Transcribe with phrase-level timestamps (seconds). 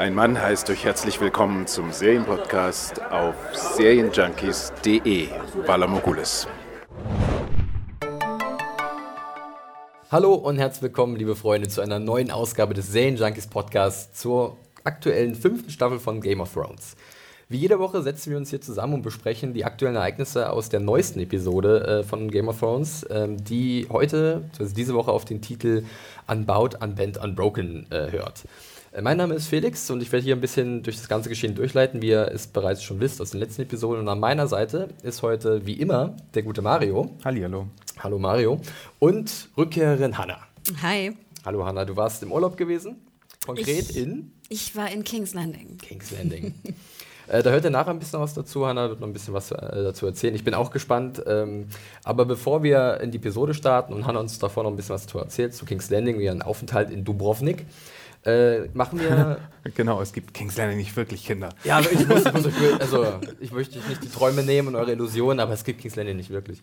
[0.00, 5.28] Ein Mann heißt euch herzlich willkommen zum Serienpodcast auf serienjunkies.de.
[5.66, 6.48] Valamogulis.
[10.10, 15.34] Hallo und herzlich willkommen, liebe Freunde, zu einer neuen Ausgabe des Serienjunkies Podcasts zur aktuellen
[15.34, 16.96] fünften Staffel von Game of Thrones.
[17.50, 20.80] Wie jede Woche setzen wir uns hier zusammen und besprechen die aktuellen Ereignisse aus der
[20.80, 25.42] neuesten Episode äh, von Game of Thrones, ähm, die heute, also diese Woche auf den
[25.42, 25.84] Titel
[26.26, 28.44] Unbound, Unbent, Unbroken äh, hört.
[28.92, 31.54] Äh, mein Name ist Felix und ich werde hier ein bisschen durch das ganze Geschehen
[31.54, 34.00] durchleiten, wie ihr es bereits schon wisst aus den letzten Episoden.
[34.02, 37.10] Und an meiner Seite ist heute wie immer der gute Mario.
[37.24, 37.66] Hallihallo.
[37.98, 38.60] Hallo Mario.
[38.98, 40.38] Und Rückkehrerin Hanna.
[40.82, 41.16] Hi.
[41.44, 42.96] Hallo Hanna, du warst im Urlaub gewesen?
[43.46, 45.78] Konkret Ich- in Ich war in King's Landing.
[45.78, 46.54] King's Landing.
[47.28, 48.66] Äh, da hört ihr nachher ein bisschen was dazu.
[48.66, 50.34] Hanna wird noch ein bisschen was äh, dazu erzählen.
[50.34, 51.22] Ich bin auch gespannt.
[51.28, 51.66] Ähm,
[52.02, 55.02] aber bevor wir in die Episode starten und Hanna uns davor noch ein bisschen was
[55.06, 57.66] dazu erzählt, zu King's Landing, wie ein Aufenthalt in Dubrovnik,
[58.24, 59.38] äh, machen wir.
[59.74, 61.50] Genau, es gibt King's Landing nicht wirklich Kinder.
[61.64, 63.06] ja, aber ich muss, ich muss euch, also
[63.40, 66.16] ich möchte euch nicht die Träume nehmen und eure Illusionen, aber es gibt King's Landing
[66.16, 66.62] nicht wirklich.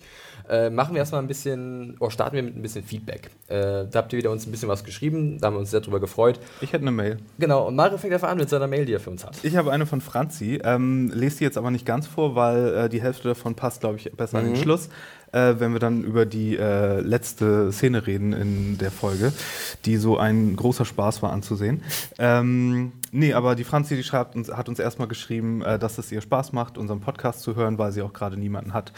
[0.50, 3.30] Äh, machen wir erstmal ein bisschen, oder starten wir mit ein bisschen Feedback.
[3.50, 5.82] Äh, da habt ihr wieder uns ein bisschen was geschrieben, da haben wir uns sehr
[5.82, 6.40] drüber gefreut.
[6.60, 7.18] Ich hätte eine Mail.
[7.38, 9.38] Genau, und Mario fängt einfach an mit seiner Mail, die er für uns hat.
[9.44, 10.60] Ich habe eine von Franzi.
[10.64, 13.98] Ähm, lese die jetzt aber nicht ganz vor, weil äh, die Hälfte davon passt, glaube
[13.98, 14.58] ich, besser an den Mhm.
[14.64, 14.90] Schluss.
[15.32, 19.34] Äh, wenn wir dann über die äh, letzte Szene reden in der Folge,
[19.86, 21.84] die so ein großer Spaß war anzusehen.
[22.18, 26.12] Ähm, nee, aber die Franzi, die schreibt uns, hat uns erstmal geschrieben, äh, dass es
[26.12, 28.94] ihr Spaß macht, unseren Podcast zu hören, weil sie auch gerade niemanden hat,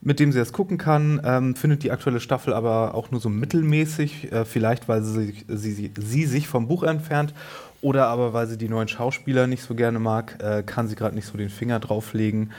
[0.00, 1.20] mit dem sie es gucken kann.
[1.22, 5.92] Ähm, findet die aktuelle Staffel aber auch nur so mittelmäßig, äh, vielleicht weil sie, sie,
[5.94, 7.34] sie sich vom Buch entfernt
[7.82, 11.14] oder aber weil sie die neuen Schauspieler nicht so gerne mag, äh, kann sie gerade
[11.14, 12.52] nicht so den Finger drauflegen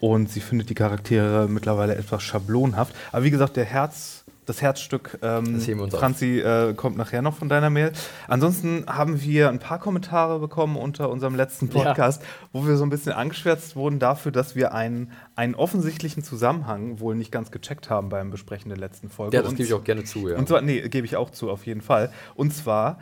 [0.00, 2.94] und sie findet die Charaktere mittlerweile etwas schablonhaft.
[3.12, 5.98] Aber wie gesagt, der Herz, das Herzstück ähm, Das.
[5.98, 7.92] Franzi äh, kommt nachher noch von deiner Mail.
[8.28, 11.84] Ansonsten haben wir ein paar Kommentare bekommen unter unserem letzten Ja.
[11.84, 17.00] Podcast, wo wir so ein bisschen angeschwärzt wurden dafür, dass wir einen, einen offensichtlichen Zusammenhang
[17.00, 19.36] wohl nicht ganz gecheckt haben beim Besprechen der letzten Folge.
[19.36, 20.36] Ja, das gebe ich auch gerne zu, ja.
[20.36, 22.12] und zwar, nee, gebe ich auch zu, auf jeden Fall.
[22.34, 22.98] Und zwar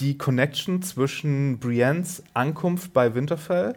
[0.00, 3.74] die Connection zwischen Briennes Ankunft bei Winterfell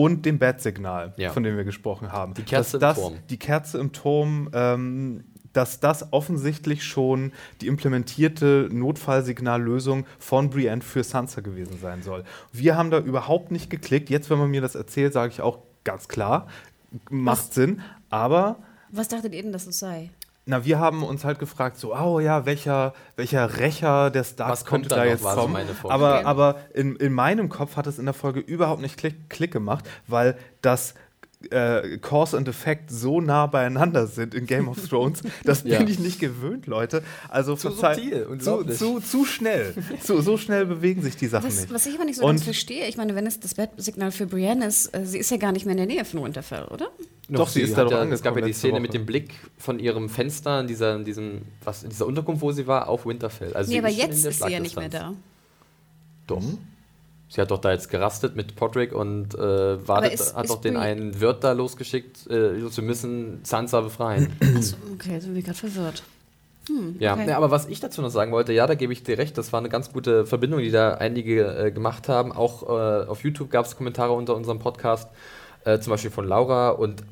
[0.00, 1.30] und dem Bat-Signal, Ja.
[1.30, 2.34] von dem wir gesprochen haben.
[2.34, 3.18] Die Kerze Dass im das, Turm.
[3.30, 11.02] Die Kerze im Turm, ähm, dass das offensichtlich schon die implementierte Notfallsignallösung von Brienne für
[11.04, 12.24] Sansa gewesen sein soll.
[12.52, 14.10] Wir haben da überhaupt nicht geklickt.
[14.10, 16.46] Jetzt, wenn man mir das erzählt, sage ich auch ganz klar,
[17.10, 17.80] macht Sinn.
[18.10, 18.56] Aber
[18.90, 20.10] Was dachtet ihr denn, dass es sei?
[20.50, 24.88] Na, wir haben uns halt gefragt, so, oh ja, welcher, welcher Rächer der Starks könnte
[24.88, 25.52] da da noch, jetzt war so kommen.
[25.54, 25.92] meine Vorstellung.
[25.92, 29.52] aber aber in, in meinem Kopf hat es in der Folge überhaupt nicht Klick, Klick
[29.52, 30.94] gemacht, weil das
[31.50, 35.22] äh, Cause und Effekt so nah beieinander sind in Game of Thrones.
[35.44, 35.78] Das Ja.
[35.78, 37.02] bin ich nicht gewöhnt, Leute.
[37.30, 39.72] Also Zu subtil, zu, zu, zu schnell.
[40.02, 41.72] zu, so schnell bewegen sich die Sachen Was, nicht.
[41.72, 44.26] was ich aber nicht so Und- ganz verstehe, ich meine, wenn es das Bettsignal für
[44.26, 46.90] Brienne ist, äh, sie ist ja gar nicht mehr in der Nähe von Winterfell, oder?
[47.38, 48.80] Doch, sie ist da doch ja, Es gab ja angekommen die Szene Woche.
[48.82, 52.52] mit dem Blick von ihrem Fenster in dieser, in diesem, was, in dieser Unterkunft, wo
[52.52, 53.52] sie war, auf Winterfell.
[53.54, 55.12] Also nee, sie aber jetzt ist sie ja nicht mehr da.
[56.26, 56.42] Doch.
[57.28, 60.60] Sie hat doch da jetzt gerastet mit Podrick und äh, wartet, ist- hat ist doch
[60.60, 64.32] den einen Wirt da losgeschickt, äh, sie müssen Sansa befreien.
[64.56, 66.02] Achso, okay, jetzt bin ich gerade verwirrt.
[66.68, 67.28] Hm, Ja, okay.
[67.28, 69.52] ja, aber was ich dazu noch sagen wollte, ja, da gebe ich dir recht, das
[69.52, 72.32] war eine ganz gute Verbindung, die da einige äh, gemacht haben.
[72.32, 75.08] Auch äh, auf YouTube gab es Kommentare unter unserem Podcast,
[75.64, 77.02] äh, zum Beispiel von Laura und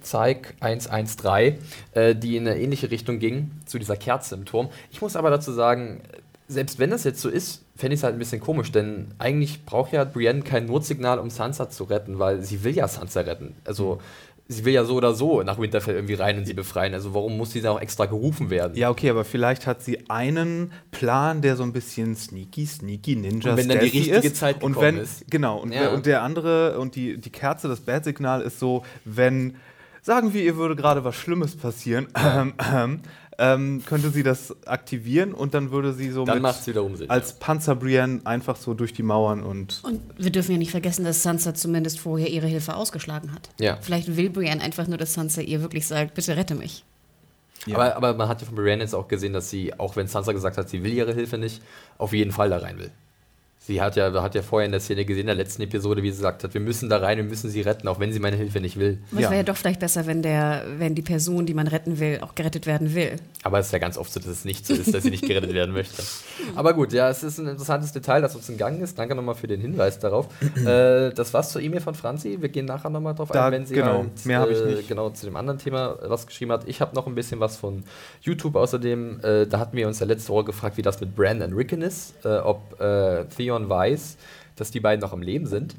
[0.00, 1.58] Zeig 113,
[1.92, 4.68] äh, die in eine ähnliche Richtung ging, zu dieser Kerze im Turm.
[4.90, 6.00] Ich muss aber dazu sagen,
[6.48, 9.64] selbst wenn das jetzt so ist, fände ich es halt ein bisschen komisch, denn eigentlich
[9.64, 13.54] braucht ja Brienne kein Notsignal, um Sansa zu retten, weil sie will ja Sansa retten.
[13.64, 14.00] Also
[14.48, 16.94] sie will ja so oder so nach Winterfell irgendwie rein und sie befreien.
[16.94, 18.76] Also warum muss sie da auch extra gerufen werden?
[18.76, 23.50] Ja, okay, aber vielleicht hat sie einen Plan, der so ein bisschen sneaky, sneaky Ninja
[23.50, 24.36] Und wenn dann die richtige ist.
[24.36, 25.24] Zeit und gekommen wenn, ist.
[25.28, 25.80] Genau, und, Ja.
[25.80, 29.56] der, und der andere und die, die Kerze, das Bad-Signal ist so, wenn,
[30.06, 33.00] sagen wir, ihr würde gerade was Schlimmes passieren, ähm, ähm,
[33.38, 36.96] ähm, könnte sie das aktivieren und dann würde sie so Dann mit, macht es wiederum
[36.96, 37.10] Sinn.
[37.10, 41.04] als Panzer Brienne einfach so durch die Mauern und Und wir dürfen ja nicht vergessen,
[41.04, 43.50] dass Sansa zumindest vorher ihre Hilfe ausgeschlagen hat.
[43.60, 43.78] Ja.
[43.82, 46.84] Vielleicht will Brienne einfach nur, dass Sansa ihr wirklich sagt, bitte rette mich.
[47.66, 47.74] Ja.
[47.74, 50.32] Aber, aber man hat ja von Brienne jetzt auch gesehen, dass sie, auch wenn Sansa
[50.32, 51.60] gesagt hat, sie will ihre Hilfe nicht,
[51.98, 52.92] auf jeden Fall da rein will.
[53.58, 56.10] Sie hat ja, hat ja vorher in der Szene gesehen, in der letzten Episode, wie
[56.12, 58.36] sie gesagt hat, wir müssen da rein, wir müssen sie retten, auch wenn sie meine
[58.36, 58.98] Hilfe nicht will.
[59.10, 59.26] Aber Ja.
[59.26, 62.20] es wäre ja doch vielleicht besser, wenn, der, wenn die Person, die man retten will,
[62.20, 63.16] auch gerettet werden will.
[63.42, 65.26] Aber es ist ja ganz oft so, dass es nicht so ist, dass sie nicht
[65.26, 66.00] gerettet werden möchte.
[66.54, 68.96] Aber gut, ja, es ist ein interessantes Detail, das uns entgangen ist.
[69.00, 70.28] Danke nochmal für den Hinweis darauf.
[70.64, 72.36] äh, das war's zur E-Mail von Franzi.
[72.40, 73.98] Wir gehen nachher nochmal drauf Da- ein, wenn sie genau.
[73.98, 74.88] halt, Mehr hab ich äh, nicht.
[74.88, 76.68] genau zu dem anderen Thema was geschrieben hat.
[76.68, 77.82] Ich habe noch ein bisschen was von
[78.20, 79.18] YouTube außerdem.
[79.24, 81.82] Äh, da hatten wir uns ja letzte Woche gefragt, wie das mit Bran und Rickon
[81.82, 82.14] ist.
[82.24, 84.16] Äh, ob äh, Theon weiß,
[84.56, 85.76] dass die beiden noch am Leben sind.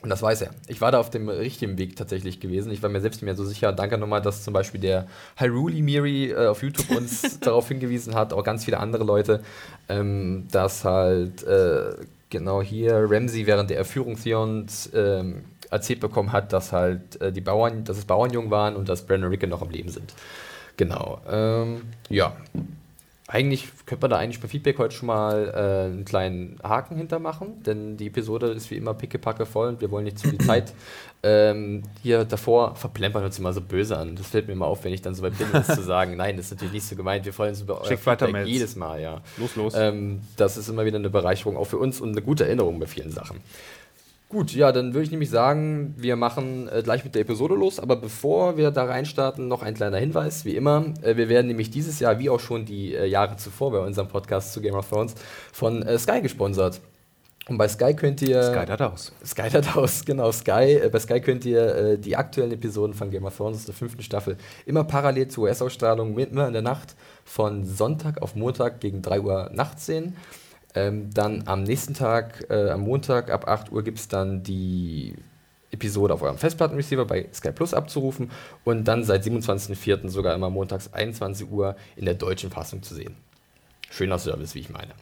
[0.00, 0.50] Und das weiß er.
[0.68, 2.70] Ich war da auf dem richtigen Weg tatsächlich gewesen.
[2.70, 3.72] Ich war mir selbst nicht mehr so sicher.
[3.72, 8.32] Danke nochmal, dass zum Beispiel der Hyrule Miri äh, auf YouTube uns darauf hingewiesen hat,
[8.32, 9.42] auch ganz viele andere Leute,
[9.88, 11.96] ähm, dass halt äh,
[12.30, 17.40] genau hier Ramsey während der Erführung Theons ähm, erzählt bekommen hat, dass halt äh, die
[17.40, 20.14] Bauern, dass es Bauernjungen waren und dass Brandon Rickon noch am Leben sind.
[20.76, 21.20] Genau.
[21.28, 22.36] Ähm, ja.
[23.30, 27.62] Eigentlich könnte man da eigentlich bei Feedback heute schon mal äh, einen kleinen Haken hintermachen,
[27.62, 30.72] denn die Episode ist wie immer pickepacke voll und wir wollen nicht zu viel Zeit
[31.22, 34.16] ähm, hier davor verplempern uns immer so böse an.
[34.16, 36.16] Das fällt mir immer auf, wenn ich dann so weit bin, das zu sagen.
[36.16, 37.26] Nein, das ist natürlich nicht so gemeint.
[37.26, 39.20] Wir freuen uns über euer Feedback jedes Mal, ja.
[39.36, 39.74] Los, los.
[39.76, 42.86] Ähm, das ist immer wieder eine Bereicherung auch für uns und eine gute Erinnerung bei
[42.86, 43.40] vielen Sachen.
[44.28, 47.80] Gut, ja, dann würde ich nämlich sagen, wir machen äh, gleich mit der Episode los.
[47.80, 50.92] Aber bevor wir da reinstarten, noch ein kleiner Hinweis, wie immer.
[51.00, 54.08] Äh, wir werden nämlich dieses Jahr, wie auch schon die äh, Jahre zuvor bei unserem
[54.08, 55.14] Podcast zu Game of Thrones,
[55.50, 56.82] von äh, Sky gesponsert.
[57.48, 58.42] Und bei Sky könnt ihr.
[58.42, 59.12] Sky hat aus.
[59.24, 60.30] Sky hat aus, genau.
[60.30, 63.74] Sky, äh, bei Sky könnt ihr äh, die aktuellen Episoden von Game of Thrones der
[63.74, 64.36] fünften Staffel
[64.66, 69.50] immer parallel zur US-Ausstrahlung, immer in der Nacht von Sonntag auf Montag gegen 3 Uhr
[69.54, 70.16] nachts sehen.
[70.78, 75.12] Ähm, dann am nächsten Tag, äh, am Montag ab 8 Uhr, gibt es dann die
[75.72, 78.30] Episode auf eurem Festplattenreceiver bei Sky Plus abzurufen
[78.64, 80.08] und dann seit 27.04.
[80.08, 83.16] sogar immer montags 21 Uhr in der deutschen Fassung zu sehen.
[83.90, 84.92] Schöner Service, wie ich meine.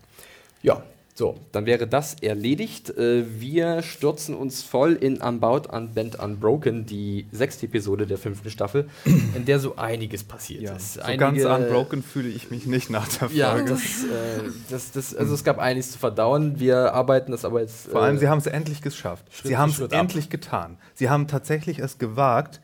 [0.63, 0.83] Ja,
[1.19, 2.91] so, dann wäre das erledigt.
[2.91, 8.87] Äh, wir stürzen uns voll in Unbound, Unbent, Unbroken, die sechste Episode der fünften Staffel,
[9.35, 10.95] in der so einiges passiert ja, ist.
[10.95, 13.35] So ganz unbroken fühle ich mich nicht nach der Folge.
[13.35, 16.61] Ja, das, äh, das, das, also es gab einiges zu verdauen.
[16.61, 17.89] Wir arbeiten das aber jetzt.
[17.89, 19.25] Vor allem, äh, sie haben es endlich geschafft.
[19.33, 19.93] Schritt sie haben es ab.
[19.95, 20.77] endlich getan.
[20.93, 22.61] Sie haben tatsächlich es gewagt,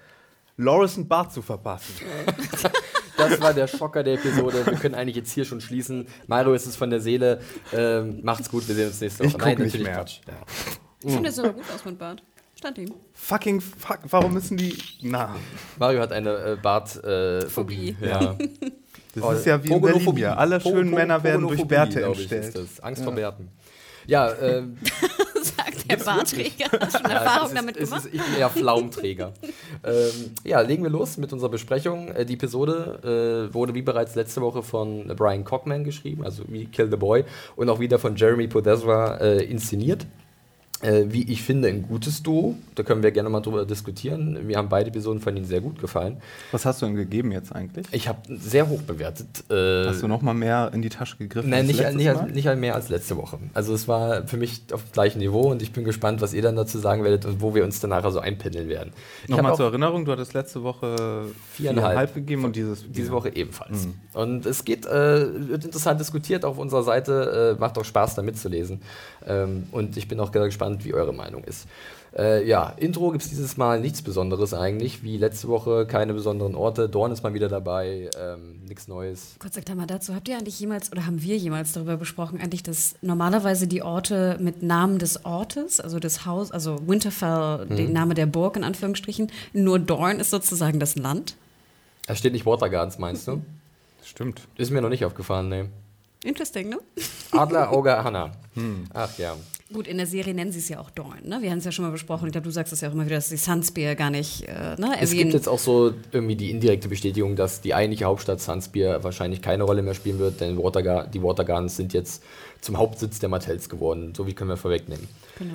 [0.57, 1.95] Loris ein Bart zu verpassen.
[3.15, 4.65] Das war der Schocker der Episode.
[4.67, 6.09] Wir können eigentlich jetzt hier schon schließen.
[6.27, 7.41] Mario ist es von der Seele.
[7.73, 9.37] Ähm, macht's gut, wir sehen uns nächste Woche.
[9.37, 9.95] Ich guck nicht mehr.
[9.95, 10.21] Quatsch.
[10.27, 10.35] Ja.
[11.05, 12.23] Ich finde es aber gut aus mit Bart.
[12.59, 12.93] Stand ihm.
[13.13, 14.77] Fucking fuck, warum müssen die.
[15.03, 15.37] Na,
[15.79, 17.49] Mario hat eine äh, Bartphobie.
[17.49, 17.97] Phobie.
[18.01, 18.35] ja.
[19.15, 19.81] das Oh, ist ja wie in.
[19.81, 20.25] Berlin.
[20.25, 22.45] Alle schönen Männer werden durch Bärte entstellt.
[22.47, 22.81] ist das.
[22.81, 23.51] Angst vor Bärten.
[24.07, 24.79] Ja, ähm,
[26.81, 28.07] Hast schon Ja, Erfahrung ist, damit gemacht?
[28.07, 29.33] Ist, ich bin eher Pflaumträger.
[29.85, 32.09] ähm, ja, legen wir los mit unserer Besprechung.
[32.09, 36.67] Äh, die Episode äh, wurde wie bereits letzte Woche von Brian Cockman geschrieben, also wie
[36.67, 37.25] Kill the Boy,
[37.57, 40.07] und auch wieder von Jeremy Podesra äh, inszeniert.
[40.83, 42.57] Äh, wie ich finde, ein gutes Duo.
[42.75, 44.47] Da können wir gerne mal drüber diskutieren.
[44.47, 46.17] Mir haben beide Episoden von ihnen sehr gut gefallen.
[46.51, 47.87] Was hast du denn gegeben jetzt eigentlich?
[47.93, 49.45] Ich habe sehr hoch bewertet.
[49.49, 51.51] Äh, Hast du noch mal mehr in die Tasche gegriffen?
[51.51, 53.39] Nein, nicht, nicht, als, nicht mehr als letzte Woche.
[53.55, 56.43] Also es war für mich auf dem gleichen Niveau und ich bin gespannt, was ihr
[56.43, 58.93] dann dazu sagen werdet und wo wir uns dann nachher so einpendeln werden.
[59.29, 62.15] Nochmal zur Erinnerung, du hattest letzte Woche Viereinhalb.
[62.15, 63.89] gegeben und dieses diese Woche ebenfalls.
[64.15, 68.23] Und es geht, äh, wird interessant diskutiert auf unserer Seite, äh, macht auch Spaß da
[68.23, 68.83] mitzulesen.
[69.27, 71.67] Ähm, und ich bin auch sehr gespannt, wie eure Meinung ist.
[72.17, 76.55] Äh, ja, Intro gibt es dieses Mal nichts Besonderes eigentlich, wie letzte Woche, keine besonderen
[76.55, 76.89] Orte.
[76.89, 79.37] Dorn ist mal wieder dabei, ähm, nichts Neues.
[79.39, 82.63] Kurz sagt mal dazu, habt ihr eigentlich jemals oder haben wir jemals darüber besprochen, eigentlich,
[82.63, 88.13] dass normalerweise die Orte mit Namen des Ortes, also des Haus, also Winterfell, der Name
[88.13, 91.37] der Burg in Anführungsstrichen, nur Dorn ist sozusagen das Land?
[92.07, 93.41] Da steht nicht Watergardens, meinst du?
[94.05, 94.43] Stimmt.
[94.59, 95.69] Ist mir noch nicht aufgefallen, ne.
[96.25, 96.79] Interesting, ne?
[97.33, 98.33] Adler, Auge, Hanna.
[98.93, 99.37] Ach ja.
[99.73, 101.39] Gut, in der Serie nennen sie es ja auch Dorn, ne?
[101.41, 102.27] Wir haben es ja schon mal besprochen.
[102.27, 104.77] Ich glaube, du sagst es ja auch immer wieder, dass die Sunspear gar nicht äh,
[104.79, 109.03] ne, Es gibt jetzt auch so irgendwie die indirekte Bestätigung, dass die eigentliche Hauptstadt Sunspear
[109.03, 112.23] wahrscheinlich keine Rolle mehr spielen wird, denn Watergar die Watergardens sind jetzt
[112.61, 114.13] zum Hauptsitz der Martells geworden.
[114.15, 115.09] So wie können wir vorwegnehmen.
[115.39, 115.55] Genau.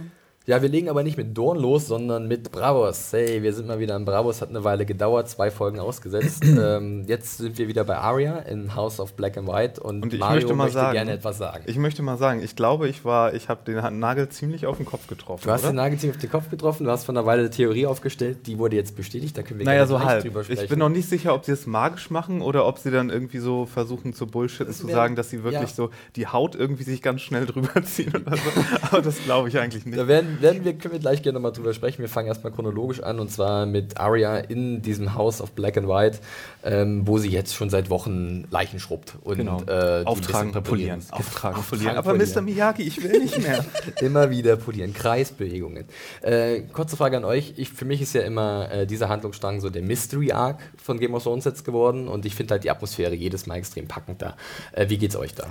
[0.50, 3.12] Ja, wir legen aber nicht mit Dorn los, sondern mit Bravos.
[3.12, 6.42] Hey, wir sind mal wieder in Bravos, hat eine Weile gedauert, zwei Folgen ausgesetzt.
[6.46, 10.13] ähm, jetzt sind wir wieder bei Aria in House of Black and White und, Und
[10.13, 11.66] ich Mario möchte mal möchte sagen- gerne etwas sagen.
[11.68, 14.86] Ich möchte mal sagen, ich glaube, ich war, ich habe den Nagel ziemlich auf den
[14.86, 15.44] Kopf getroffen.
[15.44, 15.74] du hast oder?
[15.74, 18.48] den Nagel ziemlich auf den Kopf getroffen, du hast von einer Weile eine Theorie aufgestellt,
[18.48, 20.24] die wurde jetzt bestätigt, da können wir Naja, gerne so halb.
[20.24, 20.63] drüber sprechen.
[20.63, 23.39] Ich bin noch nicht sicher, ob sie es magisch machen oder ob sie dann irgendwie
[23.39, 25.75] so versuchen zu bullshitten, zu sagen, dass sie wirklich ja.
[25.75, 28.50] so die Haut irgendwie sich ganz schnell drüber ziehen oder so.
[28.84, 29.98] Aber das glaube ich eigentlich nicht.
[29.98, 32.00] Da werden, werden wir, können wir gleich gerne nochmal drüber sprechen.
[32.00, 35.88] Wir fangen erstmal chronologisch an und zwar mit Arya in diesem House of Black and
[35.88, 36.20] White,
[36.63, 39.15] ähm, wo sie jetzt schon seit Wochen Leichen schrubbt.
[39.24, 39.62] Und, Genau.
[39.67, 41.01] äh, Auftragen, polieren.
[41.12, 41.98] Auftragen, polieren.
[41.98, 42.34] Aber polieren.
[42.34, 42.41] Mr.
[42.41, 43.63] Miyagi, ich will nicht mehr.
[44.01, 45.86] Immer wieder polieren, Kreisbewegungen.
[46.22, 47.53] Äh, kurze Frage an euch.
[47.58, 51.13] Ich, für mich ist ja immer äh, dieser Handlungsstrang so der Mystery Arc von Game
[51.13, 54.36] of Thrones jetzt geworden und ich finde halt die Atmosphäre jedes Mal extrem packend da.
[54.72, 55.48] Äh, wie geht's euch da?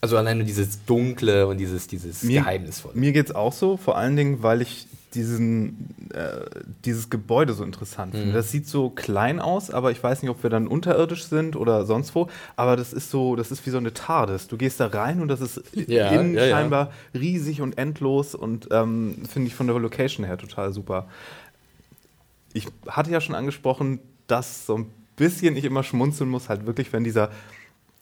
[0.00, 2.94] Also allein nur dieses Dunkle und dieses, dieses Mir- Geheimnisvolle.
[2.96, 6.44] Mir geht es auch so, vor allen Dingen, weil ich diesen äh,
[6.84, 8.34] dieses Gebäude so interessant finde.
[8.34, 11.86] Das sieht so klein aus, aber ich weiß nicht, ob wir dann unterirdisch sind oder
[11.86, 12.28] sonst wo.
[12.56, 14.48] Aber das ist so, das ist wie so eine TARDIS.
[14.48, 16.50] Du gehst da rein und das ist Ja, innen ja, ja.
[16.56, 21.08] scheinbar riesig und endlos und ähm, finde ich von der Location her total super.
[22.52, 26.92] Ich hatte ja schon angesprochen, dass so ein bisschen ich immer schmunzeln muss, halt wirklich,
[26.92, 27.30] wenn dieser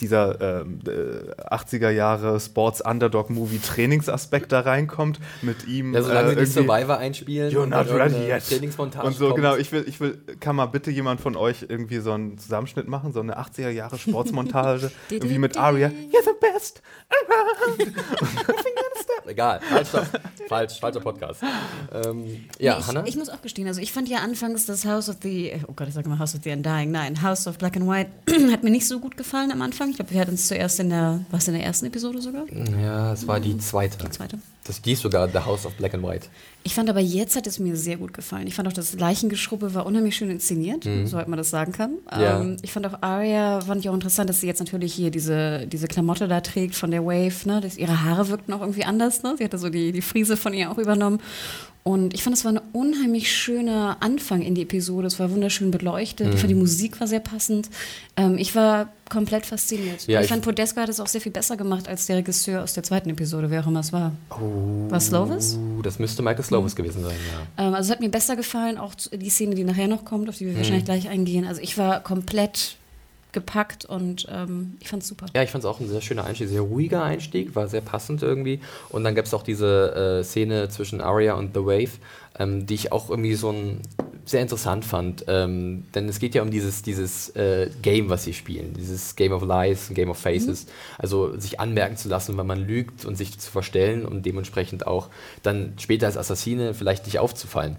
[0.00, 6.28] dieser ähm, äh, 80er Jahre Sports Underdog Movie Trainingsaspekt da reinkommt mit ihm Ja, solange
[6.28, 8.46] äh, irgendwie- Survivor einspielen You're not ready yet.
[8.46, 9.36] Trainingsmontage Und so, kommt.
[9.36, 12.88] genau, ich will, ich will, kann mal bitte jemand von euch irgendwie so einen Zusammenschnitt
[12.88, 15.88] machen, so eine 80er Jahre Sportsmontage, irgendwie mit Aria.
[15.88, 16.82] You're the best.
[19.26, 20.06] Egal, falsch, stopp.
[20.48, 21.42] falsch, falscher Podcast.
[21.92, 23.04] Ähm, ja, ich, Hannah?
[23.06, 25.88] ich muss auch gestehen, also ich fand ja anfangs das House of the, oh Gott,
[25.88, 28.10] ich sage mal House of the Undying, nein, House of Black and White
[28.52, 29.85] hat mir nicht so gut gefallen am Anfang.
[29.90, 32.44] Ich glaube, wir hatten es zuerst in der, was in der ersten Episode sogar?
[32.80, 33.98] ja, es war die zweite.
[33.98, 34.38] Die zweite.
[34.66, 36.26] Das ist sogar The House of Black and White.
[36.64, 38.46] Ich fand aber jetzt hat es mir sehr gut gefallen.
[38.48, 41.92] Ich fand auch das Leichengeschruppe war unheimlich schön inszeniert, soweit man das sagen kann.
[41.92, 41.98] Mhm.
[42.20, 42.40] Ja.
[42.40, 45.66] Ähm, ich fand auch Arya, fand ich auch interessant, dass sie jetzt natürlich hier diese,
[45.66, 47.46] diese Klamotte da trägt von der Wave.
[47.46, 47.60] Ne?
[47.60, 49.22] Das, ihre Haare wirkten auch irgendwie anders.
[49.22, 49.36] Ne?
[49.38, 51.20] Sie hatte so die, die Frise von ihr auch übernommen.
[51.84, 55.06] Und ich fand, es war ein unheimlich schöner Anfang in die Episode.
[55.06, 56.26] Es war wunderschön beleuchtet.
[56.26, 56.32] Mhm.
[56.34, 57.70] Ich fand, die Musik war sehr passend.
[58.16, 60.04] Ähm, ich war komplett fasziniert.
[60.08, 62.64] Ja, ich, ich- fand, Podesco hat es auch sehr viel besser gemacht als der Regisseur
[62.64, 64.10] aus der zweiten Episode, wer auch immer es war.
[64.30, 64.55] Oh,
[64.88, 65.58] War Slovis?
[65.82, 66.76] das müsste Michael Slovis Mhm.
[66.76, 67.16] gewesen sein,
[67.56, 67.64] ja.
[67.68, 70.36] Ähm, also es hat mir besser gefallen, auch die Szene, die nachher noch kommt, auf
[70.38, 71.46] die wir wahrscheinlich gleich eingehen.
[71.46, 72.76] Also ich war komplett
[73.32, 75.26] gepackt und ähm, ich fand es super.
[75.34, 78.22] Ja, ich fand es auch ein sehr schöner Einstieg, sehr ruhiger Einstieg, war sehr passend
[78.22, 78.60] irgendwie.
[78.88, 81.90] Und dann gab es auch diese äh, Szene zwischen Arya und The Wave,
[82.38, 83.80] ähm, die ich auch irgendwie so ein,
[84.26, 85.24] sehr interessant fand.
[85.28, 89.32] Ähm, denn es geht ja um dieses, dieses äh, Game, was sie spielen, dieses Game
[89.32, 90.66] of Lies, Game of Faces.
[90.98, 95.08] Also sich anmerken zu lassen, wenn man lügt und sich zu verstellen und dementsprechend auch
[95.42, 97.76] dann später als Assassine vielleicht nicht aufzufallen.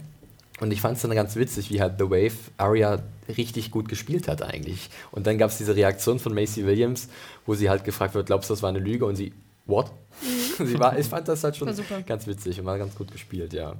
[0.60, 3.04] Und ich fand es dann ganz witzig, wie halt The Wave Arya
[3.38, 4.90] richtig gut gespielt hat eigentlich.
[5.12, 7.10] Und dann gab es diese Reaktion von Macy Williams,
[7.46, 9.06] wo sie halt gefragt wird, glaubst du, das war eine Lüge?
[9.06, 9.34] Und sie,
[9.66, 9.92] what?
[10.58, 11.68] sie war, ich fand das halt schon
[12.08, 13.76] ganz witzig und war ganz gut gespielt, ja.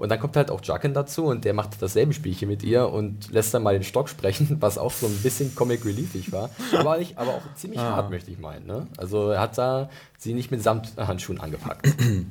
[0.00, 3.30] Und dann kommt halt auch Jucken dazu und der macht dasselbe Spielchen mit ihr und
[3.32, 6.48] lässt dann mal den Stock sprechen, was auch so ein bisschen Comic Reliefig war.
[6.72, 8.66] Aber, nicht, aber auch ziemlich hart, möchte ich meinen.
[8.66, 8.86] Ne?
[8.96, 11.86] Also er hat da sie nicht mit Samthandschuhen angepackt.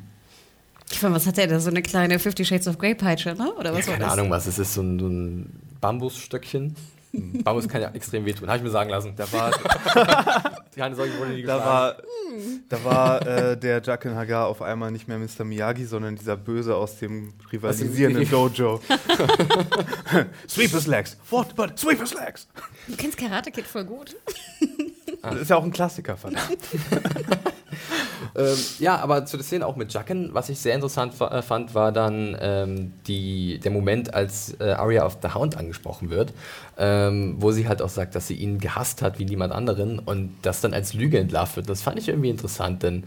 [0.92, 1.60] Ich fand, was hat der da?
[1.60, 3.54] So eine kleine Fifty Shades of Grey Peitsche, ne?
[3.60, 4.14] Oder was war Keine das?
[4.14, 6.76] Ahnung, was es ist, so ein, so ein Bambusstöckchen.
[7.44, 9.14] Bambus kann ja extrem wehtun, habe ich mir sagen lassen.
[9.16, 9.52] Da war,
[10.76, 11.98] Keine Sorge, wurde nie da war,
[12.70, 15.44] da war äh, der Jacken Hagar auf einmal nicht mehr Mr.
[15.44, 18.80] Miyagi, sondern dieser Böse aus dem rivalisierenden Dojo.
[20.48, 21.18] Sweepers Legs.
[21.30, 21.56] What?
[21.56, 22.48] But Sweepers Legs.
[22.88, 24.16] Du kennst Karate Kid voll gut.
[25.22, 26.58] Das ist ja auch ein Klassiker, verdammt.
[28.36, 31.74] Ähm, ja, aber zu der Szene auch mit Jacken, was ich sehr interessant äh, fand,
[31.76, 36.34] war dann ähm, die, der Moment, als äh, Arya of the Hound angesprochen wird,
[36.78, 40.36] ähm, wo sie halt auch sagt, dass sie ihn gehasst hat wie niemand anderen und
[40.42, 41.70] das dann als Lüge entlarvt wird.
[41.70, 43.04] Das fand ich irgendwie interessant, denn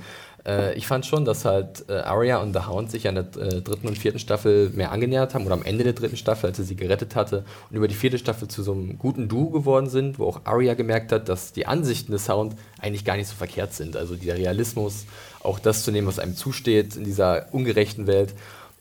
[0.47, 3.63] äh, ich fand schon, dass halt äh, Arya und The Hound sich an der äh,
[3.63, 6.65] dritten und vierten Staffel mehr angenähert haben oder am Ende der dritten Staffel, als sie
[6.65, 10.19] sie gerettet hatte und über die vierte Staffel zu so einem guten Duo geworden sind,
[10.19, 13.73] wo auch Arya gemerkt hat, dass die Ansichten des Hound eigentlich gar nicht so verkehrt
[13.73, 13.97] sind.
[13.97, 15.07] Also dieser Realismus,
[15.43, 18.35] auch das zu nehmen, was einem zusteht in dieser ungerechten Welt.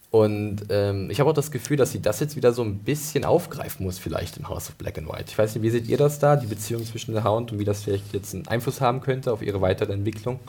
[0.10, 3.24] Und ähm, ich habe auch das Gefühl, dass sie das jetzt wieder so ein bisschen
[3.24, 5.26] aufgreifen muss, vielleicht im House of Black and White.
[5.30, 7.64] Ich weiß nicht, wie seht ihr das da, die Beziehung zwischen The Hound und wie
[7.66, 10.42] das vielleicht jetzt einen Einfluss haben könnte auf ihre weitere Entwicklung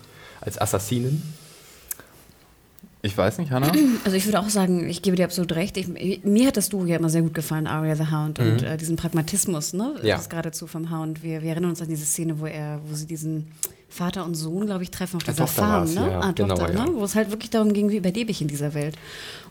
[0.43, 1.23] als Assassinen?
[3.05, 3.73] Ich weiß nicht, Hannah.
[4.05, 5.77] Also ich würde auch sagen, ich gebe dir absolut recht.
[5.77, 5.89] Ich,
[6.25, 8.97] mir hat das Duo ja immer sehr gut gefallen, Arya the Hound und äh, diesen
[8.97, 9.95] Pragmatismus, ne?
[10.03, 10.17] Ja.
[10.17, 11.23] Das geradezu vom Hound.
[11.23, 13.49] Wir, wir erinnern uns an diese Szene, wo er, wo sie diesen
[13.93, 16.11] Vater und Sohn, glaube ich, treffen auf dieser Farm, ne?
[16.13, 16.87] ja, ah, genau, Tochter, ja.
[16.87, 16.93] ne?
[16.95, 18.97] Wo es halt wirklich darum ging, wie überlebe ich in dieser Welt.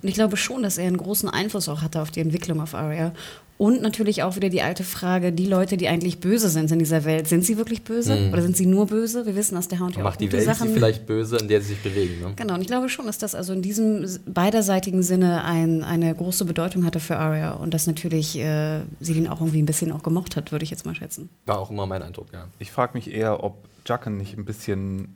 [0.02, 2.74] Und ich glaube schon, dass er einen großen Einfluss auch hatte auf die Entwicklung auf
[2.74, 3.14] Arya.
[3.60, 7.06] Und natürlich auch wieder die alte Frage, die Leute, die eigentlich böse sind in dieser
[7.06, 9.28] Welt, sind sie wirklich böse oder sind sie nur böse?
[9.28, 11.38] Wir wissen, dass der Hound ja auch Macht die gute Welt sie Sachen vielleicht böse,
[11.38, 12.22] in der sie sich bewegen.
[12.22, 12.34] Ne?
[12.38, 16.46] Genau, und ich glaube schon, dass das also in diesem beiderseitigen Sinne ein, eine große
[16.46, 20.02] Bedeutung hatte für Arya und dass natürlich äh, sie den auch irgendwie ein bisschen auch
[20.02, 21.30] gemocht hat, würde ich jetzt mal schätzen.
[21.46, 22.48] War auch immer mein Eindruck, ja.
[22.58, 25.16] Ich frage mich eher, ob Jacken nicht ein bisschen.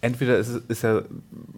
[0.00, 1.04] Entweder ist, ist er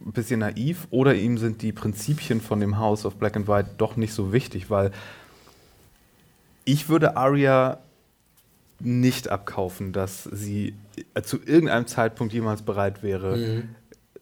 [0.07, 3.71] ein bisschen naiv oder ihm sind die Prinzipien von dem House of Black and White
[3.76, 4.92] doch nicht so wichtig, weil
[6.64, 7.78] ich würde Arya
[8.78, 10.75] nicht abkaufen, dass sie
[11.14, 13.64] äh, zu irgendeinem Zeitpunkt jemals bereit wäre,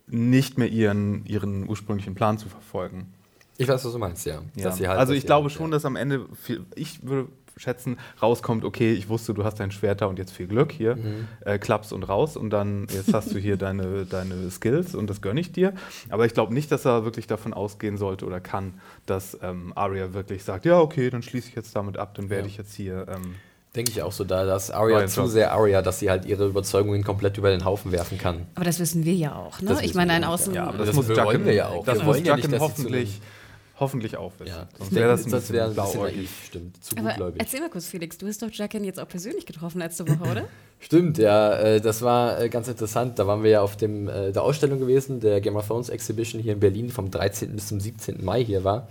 [0.09, 3.13] nicht mehr ihren, ihren ursprünglichen Plan zu verfolgen.
[3.57, 4.41] Ich weiß, was du meinst, ja.
[4.57, 4.71] Ja.
[4.71, 5.71] Halt- also ich glaube schon, ja.
[5.77, 7.29] dass am Ende, viel, ich würde
[7.59, 10.97] schätzen, rauskommt, okay, ich wusste, du hast dein Schwert da und jetzt viel Glück hier,
[10.97, 11.29] Mhm.
[11.45, 15.21] äh, klappst und raus und dann jetzt hast du hier deine, deine Skills und das
[15.23, 15.73] gönne ich dir.
[16.11, 18.75] Aber ich glaube nicht, dass er wirklich davon ausgehen sollte oder kann,
[19.07, 22.45] dass ähm, Arya wirklich sagt, ja, okay, dann schließe ich jetzt damit ab, dann werde
[22.45, 22.49] Ja.
[22.49, 23.07] ich jetzt hier.
[23.09, 23.35] Ähm,
[23.77, 27.05] Denke ich auch so, da dass Arya zu sehr Arya, dass sie halt ihre Überzeugungen
[27.05, 28.47] komplett über den Haufen werfen kann.
[28.55, 29.69] Aber das wissen wir ja auch, ne?
[29.69, 30.55] Das Ich meine, ein Außen.
[30.55, 30.69] ja.
[30.69, 31.85] aber das das, muss wollen wir ja auch.
[31.85, 33.21] Das Wir muss wollen ja nicht, dass hoffentlich,
[33.81, 34.49] hoffentlich auch wissen.
[34.51, 36.17] Ja, Sonst wäre das ein das bisschen wäre ein bisschen blauäugig.
[36.17, 36.85] naiv, stimmt.
[36.85, 37.41] Zu aber gutgläubig.
[37.41, 40.45] erzähl mal kurz, Felix, du hast doch Jaqen jetzt auch persönlich getroffen letzte Woche, oder?
[40.81, 43.19] Stimmt, ja, äh, das war äh, ganz interessant.
[43.19, 46.41] Da waren wir ja auf dem, äh, der Ausstellung gewesen, der Game of Thrones Exhibition
[46.41, 47.53] hier in Berlin vom 13.
[47.53, 48.25] bis zum 17.
[48.25, 48.87] Mai hier war.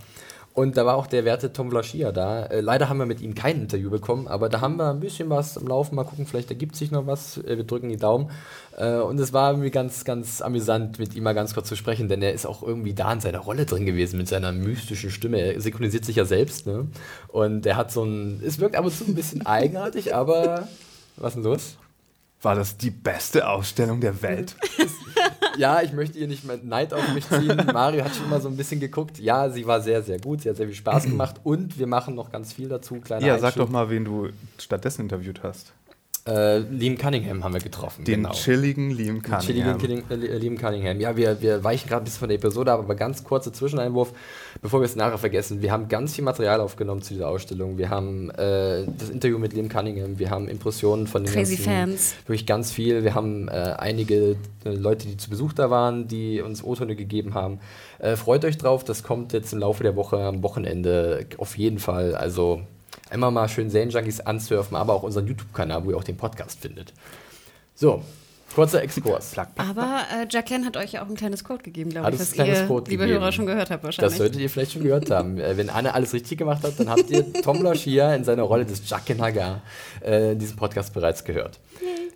[0.54, 2.46] Und da war auch der werte Tom Vlaschia da.
[2.46, 5.30] Äh, leider haben wir mit ihm kein Interview bekommen, aber da haben wir ein bisschen
[5.30, 5.94] was am Laufen.
[5.94, 7.38] Mal gucken, vielleicht ergibt sich noch was.
[7.38, 8.30] Äh, wir drücken die Daumen.
[8.76, 12.08] Äh, und es war irgendwie ganz, ganz amüsant, mit ihm mal ganz kurz zu sprechen,
[12.08, 15.38] denn er ist auch irgendwie da in seiner Rolle drin gewesen, mit seiner mystischen Stimme.
[15.38, 16.88] Er synchronisiert sich ja selbst, ne?
[17.28, 20.66] Und er hat so ein, es wirkt ab und zu ein bisschen eigenartig, aber
[21.16, 21.76] was ist denn los?
[22.42, 24.56] War das die beste Ausstellung der Welt?
[25.58, 27.60] Ja, ich möchte ihr nicht mehr Neid auf mich ziehen.
[27.72, 29.18] Mario hat schon mal so ein bisschen geguckt.
[29.18, 30.42] Ja, sie war sehr, sehr gut.
[30.42, 33.00] Sie hat sehr viel Spaß gemacht und wir machen noch ganz viel dazu.
[33.00, 33.66] Kleiner ja, sag Einschub.
[33.66, 35.72] doch mal, wen du stattdessen interviewt hast.
[36.28, 38.04] Äh, Liam Cunningham haben wir getroffen.
[38.04, 38.34] Den genau.
[38.34, 40.04] chilligen Liam Den chilligen Cunningham.
[40.08, 41.00] Killing- äh, Liam Cunningham.
[41.00, 44.12] Ja, wir, wir weichen gerade ein bisschen von der Episode ab, aber ganz kurzer Zwischeneinwurf,
[44.60, 45.62] bevor wir es nachher vergessen.
[45.62, 47.78] Wir haben ganz viel Material aufgenommen zu dieser Ausstellung.
[47.78, 51.64] Wir haben äh, das Interview mit Liam Cunningham, wir haben Impressionen von den Crazy ganzen,
[51.64, 52.14] Fans.
[52.26, 53.04] Wirklich ganz viel.
[53.04, 57.32] Wir haben äh, einige äh, Leute, die zu Besuch da waren, die uns O-Töne gegeben
[57.34, 57.58] haben.
[58.00, 61.78] Äh, freut euch drauf, das kommt jetzt im Laufe der Woche am Wochenende auf jeden
[61.78, 62.14] Fall.
[62.14, 62.60] Also
[63.10, 66.92] einmal mal schön Serienjunkies ansurfen, aber auch unseren YouTube-Kanal, wo ihr auch den Podcast findet.
[67.74, 68.02] So,
[68.54, 69.36] kurzer Exkurs.
[69.56, 72.34] Aber äh, Jaqen hat euch ja auch ein kleines Code gegeben, glaube ich, was ein
[72.34, 73.20] kleines ihr, Code liebe gegeben.
[73.20, 74.10] Hörer, schon gehört habt wahrscheinlich.
[74.10, 75.38] Das solltet ihr vielleicht schon gehört haben.
[75.38, 78.66] Äh, wenn Anne alles richtig gemacht hat, dann habt ihr Tom Loschia in seiner Rolle
[78.66, 79.62] des Jaqen Hagar
[80.04, 81.60] äh, in diesem Podcast bereits gehört.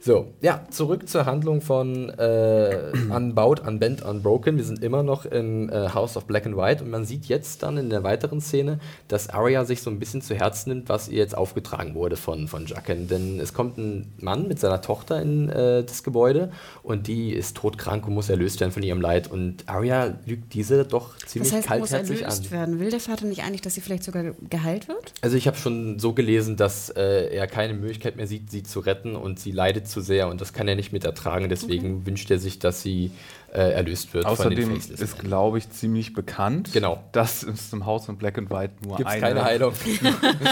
[0.00, 4.56] So, ja, zurück zur Handlung von äh, Unbound, Unbent, Unbroken.
[4.56, 7.62] Wir sind immer noch im äh, House of Black and White und man sieht jetzt
[7.62, 11.08] dann in der weiteren Szene, dass Arya sich so ein bisschen zu Herzen nimmt, was
[11.08, 13.06] ihr jetzt aufgetragen wurde von, von Jaqen.
[13.06, 16.50] Denn es kommt ein Mann mit seiner Tochter in äh, das Gebäude
[16.82, 19.30] und die ist todkrank und muss erlöst werden von ihrem Leid.
[19.30, 22.50] Und Arya lügt diese doch ziemlich das heißt, muss kaltherzig erlöst an.
[22.50, 22.80] werden.
[22.80, 25.12] Will der Vater nicht eigentlich, dass sie vielleicht sogar geheilt wird?
[25.20, 28.80] Also ich habe schon so gelesen, dass äh, er keine Möglichkeit mehr sieht, sie zu
[28.80, 31.48] retten und sie leidet zu sehr und das kann er nicht mit ertragen.
[31.48, 33.10] Deswegen wünscht er sich, dass sie
[33.52, 37.04] äh, erlöst wird Außerdem ist, glaube ich, ziemlich bekannt, Genau.
[37.12, 39.74] dass es im Haus von Black and White nur, Gibt's eine, keine Heilung.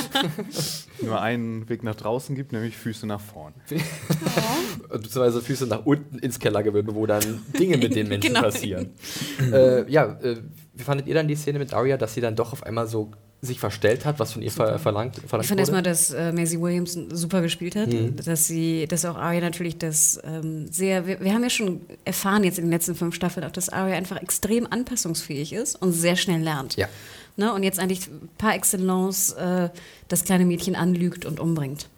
[1.03, 3.55] nur einen Weg nach draußen gibt, nämlich Füße nach vorn.
[4.89, 8.43] Beziehungsweise Füße nach unten ins Kellergewölbe, wo dann Dinge mit den Menschen Genau.
[8.43, 8.91] passieren.
[9.53, 10.37] äh, ja, äh,
[10.75, 13.11] wie fandet ihr dann die Szene mit Arya, dass sie dann doch auf einmal so
[13.43, 16.61] sich verstellt hat, was von ihr ver verlangt, verlangt Ich fand erstmal, dass äh, Maisie
[16.61, 18.17] Williams super gespielt hat, Mhm.
[18.17, 22.45] dass sie, dass auch Arya natürlich das ähm, sehr, wir, wir haben ja schon erfahren
[22.45, 26.17] jetzt in den letzten fünf Staffeln auch, dass Arya einfach extrem anpassungsfähig ist und sehr
[26.17, 26.77] schnell lernt.
[26.77, 26.89] Ja.
[27.37, 27.53] Ne?
[27.55, 29.71] Und jetzt eigentlich par excellence äh,
[30.09, 31.89] das kleine Mädchen anlügt und umbringt.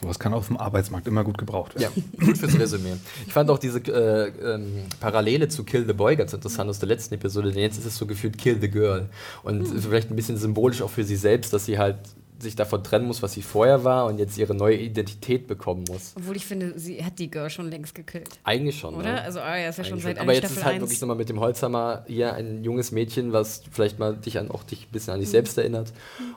[0.00, 1.92] Sowas kann auf dem Arbeitsmarkt immer gut gebraucht werden.
[2.18, 2.94] Ja, gut fürs Resümee.
[3.26, 6.88] Ich fand auch diese äh, ähm, Parallele zu Kill the Boy ganz interessant aus der
[6.88, 9.10] letzten Episode, denn jetzt ist es so gefühlt Kill the Girl.
[9.42, 11.98] Und vielleicht ein bisschen symbolisch auch für sie selbst, dass sie halt
[12.40, 16.14] sich davon trennen muss, was sie vorher war und jetzt ihre neue Identität bekommen muss.
[16.16, 18.28] Obwohl ich finde, sie hat die Girl schon längst gekillt.
[18.44, 19.12] Eigentlich schon, Oder?
[19.12, 19.22] ne?
[19.22, 20.22] Also Arya ist ja schon Eigentlich seit schon.
[20.22, 20.82] Aber jetzt Staffel ist halt 1.
[20.82, 24.64] wirklich nochmal mit dem Holzhammer hier ein junges Mädchen, was vielleicht mal dich an, auch
[24.64, 25.92] dich ein bisschen an dich selbst erinnert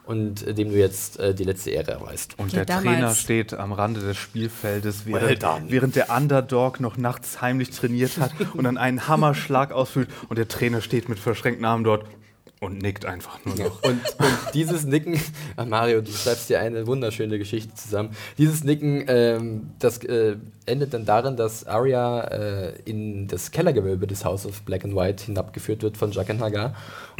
[0.05, 2.37] und äh, dem du jetzt äh, die letzte Ehre erweist.
[2.39, 5.65] Und Ja, der Trainer steht am Rande des Spielfeldes, Well während, done.
[5.69, 10.47] während der Underdog noch nachts heimlich trainiert hat und dann einen Hammerschlag ausführt und der
[10.47, 12.05] Trainer steht mit verschränkten Armen dort
[12.63, 13.83] und nickt einfach nur noch.
[13.83, 15.19] Und, und dieses Nicken,
[15.67, 18.11] Mario, du schreibst dir eine wunderschöne Geschichte zusammen.
[18.37, 24.25] Dieses Nicken, ähm, das äh, endet dann darin, dass Arya äh, in das Kellergewölbe des
[24.25, 26.75] House of Black and White hinabgeführt wird von Jaqen Hagar.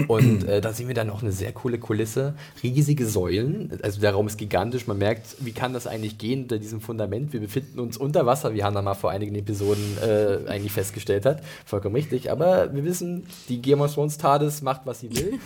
[0.08, 2.34] Und äh, da sehen wir dann auch eine sehr coole Kulisse.
[2.62, 4.88] Riesige Säulen, also der Raum ist gigantisch.
[4.88, 7.34] Man merkt, wie kann das eigentlich gehen unter diesem Fundament?
[7.34, 11.44] Wir befinden uns unter Wasser, wie Hannah mal vor einigen Episoden äh, eigentlich festgestellt hat.
[11.66, 12.32] Vollkommen richtig.
[12.32, 15.40] Aber wir wissen, die Game of Thrones TARDIS macht, was sie will.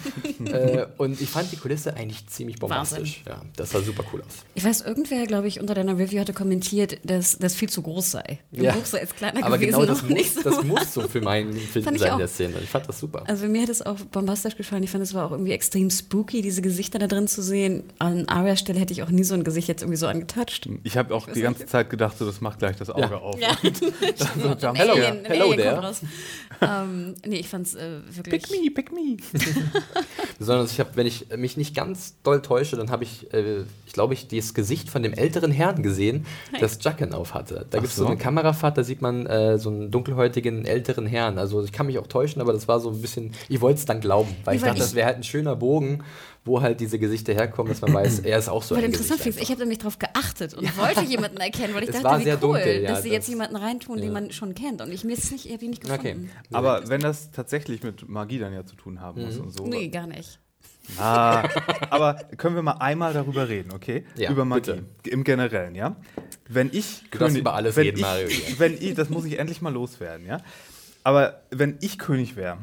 [0.46, 3.24] äh, und ich fand die Kulisse eigentlich ziemlich bombastisch.
[3.28, 4.46] Ja, das sah super cool aus.
[4.56, 8.12] Ich weiß, irgendwer, glaube ich, unter deiner Review hatte kommentiert, dass das viel zu groß
[8.12, 8.40] sei.
[8.52, 8.74] Im Ja.
[8.74, 9.80] Buch sei es kleiner Aber gewesen.
[9.80, 10.42] genau das muss, so.
[10.42, 12.18] das muss so für mein Empfinden Fand ich sein in auch.
[12.20, 12.54] der Szene.
[12.62, 13.24] Ich fand das super.
[13.28, 14.84] Also mir hat es auch bombastisch gefallen.
[14.84, 17.84] Ich fand, es war auch irgendwie extrem spooky, diese Gesichter da drin zu sehen.
[18.00, 20.68] An Arias Stelle hätte ich auch nie so ein Gesicht jetzt irgendwie so angetatscht.
[20.84, 23.18] Ich habe auch die ganze Zeit gedacht, so, das macht gleich das Auge Ja.
[23.18, 23.40] auf.
[23.40, 23.50] Ja.
[24.60, 24.74] So.
[24.74, 25.94] Hello, Alien, hello there.
[26.62, 28.44] ähm, nee, ich fand's äh, wirklich.
[28.44, 29.18] Pick me, pick me.
[30.40, 33.94] Besonders, ich habe, wenn ich mich nicht ganz doll täusche, dann habe ich, äh, ich
[33.94, 36.26] glaube, ich das Gesicht von dem älteren Herrn gesehen,
[36.60, 37.66] das Jacken auf hatte.
[37.78, 38.04] Da gibt es so.
[38.04, 38.08] so.
[38.10, 41.38] eine Kamerafahrt, da sieht man äh, so einen dunkelhäutigen älteren Herrn.
[41.38, 43.86] Also ich kann mich auch täuschen, aber das war so ein bisschen, ich wollte es
[43.86, 46.04] dann glauben, weil ich weil dachte, ich- das wäre halt ein schöner Bogen,
[46.46, 49.20] wo halt diese Gesichter herkommen, dass man weiß, er ist auch so Weil ein interessant
[49.20, 51.96] Gesicht finde ich, ich habe nämlich darauf geachtet und wollte jemanden erkennen, weil ich Es
[51.96, 54.32] dachte, war wie sehr cool, dunkel, ja, dass sie das- jetzt jemanden reintun, den man
[54.32, 54.82] schon kennt.
[54.82, 56.14] Und ich mir jetzt nicht, ich habe ihn nicht Okay.
[56.14, 56.30] gefunden.
[56.54, 59.66] Aber wenn das tatsächlich mit Magie dann ja zu tun haben muss und so.
[59.68, 60.40] Nee, gar nicht.
[60.98, 61.44] Ah,
[61.90, 64.06] aber können wir mal einmal darüber reden, okay?
[64.16, 64.72] Ja, über Magie.
[64.72, 64.86] bitte.
[65.10, 65.96] Im Generellen, ja?
[66.48, 68.28] Wenn ich Du darfst über alles wenn reden, ich, Mario.
[68.58, 70.40] Wenn ich, das muss ich endlich mal loswerden, ja?
[71.04, 72.58] Aber wenn ich König wäre,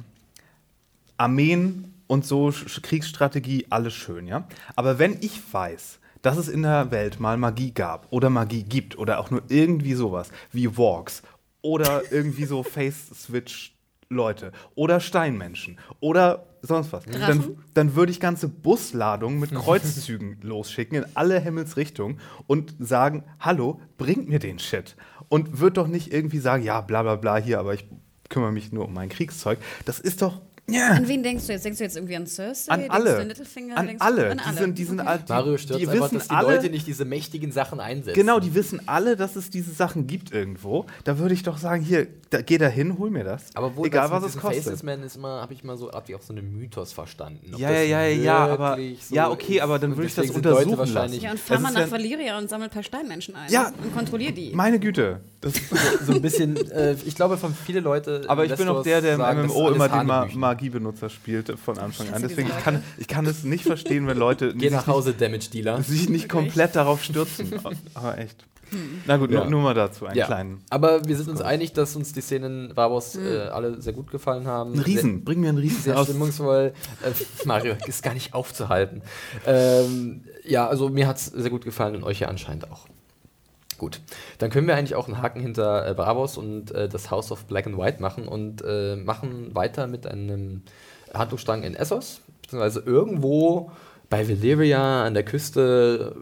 [1.16, 4.46] Armeen und so Kriegsstrategie, alles schön, ja?
[4.76, 8.98] Aber wenn ich weiß, dass es in der Welt mal Magie gab oder Magie gibt
[8.98, 11.22] oder auch nur irgendwie sowas wie Walks
[11.60, 12.62] oder irgendwie so
[14.04, 20.98] Face-Switch-Leute oder Steinmenschen oder sonst was, dann, dann würde ich ganze Busladungen mit Kreuzzügen losschicken
[20.98, 24.96] in alle Himmelsrichtungen und sagen, hallo, bringt mir den Shit.
[25.28, 27.86] Und würde doch nicht irgendwie sagen, ja, bla bla bla hier, aber ich
[28.28, 29.58] kümmere mich nur um mein Kriegszeug.
[29.84, 31.64] Das ist doch, ja, An wen denkst du jetzt?
[31.64, 32.72] Denkst du jetzt irgendwie an Cersei?
[32.72, 33.18] an Denkst du alle.
[33.18, 33.76] an Littlefinger?
[33.76, 34.30] An alle.
[34.30, 35.18] An Die sind, die sind Okay.
[35.26, 38.14] die, Mario stört die einfach, wissen dass die alle, Leute nicht diese mächtigen Sachen einsetzen.
[38.18, 40.86] Genau, die wissen alle, dass es diese Sachen gibt irgendwo.
[41.04, 43.54] Da würde ich doch sagen, hier, da, geh da hin, hol mir das.
[43.54, 44.62] Aber wo Egal, das was mit es kostet.
[44.64, 47.52] Faceless Man ist immer, habe ich mal so, hab ich auch so einen Mythos verstanden.
[47.54, 50.38] Ob Ja, ja, ja, ja, aber- wirklich ja, okay, aber dann würde ich das Leute
[50.38, 53.50] untersuchen wahrscheinlich- Ja, und fahr mal nach Valyria und sammel ein paar Steinmenschen ein.
[53.52, 53.70] Ja.
[53.82, 54.52] Und kontrollier die.
[54.54, 55.20] Meine Güte.
[55.42, 55.52] Das,
[56.06, 58.22] so ein bisschen, äh, ich glaube, von viele Leute.
[58.28, 60.40] aber ich bin auch der, der im MMO immer den Ma Hanebüchen.
[60.54, 62.22] Magiebenutzer spielt von Anfang an.
[62.22, 65.82] Deswegen ich kann ich kann es nicht verstehen, wenn Leute Geh nach Hause, Damage Dealer.
[65.82, 67.52] sich, nicht komplett darauf stürzen.
[67.94, 68.46] Aber echt.
[69.06, 69.40] Na gut, Ja.
[69.42, 70.26] nur, nur mal dazu, einen Ja.
[70.26, 70.62] kleinen.
[70.70, 74.10] Aber wir sind uns einig, dass uns die Szenen in Bravos äh, alle sehr gut
[74.10, 74.72] gefallen haben.
[74.72, 76.08] Ein Riesen, bring mir einen Riesen Sehr, sehr aus.
[76.08, 76.72] stimmungsvoll.
[77.04, 79.02] Äh, Mario ist gar nicht aufzuhalten.
[79.46, 82.86] Ähm, ja, also mir hat es sehr gut gefallen und euch ja anscheinend auch.
[83.78, 84.00] Gut,
[84.38, 87.44] dann können wir eigentlich auch einen Haken hinter äh, Bravos und äh, das House of
[87.46, 90.62] Black and White machen und äh, machen weiter mit einem
[91.12, 93.70] Handlungsstrang in Essos, beziehungsweise irgendwo
[94.10, 96.16] bei Valyria an der Küste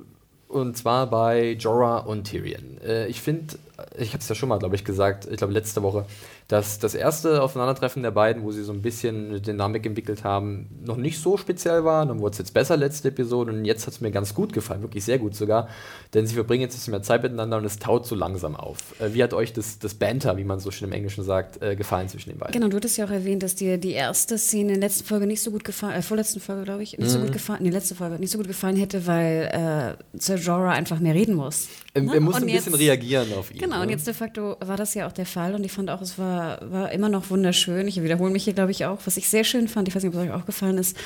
[0.48, 2.78] und zwar bei Jorah und Tyrion.
[2.84, 3.54] Äh, ich finde,
[3.98, 6.04] ich habe es ja schon mal, glaube ich, gesagt, ich glaube letzte Woche,
[6.48, 10.68] dass das erste Aufeinandertreffen der beiden, wo sie so ein bisschen eine Dynamik entwickelt haben,
[10.85, 12.05] noch nicht so speziell war.
[12.07, 14.83] Dann wurde es jetzt besser letzte Episode und jetzt hat es mir ganz gut gefallen,
[14.83, 15.68] wirklich sehr gut sogar,
[16.14, 18.78] denn sie verbringen jetzt ein bisschen mehr Zeit miteinander und es taut so langsam auf.
[19.00, 21.76] Äh, wie hat euch das, das Banter, wie man so schön im Englischen sagt, äh,
[21.76, 22.52] gefallen zwischen den beiden?
[22.52, 25.26] Genau, du hattest ja auch erwähnt, dass dir die erste Szene in der letzten Folge
[25.26, 27.24] nicht so gut gefallen, äh, vorletzten Folge, glaube ich, nicht so Mhm.
[27.24, 30.98] gut gefallen, nee, letzte Folge, nicht so gut gefallen hätte, weil äh, Sir Jorah einfach
[31.00, 31.68] mehr reden muss.
[31.94, 32.14] Ähm, Ne?
[32.14, 33.59] er muss Und ein bisschen jetzt- reagieren auf ihn.
[33.59, 33.92] Genau, und ne?
[33.92, 36.31] jetzt de facto war das ja auch der Fall und ich fand auch, es war,
[36.32, 37.88] war immer noch wunderschön.
[37.88, 39.00] Ich wiederhole mich hier, glaube ich, auch.
[39.04, 40.96] Was ich sehr schön fand, ich weiß nicht, ob es euch auch gefallen ist,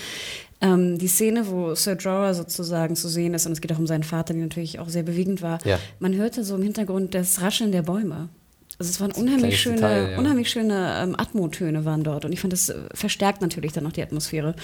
[0.60, 3.86] ähm, die Szene, wo Sir Jorah sozusagen zu sehen ist und es geht auch um
[3.86, 5.58] seinen Vater, die natürlich auch sehr bewegend war.
[5.66, 5.78] Ja.
[5.98, 8.28] Man hörte so im Hintergrund das Rascheln der Bäume.
[8.78, 10.18] Also es waren unheimlich schöne, Detail, ja.
[10.18, 13.92] unheimlich schöne ähm, Atmotöne waren dort und ich fand, das äh, verstärkt natürlich dann noch
[13.92, 14.54] die Atmosphäre.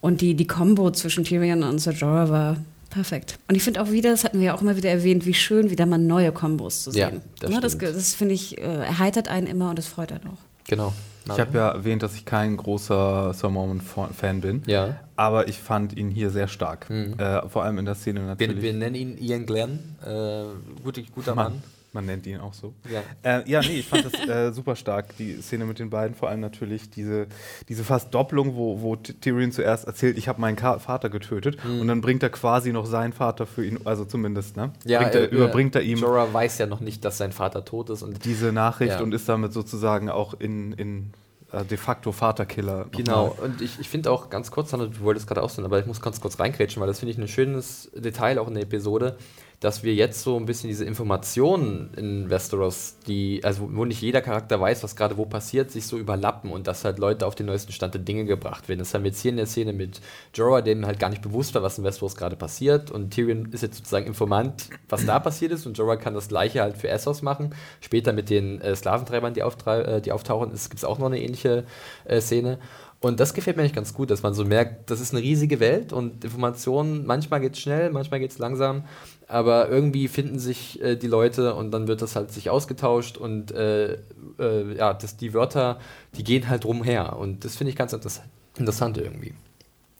[0.00, 2.56] Und die, die Kombo zwischen Tyrion und Sir Jorah war
[2.92, 3.38] perfekt.
[3.48, 5.70] Und ich finde auch wieder, das hatten wir ja auch immer wieder erwähnt, wie schön
[5.70, 7.20] wieder mal neue Kombos zu Ja, sehen.
[7.40, 10.38] das Ne, das, das finde ich, äh, erheitert einen immer und das freut einen auch.
[10.68, 10.92] Genau.
[11.26, 14.62] Ich habe ja erwähnt, dass ich kein großer Sir Mormon-Fan bin.
[14.66, 14.86] Ja.
[14.88, 14.94] Mhm.
[15.16, 16.90] Aber ich fand ihn hier sehr stark.
[16.90, 18.62] Äh, vor allem in der Szene Wir, natürlich.
[18.62, 19.78] wir nennen ihn Ian Glenn.
[20.04, 20.44] Äh,
[20.82, 21.52] gut, guter Mann.
[21.52, 21.62] Mann.
[21.94, 22.72] Man nennt ihn auch so.
[22.90, 23.02] Ja.
[23.22, 26.14] Äh, ja, nee, ich fand das äh, super stark, die Szene mit den beiden.
[26.16, 27.26] Vor allem natürlich diese,
[27.68, 31.58] diese fast Doppelung, wo, wo Tyrion zuerst erzählt, ich habe meinen Ka Vater getötet.
[31.64, 34.72] Und dann bringt er quasi noch seinen Vater für ihn, also zumindest, ne?
[34.84, 37.90] bringt er, äh, überbringt er ihm Jorah weiß ja noch nicht, dass sein Vater tot
[37.90, 39.02] ist und diese Nachricht Ja.
[39.02, 41.12] und ist damit sozusagen auch in, in
[41.52, 42.86] äh, de facto Vaterkiller.
[42.92, 46.00] Genau, und ich, ich finde auch ganz kurz, du wolltest gerade aussehen, aber ich muss
[46.00, 49.18] ganz kurz reingrätschen, weil das finde ich ein schönes Detail auch in der Episode,
[49.62, 54.20] dass wir jetzt so ein bisschen diese Informationen in Westeros, die, also wo nicht jeder
[54.20, 57.46] Charakter weiß, was gerade wo passiert, sich so überlappen und dass halt Leute auf den
[57.46, 58.80] neuesten Stand der Dinge gebracht werden.
[58.80, 60.00] Das haben wir jetzt hier in der Szene mit
[60.34, 63.62] Jorah, dem halt gar nicht bewusst war, was in Westeros gerade passiert und Tyrion ist
[63.62, 67.22] jetzt sozusagen Informant, was da passiert ist und Jorah kann das gleiche halt für Essos
[67.22, 67.54] machen.
[67.80, 71.66] Später mit den äh, Sklaventreibern, die, äh, die auftauchen, gibt es auch noch eine ähnliche
[72.04, 72.58] äh, Szene.
[73.02, 75.58] Und das gefällt mir eigentlich ganz gut, dass man so merkt, das ist eine riesige
[75.58, 78.84] Welt und Informationen, manchmal geht es schnell, manchmal geht es langsam,
[79.32, 83.50] aber irgendwie finden sich äh, die Leute und dann wird das halt sich ausgetauscht und
[83.52, 83.94] äh,
[84.38, 85.78] äh, ja, das, die Wörter,
[86.16, 88.20] die gehen halt rumher und das finde ich ganz interess
[88.58, 89.32] interessant irgendwie.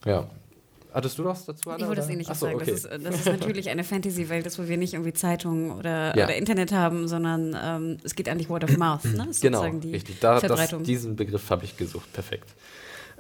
[0.05, 0.29] Ja.
[0.93, 1.71] Hattest du was dazu?
[1.71, 2.01] Anna, ich wollte oder?
[2.03, 2.57] das ähnliches Achso, sagen.
[2.61, 2.71] okay.
[2.71, 6.25] Das, ist, das ist natürlich eine Fantasy-Welt, ist, wo wir nicht irgendwie Zeitungen oder, Ja.
[6.25, 9.05] oder Internet haben, sondern ähm, es geht eigentlich Word of Mouth.
[9.05, 9.25] Ne?
[9.27, 10.21] Das Genau, richtig.
[10.21, 12.13] Da, das, diesen Begriff habe ich gesucht.
[12.13, 12.51] Perfekt.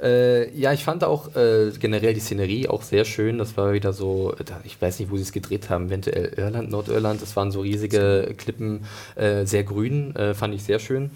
[0.00, 3.38] Äh, ja, ich fand auch äh, generell die Szenerie auch sehr schön.
[3.38, 6.70] Das war wieder so, da, ich weiß nicht, wo sie es gedreht haben, eventuell Irland,
[6.70, 7.22] Nordirland.
[7.22, 8.85] Das waren so riesige Klippen,
[9.16, 11.11] äh, sehr grün, äh, fand ich sehr schön.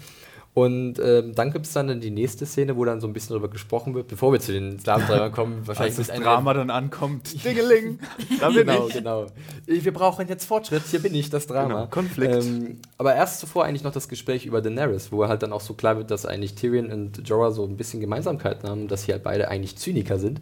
[0.57, 3.47] Und ähm, dann gibt es dann die nächste Szene, wo dann so ein bisschen darüber
[3.47, 5.61] gesprochen wird, bevor wir zu den Sklaventreibern kommen.
[5.67, 7.43] Wahrscheinlich Als das Drama dann ankommt.
[7.45, 7.99] Dingeling!
[8.39, 8.95] Da bin genau, ich.
[8.95, 9.27] genau.
[9.67, 11.67] Wir brauchen jetzt Fortschritt, hier bin ich, das Drama.
[11.67, 12.43] Genau, Konflikt.
[12.43, 15.75] Ähm, aber erst zuvor eigentlich noch das Gespräch über Daenerys, wo halt dann auch so
[15.75, 19.21] klar wird, dass eigentlich Tyrion und Jorah so ein bisschen Gemeinsamkeiten haben, dass sie halt
[19.21, 20.41] beide eigentlich Zyniker sind.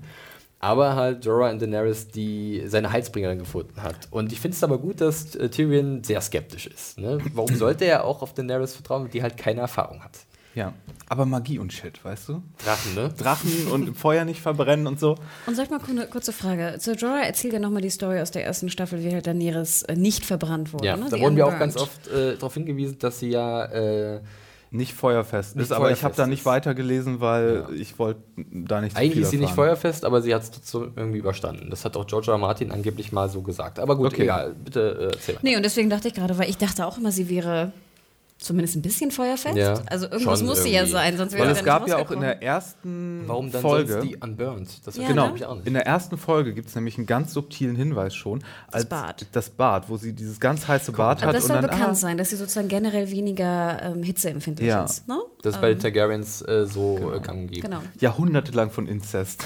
[0.65, 4.07] Aber halt Jorah und Daenerys, die seine Heilsbringerin gefunden hat.
[4.09, 6.97] Und ich finde es aber gut, dass äh, Tyrion sehr skeptisch ist.
[6.97, 7.19] Ne?
[7.35, 10.17] Warum sollte er auch auf Daenerys vertrauen, die halt keine Erfahrung hat?
[10.55, 10.73] Ja,
[11.07, 12.41] aber Magie und Shit, weißt du?
[12.63, 13.13] Drachen, ne?
[13.15, 15.17] Drachen und im Feuer nicht verbrennen und so.
[15.45, 16.77] Und sag mal eine kurze Frage.
[16.79, 19.95] Zu Jorah erzählt ja nochmal die Story aus der ersten Staffel, wie halt Daenerys äh,
[19.95, 20.87] nicht verbrannt wurde.
[20.87, 21.07] Ja, ne?
[21.11, 24.21] da wurden wir auch ganz oft äh, darauf hingewiesen, dass sie ja äh,
[24.75, 27.69] Nicht feuerfest Nicht ist, aber ich habe feuerfest da nicht weitergelesen, weil Ja.
[27.75, 30.51] ich wollte da nicht zu Eigentlich viel ist sie nicht feuerfest, aber sie hat es
[30.51, 31.69] trotzdem irgendwie überstanden.
[31.69, 32.05] Das hat auch.
[32.27, 32.37] R.
[32.37, 33.79] Martin angeblich mal so gesagt.
[33.79, 34.23] Aber gut, Okay.
[34.23, 34.55] egal.
[34.63, 35.41] Bitte äh, erzähl mal.
[35.43, 37.71] Nee, und deswegen dachte ich gerade, weil ich dachte auch immer, sie wäre
[38.45, 39.55] zumindest ein bisschen feuerfest.
[39.57, 42.21] Ja, also irgendwas muss sie ja sein, sonst wäre Weil es gab ja auch in
[42.21, 43.93] der ersten Warum dann Folge.
[43.93, 44.69] sonst die Unburned?
[44.87, 45.67] Das Ja, Genau, ich auch nicht.
[45.67, 48.43] in der ersten Folge gibt es nämlich einen ganz subtilen Hinweis schon.
[48.71, 49.25] Als Bad.
[49.31, 51.35] Das Bad, wo sie dieses ganz heiße Bad Aber hat.
[51.35, 54.83] das und soll dann, bekannt ah, sein, dass sie sozusagen generell weniger ähm, hitzeempfindlich Ja.
[54.85, 55.07] ist.
[55.07, 55.17] Ne?
[55.41, 57.67] Das ist bei den Targaryens äh, so äh, gang und gäbe.
[57.67, 57.81] Genau.
[57.99, 59.45] Jahrhundertelang von Inzest.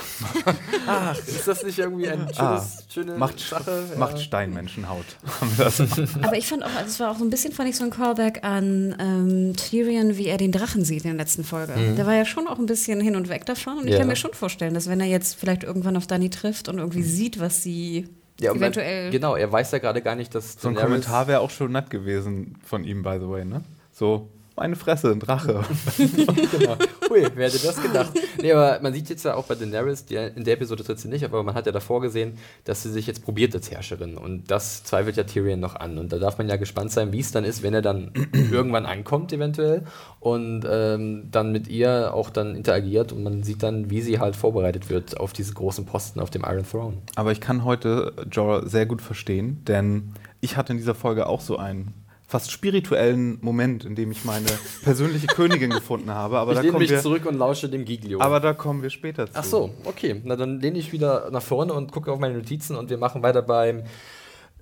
[0.88, 3.83] Ach, ist das nicht irgendwie ein schönes, Ah, schöne macht, Sache?
[3.97, 5.05] macht Steinmenschenhaut.
[5.57, 5.81] Das.
[6.21, 7.89] Aber ich fand auch, also es war auch so ein bisschen, fand ich so ein
[7.89, 11.73] Callback an ähm, Tyrion, wie er den Drachen sieht in der letzten Folge.
[11.97, 13.78] Der war ja schon auch ein bisschen hin und weg davon.
[13.80, 13.99] Und ich Ja.
[13.99, 17.04] kann mir schon vorstellen, dass wenn er jetzt vielleicht irgendwann auf Dani trifft und irgendwie
[17.04, 18.08] sieht, was sie
[18.39, 19.12] Ja, und man- eventuell.
[19.12, 21.89] genau, er weiß ja gerade gar nicht, dass So ein Kommentar wäre auch schon nett
[21.89, 23.62] gewesen von ihm, by the way, ne?
[23.91, 25.63] So, meine Fresse, ein Drache.
[25.98, 26.76] genau.
[27.10, 28.12] Ui, wer hätte das gedacht?
[28.41, 31.08] Nee, aber man sieht jetzt ja auch bei Daenerys, die, in der Episode tritt sie
[31.08, 34.17] nicht, aber man hat ja davor gesehen, dass sie sich jetzt probiert als Herrscherin.
[34.17, 35.98] Und das zweifelt ja Tyrion noch an.
[35.98, 38.12] Und da darf man ja gespannt sein, wie es dann ist, wenn er dann
[38.52, 39.86] irgendwann ankommt, eventuell.
[40.19, 44.36] Und ähm, dann mit ihr auch dann interagiert und man sieht dann, wie sie halt
[44.36, 46.98] vorbereitet wird auf diese großen Posten auf dem Iron Throne.
[47.15, 51.41] Aber ich kann heute Jorah sehr gut verstehen, denn ich hatte in dieser Folge auch
[51.41, 51.93] so einen
[52.30, 54.48] fast spirituellen Moment, in dem ich meine
[54.84, 56.38] persönliche Königin gefunden habe.
[56.38, 58.22] Aber ich da, lehne kommen mich wir, zurück und lausche dem Giglio.
[58.22, 59.34] aber da kommen wir später zu.
[59.34, 60.22] Ach so, okay.
[60.24, 63.24] Na dann lehne ich wieder nach vorne und gucke auf meine Notizen und wir machen
[63.24, 63.82] weiter beim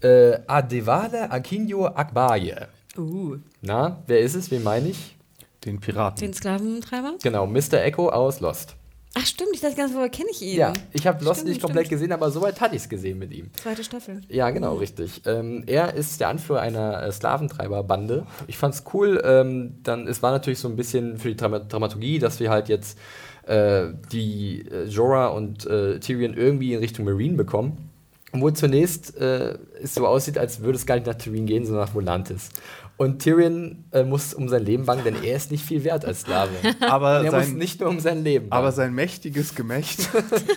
[0.01, 2.67] äh, Adewale Akinyo Akbaye.
[2.97, 4.49] Uh, Na, wer ist es?
[4.49, 5.17] Wen meine ich?
[5.65, 6.25] Den Piraten.
[6.25, 7.15] den Sklaventreiber?
[7.21, 7.83] Genau, Mr.
[7.83, 8.77] Echo aus Lost.
[9.13, 10.57] Ach stimmt, ich dachte ganz, woher kenne ich ihn?
[10.57, 12.01] Ja, ich habe Lost Stimmt, nicht komplett stimmt.
[12.01, 13.49] gesehen, aber soweit hatte ich es gesehen mit ihm.
[13.53, 14.21] Zweite Staffel.
[14.29, 15.21] Ja, genau, richtig.
[15.25, 18.27] Ähm, er ist der Anführer einer äh, Sklaventreiberbande.
[18.45, 19.19] Ich fand's cool.
[19.25, 22.69] Ähm, dann, es war natürlich so ein bisschen für die Drama Dramaturgie, dass wir halt
[22.69, 22.99] jetzt
[23.47, 27.89] äh, die äh, Jorah und äh, Tyrion irgendwie in Richtung Marine bekommen.
[28.33, 31.85] Wo zunächst äh, es so aussieht, als würde es gar nicht nach Tyrion gehen, sondern
[31.85, 32.49] nach Volantis.
[32.97, 36.21] Und Tyrion äh, muss um sein Leben bangen, denn er ist nicht viel wert als
[36.21, 36.51] Sklave.
[36.81, 38.59] Aber Und er muss sein, nicht nur um sein Leben bangen.
[38.59, 40.09] aber sein mächtiges Gemächt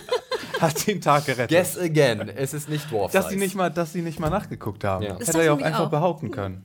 [0.59, 1.49] hat den Tag gerettet.
[1.55, 4.83] Guess again, es ist nicht Dwarf dass sie nicht mal, dass sie nicht mal nachgeguckt
[4.83, 5.05] haben.
[5.05, 5.13] Ja.
[5.13, 5.89] Das Hätte er ja auch einfach auch.
[5.91, 6.63] behaupten können.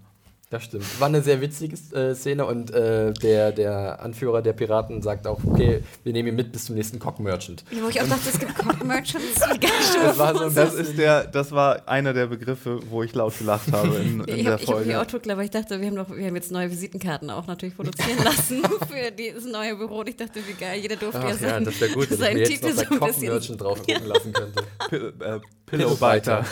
[0.48, 0.84] Das stimmt.
[1.00, 5.40] War eine sehr witzige äh, Szene und äh, der, der Anführer der Piraten sagt auch,
[5.44, 7.64] okay, wir nehmen ihn mit bis zum nächsten Cock Merchant.
[7.72, 9.40] Ja, wo ich auch dachte, es gibt Cock-Merchants.
[9.40, 12.78] Wie geil, stell dir Das war so Das ist der, das war einer der Begriffe,
[12.90, 14.88] wo ich laut gelacht habe in, in Ich der habe hab Folge.
[14.90, 17.74] die Outlook, aber ich dachte, wir haben, doch, wir haben jetzt neue Visitenkarten auch natürlich
[17.74, 19.98] produzieren lassen für dieses neue Büro.
[19.98, 23.00] Und ich dachte, wie geil, jeder durfte ja sein, wäre gut, seinen Titel so ein
[23.00, 23.32] bisschen.
[23.32, 24.62] Merchant drauf gucken lassen könnte.
[24.90, 26.44] Pill, äh, Pillowbiter.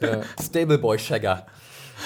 [0.00, 0.20] ja.
[0.40, 1.46] Stable Boy Shagger.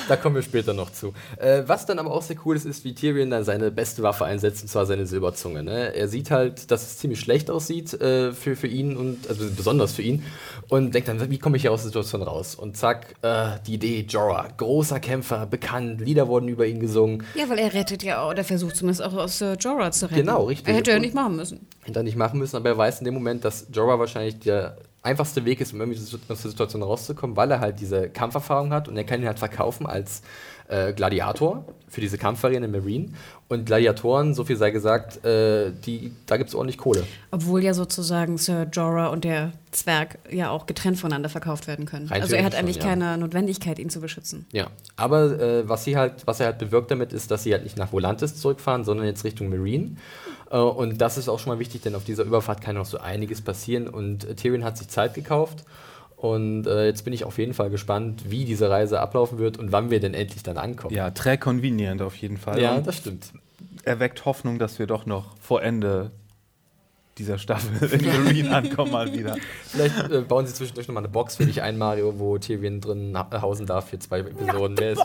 [0.08, 1.12] Da kommen wir später noch zu.
[1.36, 4.24] Äh, was dann aber auch sehr cool ist, ist, wie Tyrion dann seine beste Waffe
[4.24, 5.62] einsetzt, und zwar seine Silberzunge.
[5.62, 5.94] Ne?
[5.94, 9.92] Er sieht halt, dass es ziemlich schlecht aussieht äh, für, für ihn und also besonders
[9.92, 10.24] für ihn
[10.68, 12.54] und denkt dann, wie komme ich hier aus der Situation raus?
[12.54, 17.24] Und zack, äh, die Idee, Jorah, großer Kämpfer, bekannt, Lieder wurden über ihn gesungen.
[17.34, 20.16] Ja, weil er rettet ja auch, oder versucht zumindest auch aus äh, Jorah zu retten.
[20.16, 20.68] Genau, richtig.
[20.68, 21.66] Er hätte ja nicht machen müssen.
[21.84, 24.76] Hätte er nicht machen müssen, aber er weiß in dem Moment, dass Jorah wahrscheinlich der
[25.02, 28.88] einfachste Weg ist, um irgendwie aus der Situation rauszukommen, weil er halt diese Kampferfahrung hat
[28.88, 30.22] und er kann ihn halt verkaufen als
[30.72, 33.10] äh, Gladiator für diese Kampfarena Marine.
[33.48, 37.04] Und Gladiatoren, so viel sei gesagt, äh, die, da gibt es ordentlich Kohle.
[37.30, 42.06] Obwohl ja sozusagen Sir Jorah und der Zwerg ja auch getrennt voneinander verkauft werden können.
[42.08, 42.90] Rein also er hat eigentlich schon, ja.
[42.90, 44.46] keine Notwendigkeit, ihn zu beschützen.
[44.52, 47.64] Ja, aber äh, was, sie halt, was er halt bewirkt damit, ist, dass sie halt
[47.64, 49.96] nicht nach Volantis zurückfahren, sondern jetzt Richtung Marine.
[50.50, 52.98] Äh, und das ist auch schon mal wichtig, denn auf dieser Überfahrt kann noch so
[52.98, 53.86] einiges passieren.
[53.86, 55.64] Und äh, Tyrion hat sich Zeit gekauft.
[56.22, 59.72] Und äh, jetzt bin ich auf jeden Fall gespannt, wie diese Reise ablaufen wird und
[59.72, 60.94] wann wir denn endlich dann ankommen.
[60.94, 62.62] Ja, très convenient auf jeden Fall.
[62.62, 63.32] ja das stimmt.
[63.82, 66.12] erweckt Hoffnung, dass wir doch noch vor Ende
[67.18, 69.36] dieser Staffel in Marine ankommen mal wieder.
[69.66, 73.16] Vielleicht äh, bauen sie zwischendurch nochmal eine Box für dich ein, Mario, wo Tyrion drin
[73.16, 74.78] ha- hausen darf für zwei Episoden.
[74.78, 74.96] Wäre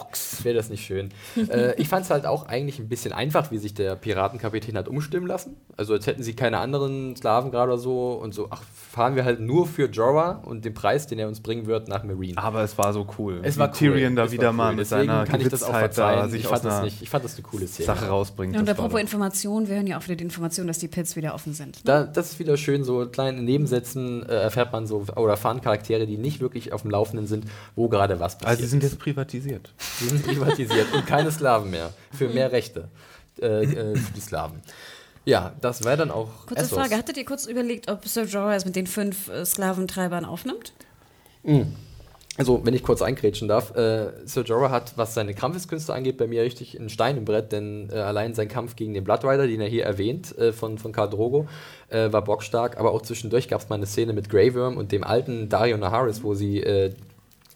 [0.43, 1.09] wär das nicht schön?
[1.49, 4.87] äh, ich fand es halt auch eigentlich ein bisschen einfach, wie sich der Piratenkapitän hat
[4.87, 5.57] umstimmen lassen.
[5.75, 9.25] Also als hätten sie keine anderen Sklaven gerade oder so und so, ach, fahren wir
[9.25, 12.37] halt nur für Jorah und den Preis, den er uns bringen wird, nach Marine.
[12.37, 13.41] Aber es war so cool.
[13.43, 13.73] Es war cool.
[13.73, 14.53] Tyrion da Es wieder cool.
[14.55, 16.31] mal mit Deswegen seiner kann ich das auch Gewitztheit da verzeihen.
[16.31, 17.85] sich Ich fand, das nicht, ich fand das eine coole Szene.
[17.85, 18.53] Sache rausbringt.
[18.53, 21.15] Ja, und Das apropos Informationen, wir hören ja auch wieder die Information, dass die Pits
[21.15, 21.87] wieder offen sind.
[21.97, 26.05] Da, das ist wieder schön, so kleine Nebensätzen äh, erfährt man so, oder erfahren Charaktere,
[26.05, 28.49] die nicht wirklich auf dem Laufenden sind, wo gerade was passiert.
[28.49, 29.73] Also sie sind jetzt privatisiert.
[30.01, 31.93] Die sind privatisiert und keine Sklaven mehr.
[32.11, 32.89] Für mehr Rechte
[33.41, 34.61] äh, äh, für die Sklaven.
[35.25, 36.29] Ja, das wäre dann auch.
[36.45, 36.77] Kurze Essos.
[36.77, 40.73] Frage, hattet ihr kurz überlegt, ob Sir Jorah es mit den fünf äh, Sklaventreibern aufnimmt?
[42.37, 46.27] Also, wenn ich kurz eingrätschen darf, äh, Sir Jorah hat, was seine Kampfeskünste angeht, bei
[46.27, 49.47] mir richtig einen Stein im Brett, denn äh, allein sein Kampf gegen den Blood Rider,
[49.47, 51.47] den er hier erwähnt, äh, von, von Khal Drogo,
[51.89, 54.91] äh, war bockstark, aber auch zwischendurch gab es mal eine Szene mit Grey Worm und
[54.91, 56.93] dem alten Dario Naharis, wo sie, äh,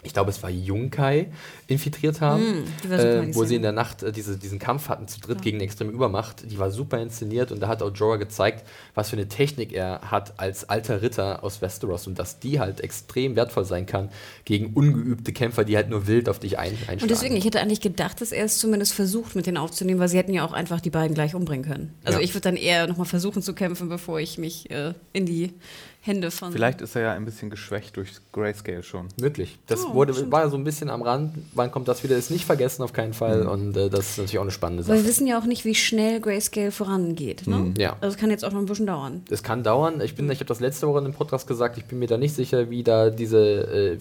[0.04, 1.28] ich glaube, es war Junkai,
[1.68, 5.20] infiltriert haben, Mm, äh, wo sie in der Nacht äh, diese, diesen Kampf hatten zu
[5.20, 6.44] dritt gegen eine extreme Übermacht.
[6.52, 10.02] Die war super inszeniert und da hat auch Jorah gezeigt, was für eine Technik er
[10.10, 14.10] hat als alter Ritter aus Westeros und dass die halt extrem wertvoll sein kann
[14.46, 17.02] gegen ungeübte Kämpfer, die halt nur wild auf dich ein, einschlagen.
[17.04, 20.10] Und deswegen, ich hätte eigentlich gedacht, dass er es zumindest versucht, mit denen aufzunehmen, weil
[20.10, 21.94] sie hätten ja auch einfach die beiden gleich umbringen können.
[22.04, 22.24] Also Ja.
[22.24, 25.54] ich würde dann eher nochmal versuchen zu kämpfen, bevor ich mich äh, in die
[26.04, 26.52] Hände von.
[26.52, 29.08] Vielleicht ist er ja ein bisschen geschwächt durch Grayscale schon.
[29.18, 29.60] Wirklich.
[29.68, 30.32] Das Oh, wurde, stimmt.
[30.32, 31.38] war so ein bisschen am Rand.
[31.54, 32.18] Wann kommt das wieder?
[32.18, 33.46] Ist nicht vergessen, auf keinen Fall.
[33.46, 35.04] Und äh, das ist natürlich auch eine spannende Weil Sache.
[35.06, 37.46] wir wissen ja auch nicht, wie schnell Grayscale vorangeht.
[37.46, 37.74] Ne?
[37.78, 37.98] Ja.
[38.02, 39.22] Also es kann jetzt auch noch ein bisschen dauern.
[39.30, 40.02] Es kann dauern.
[40.02, 41.78] Ich bin, ich habe das letzte Woche in einem Podcast gesagt.
[41.78, 43.38] Ich bin mir da nicht sicher, wie da diese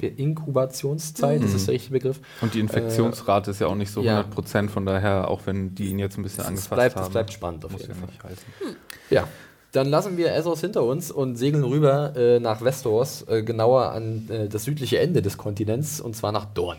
[0.01, 2.21] äh, Inkubationszeit, das ist der richtige Begriff.
[2.41, 4.13] Und die Infektionsrate ist ja auch nicht so ja.
[4.19, 7.03] 100 Prozent, von daher, auch wenn die ihn jetzt ein bisschen Es angefasst bleibt, haben.
[7.05, 8.07] es bleibt spannend auf jeden ja Fall.
[8.07, 8.77] nicht heißen.
[9.11, 9.29] Ja.
[9.73, 14.29] Dann lassen wir Essos hinter uns und segeln rüber äh, nach Westeros, äh, genauer an
[14.29, 16.79] äh, das südliche Ende des Kontinents, und zwar nach Dorn.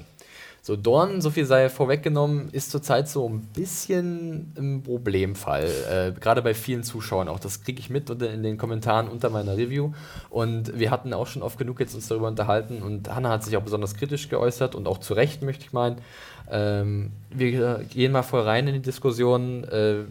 [0.64, 5.68] So, Dorn, so viel sei vorweggenommen, ist zurzeit so ein bisschen ein Problemfall.
[5.90, 7.40] Äh, Gerade bei vielen Zuschauern auch.
[7.40, 9.94] Das kriege ich mit unter, in den Kommentaren unter meiner Review.
[10.30, 12.84] Und wir hatten auch schon oft genug jetzt uns darüber unterhalten.
[12.84, 15.98] Und Hanna hat sich auch besonders kritisch geäußert und auch zu Recht, möchte ich meinen.
[16.52, 19.64] Ähm, wir gehen mal voll rein in die Diskussion.
[19.64, 20.04] Äh,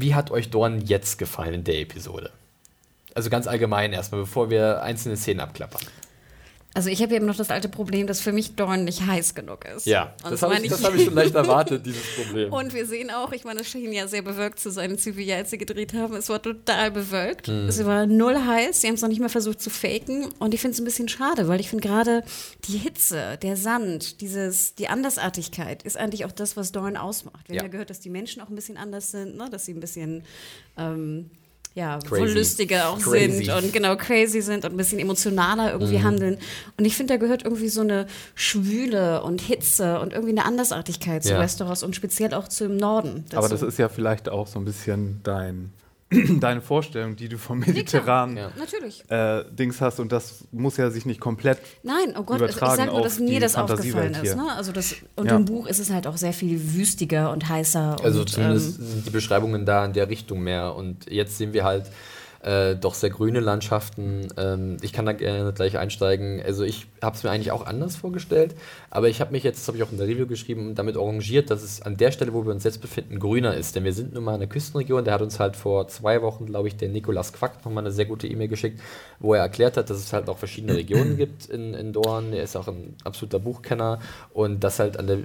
[0.00, 2.30] wie hat euch Dorn jetzt gefallen in der Episode?
[3.14, 5.80] Also ganz allgemein erstmal, bevor wir einzelne Szenen abklappern.
[6.76, 9.64] Also ich habe eben noch das alte Problem, dass für mich Dorn nicht heiß genug
[9.64, 9.86] ist.
[9.86, 12.52] Ja, Und das habe ich, das hab ich schon leicht erwartet, dieses Problem.
[12.52, 15.36] Und wir sehen auch, ich meine, es schien ja sehr bewölkt zu sein, als wir
[15.36, 16.14] als sie gedreht haben.
[16.16, 17.48] Es war total bewölkt.
[17.48, 17.66] Hm.
[17.66, 18.82] Es war null heiß.
[18.82, 20.28] Sie haben es noch nicht mal versucht zu faken.
[20.38, 22.22] Und ich finde es ein bisschen schade, weil ich finde gerade
[22.68, 27.48] die Hitze, der Sand, dieses, die Andersartigkeit ist eigentlich auch das, was Dorn ausmacht.
[27.48, 27.60] Wir Ja.
[27.62, 29.48] haben ja gehört, dass die Menschen auch ein bisschen anders sind, ne?
[29.50, 30.24] dass sie ein bisschen
[30.76, 31.30] ähm,
[31.76, 33.44] ja, lustiger auch Crazy.
[33.44, 36.38] sind und genau crazy sind und ein bisschen emotionaler irgendwie handeln.
[36.78, 41.22] Und ich finde, da gehört irgendwie so eine Schwüle und Hitze und irgendwie eine Andersartigkeit
[41.22, 41.38] zu Ja.
[41.38, 43.26] Westeros und speziell auch zum Norden.
[43.32, 43.66] Aber dazu.
[43.66, 45.70] das ist ja vielleicht auch so ein bisschen dein,
[46.40, 48.50] deine Vorstellung, die du vom mediterranen Ja.
[48.56, 49.02] Natürlich.
[49.10, 49.98] äh, Dings hast.
[49.98, 53.18] Und das muss ja sich nicht komplett Nein, oh Gott, ich übertragen sag nur, dass
[53.18, 54.36] mir das aufgefallen Fantasiewelt ist.
[54.36, 54.52] Ne?
[54.52, 55.36] Also das, und Ja.
[55.36, 57.96] im Buch ist es halt auch sehr viel wüstiger und heißer.
[58.02, 60.76] Also und, zumindest ähm, sind die Beschreibungen da in der Richtung mehr.
[60.76, 61.90] Und jetzt sehen wir halt
[62.46, 64.28] äh, doch sehr grüne Landschaften.
[64.36, 66.40] Ähm, ich kann da gerne gleich einsteigen.
[66.40, 68.54] Also ich habe es mir eigentlich auch anders vorgestellt,
[68.88, 71.50] aber ich habe mich jetzt, das habe ich auch in der Review geschrieben, damit arrangiert,
[71.50, 73.74] dass es an der Stelle, wo wir uns jetzt befinden, grüner ist.
[73.74, 75.04] Denn wir sind nun mal in einer Küstenregion.
[75.04, 78.06] Der hat uns halt vor zwei Wochen, glaube ich, der Nikolas Quack nochmal eine sehr
[78.06, 78.80] gute E-Mail geschickt,
[79.18, 82.32] wo er erklärt hat, dass es halt auch verschiedene Regionen gibt in, in Dorn.
[82.32, 83.98] Er ist auch ein absoluter Buchkenner
[84.32, 85.18] und dass halt an der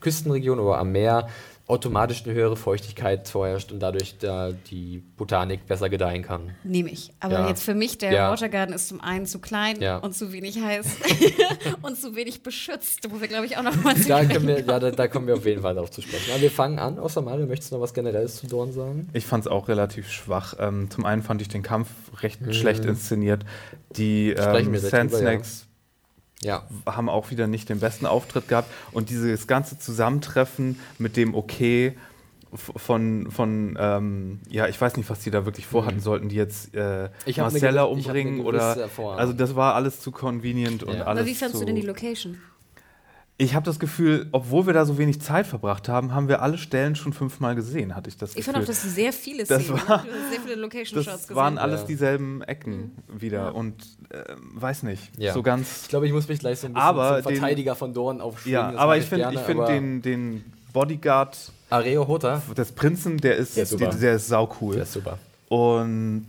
[0.00, 1.28] Küstenregion oder am Meer
[1.70, 6.50] automatisch eine höhere Feuchtigkeit vorherrscht und dadurch da die Botanik besser gedeihen kann.
[6.64, 7.12] Nehme ich.
[7.20, 7.48] Aber Ja.
[7.48, 8.30] jetzt für mich, der Ja.
[8.30, 9.98] Watergarden ist zum einen zu klein Ja.
[9.98, 10.86] und zu wenig heiß
[11.82, 14.78] und zu wenig beschützt, wo wir, glaube ich, auch noch mal Da, können wir, ja,
[14.78, 16.32] da, da kommen wir auf jeden Fall darauf zu sprechen.
[16.32, 16.98] Aber wir fangen an.
[16.98, 19.08] Außer Mario, möchtest du noch was Generelles zu Dorn sagen?
[19.12, 20.54] Ich fand es auch relativ schwach.
[20.58, 21.88] Ähm, zum einen fand ich den Kampf
[22.22, 22.52] recht Mhm.
[22.52, 23.44] schlecht inszeniert.
[23.96, 25.22] Die Sprechen ähm, wir gleich Sand drüber,
[26.42, 26.66] ja.
[26.86, 28.70] Haben auch wieder nicht den besten Auftritt gehabt.
[28.92, 31.94] Und dieses ganze Zusammentreffen mit dem Okay
[32.52, 36.36] f- von, von ähm, ja, ich weiß nicht, was die da wirklich vorhatten, sollten die
[36.36, 37.32] jetzt äh, Mhm.
[37.36, 39.20] Marcella umbringen oder Vorhaben.
[39.20, 41.04] also das war alles zu convenient und Ja.
[41.04, 42.38] alles Aber wie fandest zu, du denn die Location?
[43.42, 46.58] Ich habe das Gefühl, obwohl wir da so wenig Zeit verbracht haben, haben wir alle
[46.58, 48.52] Stellen schon fünfmal gesehen, hatte ich das Ich Gefühl.
[48.52, 51.36] fand auch, dass sehr viele Das Szenen, war- du hast sehr viele Location-Shots das gesehen.
[51.36, 51.86] waren alles Ja.
[51.86, 53.74] dieselben Ecken wieder und
[54.10, 55.32] äh, weiß nicht, Ja.
[55.32, 57.74] so ganz Ich glaube, ich muss mich gleich so ein bisschen Aber zum den- Verteidiger
[57.76, 58.60] von Dorn aufschwingen.
[58.74, 60.44] Ja, aber ich finde ich find den, den
[60.74, 63.86] Bodyguard Areo Hota, des Prinzen, der ist, Der ist super.
[63.88, 64.74] der, der ist sau cool.
[64.74, 65.18] der ist super.
[65.48, 66.26] Und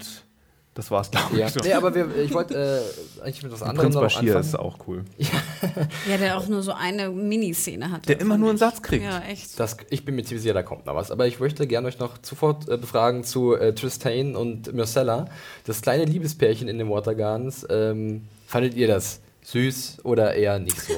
[0.81, 1.45] das war's, glaube Ja.
[1.45, 1.53] ich.
[1.53, 1.61] schon.
[1.63, 2.55] Nee, aber wir, ich wollte
[3.19, 5.05] äh, eigentlich mit was anderem Prinz Bashir ist auch cool.
[6.09, 8.07] Ja, der auch nur so eine Miniszene hatte.
[8.07, 8.59] Der immer fand nur einen ich.
[8.61, 9.03] Satz kriegt.
[9.03, 9.59] Ja, echt.
[9.59, 11.11] Das, ich bin mir ziemlich sicher, da kommt noch was.
[11.11, 15.27] Aber ich möchte gerne euch noch sofort äh, befragen zu äh, Tristain und Myrcella.
[15.65, 17.63] Das kleine Liebespärchen in den Watergardens.
[17.69, 20.93] Ähm, fandet ihr das süß oder eher nicht so?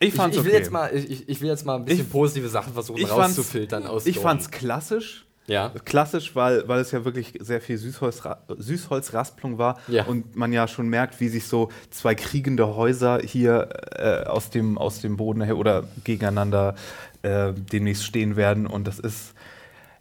[0.00, 0.58] Ich ich, fand's ich, will okay.
[0.60, 3.36] jetzt mal, ich, ich will jetzt mal ein bisschen Ich- positive Sachen versuchen ich fand's-
[3.38, 4.22] rauszufiltern aus ich Dorn.
[4.28, 5.26] fand's klassisch.
[5.48, 5.72] Ja.
[5.84, 10.04] Klassisch, weil, weil es ja wirklich sehr viel Süßholzra Süßholzraspelung war Ja.
[10.04, 14.76] und man ja schon merkt, wie sich so zwei kriegende Häuser hier äh, aus, dem,
[14.78, 16.74] aus dem Boden her oder gegeneinander
[17.22, 18.66] äh, demnächst stehen werden.
[18.66, 19.32] Und das ist,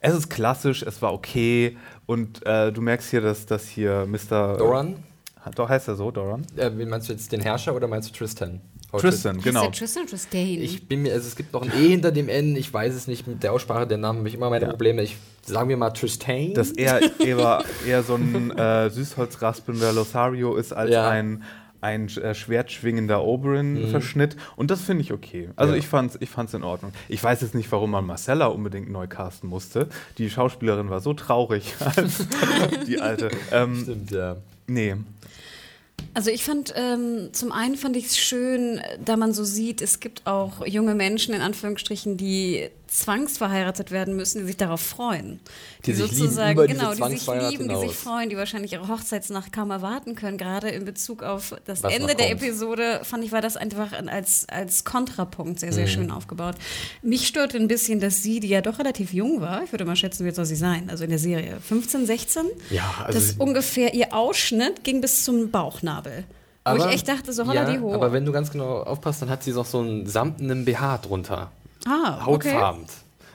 [0.02, 4.58] es ist klassisch, es war okay und äh, du merkst hier, dass, dass hier Mr.
[4.58, 4.98] Doran?
[5.56, 6.46] Doch heißt er so, Doran?
[6.58, 8.60] Äh, meinst du jetzt den Herrscher oder meinst du Tristan?
[8.94, 9.70] Oh, Tristan, genau.
[9.70, 10.40] Tristan Tristan?
[10.62, 13.08] Ich bin mir, also es gibt noch ein E hinter dem N, ich weiß es
[13.08, 14.72] nicht, mit der Aussprache der Namen habe ich immer meine Ja.
[14.72, 15.02] Probleme.
[15.04, 16.54] Ich sagen wir mal Tristan.
[16.54, 21.10] Dass er eher, eher so ein äh, Süßholzraspelnder Lothario ist als Ja.
[21.10, 21.44] ein,
[21.82, 24.38] ein äh, schwertschwingender Oberyn-Verschnitt.
[24.56, 25.50] Und das finde ich okay.
[25.58, 25.80] Also Ja.
[25.80, 26.94] ich fand es ich fand's in Ordnung.
[27.10, 29.90] Ich weiß jetzt nicht, warum man Marcella unbedingt neu casten musste.
[30.18, 32.26] Die Schauspielerin war so traurig als
[32.88, 33.30] die alte.
[33.52, 34.38] Ähm, Stimmt, ja.
[34.68, 34.96] nee.
[36.18, 40.00] Also ich fand, ähm, zum einen fand ich es schön, da man so sieht, es
[40.00, 45.40] gibt auch junge Menschen in Anführungsstrichen, die zwangsverheiratet werden müssen, die sich darauf freuen.
[45.86, 47.96] Die sich lieben sozusagen, diese genau, die sich lieben, die sich hinaus.
[47.96, 50.38] freuen, die wahrscheinlich ihre Hochzeitsnacht kaum erwarten können.
[50.38, 52.32] Gerade in Bezug auf das Was Ende der.
[52.32, 55.90] Episode fand ich, war das einfach als, als Kontrapunkt sehr, sehr Mhm.
[55.90, 56.56] schön aufgebaut.
[57.02, 59.96] Mich stört ein bisschen, dass sie, die ja doch relativ jung war, ich würde mal
[59.96, 62.46] schätzen, wie soll sie sein, also in der Serie, 15, 16?
[62.70, 66.24] Ja, also das sie- ungefähr ihr Ausschnitt ging bis zum Bauchnabel.
[66.66, 67.94] Wo Aber- ich echt dachte, so holla ja, die hoch.
[67.94, 71.50] aber wenn du ganz genau aufpasst, dann hat sie noch so einen samtenen BH drunter.
[71.86, 72.58] Ah, okay.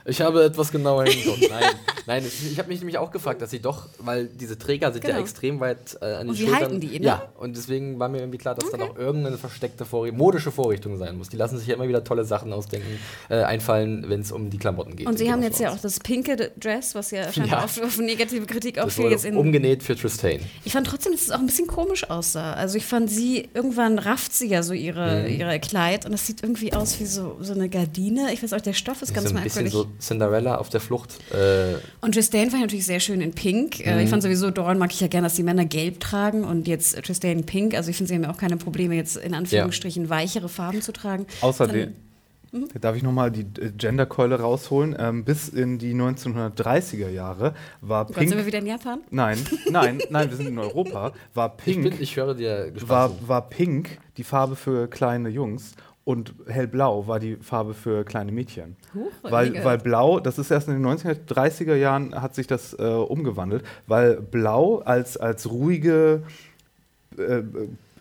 [0.04, 1.48] Ich habe etwas genauer hingeguckt.
[1.50, 1.64] Nein,
[2.06, 5.04] nein es- ich habe mich nämlich auch gefragt, dass sie doch, weil diese Träger sind
[5.04, 5.20] ja Genau.
[5.22, 6.60] extrem weit äh, an den Und wie Schultern.
[6.60, 7.06] halten die, ne?
[7.06, 10.96] Ja, und deswegen war mir irgendwie klar, dass da noch irgendeine versteckte Vorrichtung, modische Vorrichtung
[10.98, 11.28] sein muss.
[11.28, 12.98] Die lassen sich ja immer wieder tolle Sachen ausdenken,
[13.28, 15.06] äh, einfallen, wenn es um die Klamotten geht.
[15.06, 17.64] Und sie in haben jetzt ja auch das pinke Dress, was ja scheinbar Ja.
[17.64, 19.36] auf, auf negative Kritik auch das viel wurde jetzt in.
[19.36, 20.40] umgenäht für Tristan.
[20.64, 22.54] Ich fand trotzdem, dass es auch ein bisschen komisch aussah.
[22.54, 25.40] Also ich fand sie, irgendwann rafft sie ja so ihre, Mhm.
[25.40, 28.32] ihre Kleid und es sieht irgendwie aus wie so, so eine Gardine.
[28.32, 29.72] Ich weiß auch, der Stoff ist ganz ein bisschen merkwürdig.
[29.72, 31.18] so Cinderella auf der Flucht.
[31.32, 33.80] Äh, Und Tristan fand ich natürlich sehr schön in Pink.
[33.86, 34.00] Äh, Mhm.
[34.00, 36.96] Ich fand sowieso, Doran mag ich ja gerne, dass die Männer gelb tragen und jetzt
[37.04, 37.74] Tristan in Pink.
[37.74, 40.92] Also ich finde, sie haben ja auch keine Probleme, jetzt in Anführungsstrichen weichere Farben zu
[40.92, 41.26] tragen.
[41.40, 41.92] Außerdem,
[42.54, 42.68] Mhm.
[42.82, 44.94] darf ich nochmal die äh, Genderkeule rausholen?
[44.98, 48.46] Ähm, bis in die 1930er Jahre war Gott, sind wir Pink.
[48.46, 49.00] wieder in Japan?
[49.10, 49.38] Nein,
[49.70, 51.12] nein, nein, wir sind in Europa.
[51.32, 51.82] War ich, Pink.
[51.84, 55.72] bin, ich höre dir gespannt war, war Pink die Farbe für kleine Jungs
[56.04, 58.76] und hellblau war die Farbe für kleine Mädchen.
[58.94, 62.82] Huch, weil, weil blau, das ist erst in den 1930er Jahren hat sich das äh,
[62.82, 66.22] umgewandelt, weil blau als, als ruhige,
[67.16, 67.42] äh,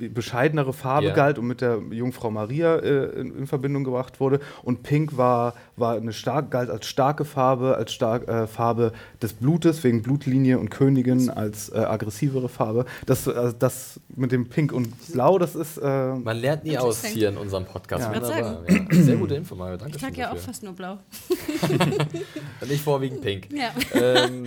[0.10, 1.14] bescheidenere Farbe Ja.
[1.14, 4.40] galt und mit der Jungfrau Maria äh, in, in Verbindung gebracht wurde.
[4.64, 8.92] Und Pink war, war eine stark, galt als starke Farbe, als stark, äh, Farbe
[9.22, 12.86] des Blutes, wegen Blutlinie und Königin als äh, aggressivere Farbe.
[13.06, 15.78] Das, äh, das mit dem Pink und Blau, das ist.
[15.78, 18.06] Äh, Man lernt nie aus hier in unserem Podcast.
[18.12, 18.16] Ja.
[18.16, 18.64] Wunderbar.
[18.70, 19.78] Ja, sehr gute Info, Mario.
[19.78, 20.98] Danke Ich trage ja auch fast nur blau.
[22.68, 23.48] Nicht vorwiegend pink.
[23.52, 23.70] Ja.
[23.94, 24.46] ähm,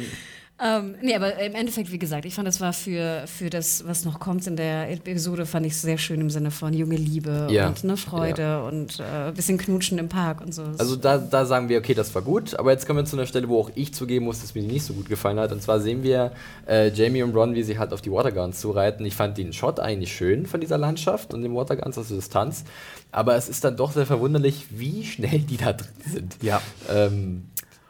[0.63, 4.05] Ähm, nee, aber im Endeffekt, wie gesagt, ich fand, das war für, für das, was
[4.05, 7.67] noch kommt in der Episode, fand ich sehr schön im Sinne von junge Liebe Ja.
[7.67, 10.63] und ne, Freude und äh, ein bisschen Knutschen im Park und so.
[10.79, 13.27] also da, da sagen wir, okay, das war gut, aber jetzt kommen wir zu einer
[13.27, 15.51] Stelle, wo auch ich zugeben muss, dass mir die nicht so gut gefallen hat.
[15.51, 16.31] Und zwar sehen wir
[16.69, 19.05] äh, Jamie und Ron, wie sie halt auf die Waterguns zureiten.
[19.05, 22.63] Ich fand den Shot eigentlich schön von dieser Landschaft und den Waterguns aus der Distanz.
[23.11, 26.37] Aber es ist dann doch sehr verwunderlich, wie schnell die da drin sind.
[26.43, 26.63] ja.
[26.89, 27.47] Ähm,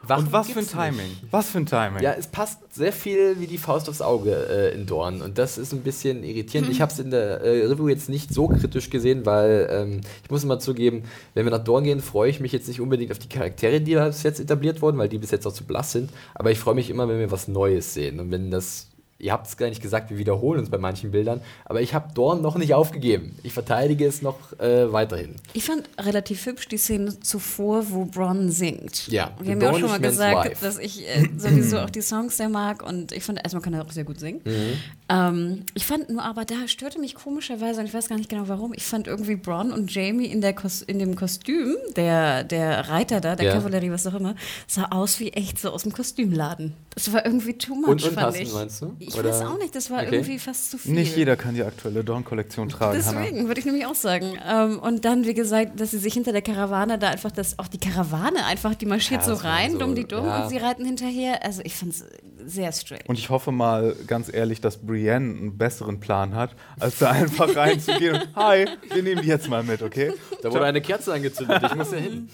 [0.07, 0.83] warum Und was für ein gibt's nicht?
[0.83, 1.11] Timing.
[1.31, 2.03] Was für ein Timing.
[2.03, 5.57] Ja, es passt sehr viel wie die Faust aufs Auge äh, in Dorn und das
[5.57, 6.69] ist ein bisschen irritierend.
[6.69, 10.29] Ich habe es in der äh, Review jetzt nicht so kritisch gesehen, weil ähm, ich
[10.29, 11.03] muss mal zugeben,
[11.33, 13.95] wenn wir nach Dorn gehen, freue ich mich jetzt nicht unbedingt auf die Charaktere, die
[13.95, 16.75] bis jetzt etabliert wurden, weil die bis jetzt auch zu blass sind, aber ich freue
[16.75, 18.87] mich immer, wenn wir was Neues sehen und wenn das
[19.17, 22.13] ihr habt es gar nicht gesagt, wir wiederholen uns bei manchen Bildern, aber ich habe
[22.13, 23.37] Dorn noch nicht aufgegeben.
[23.43, 25.35] Ich verteidige es noch äh, weiterhin.
[25.53, 29.07] Ich fand relativ hübsch die Szene zuvor, wo Bronn singt.
[29.07, 30.65] Ja, wir haben ja auch schon mal gesagt, wife.
[30.65, 33.85] dass ich äh, sowieso auch die Songs sehr mag und ich fand, erstmal kann er
[33.85, 34.41] auch sehr gut singen.
[34.43, 34.73] Mhm.
[35.07, 38.47] Ähm, ich fand nur, aber da störte mich komischerweise, und ich weiß gar nicht genau
[38.47, 42.89] warum, ich fand irgendwie Bronn und Jamie in, der Kos in dem Kostüm, der, der
[42.89, 43.53] Reiter da, der ja.
[43.53, 44.35] Kavallerie, was auch immer,
[44.67, 46.73] sah aus wie echt so aus dem Kostümladen.
[46.95, 48.51] Das war irgendwie too much, und, und fand ich.
[48.51, 48.95] meinst du?
[48.99, 49.29] Ich Oder?
[49.29, 50.15] weiß auch nicht, das war okay.
[50.15, 50.93] irgendwie fast zu viel.
[50.93, 52.97] Nicht jeder kann die aktuelle Dawn-Kollektion tragen.
[52.97, 54.39] Deswegen würde ich nämlich auch sagen.
[54.47, 57.67] Ähm, und dann, wie gesagt, dass sie sich hinter der Karawane da einfach, das, auch
[57.67, 60.43] die Karawane einfach, die marschiert ja, so rein, so, dumm die dumm, ja.
[60.43, 61.43] und sie reiten hinterher.
[61.43, 62.05] Also ich fand es
[62.45, 63.03] sehr strange.
[63.07, 67.53] Und ich hoffe mal ganz ehrlich, dass Brienne einen besseren Plan hat, als da einfach
[67.55, 70.13] reinzugehen und Hi, wir nehmen die jetzt mal mit, okay?
[70.41, 72.29] Da wurde eine Kerze angezündet, ich muss ja hin.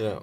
[0.00, 0.20] Ja.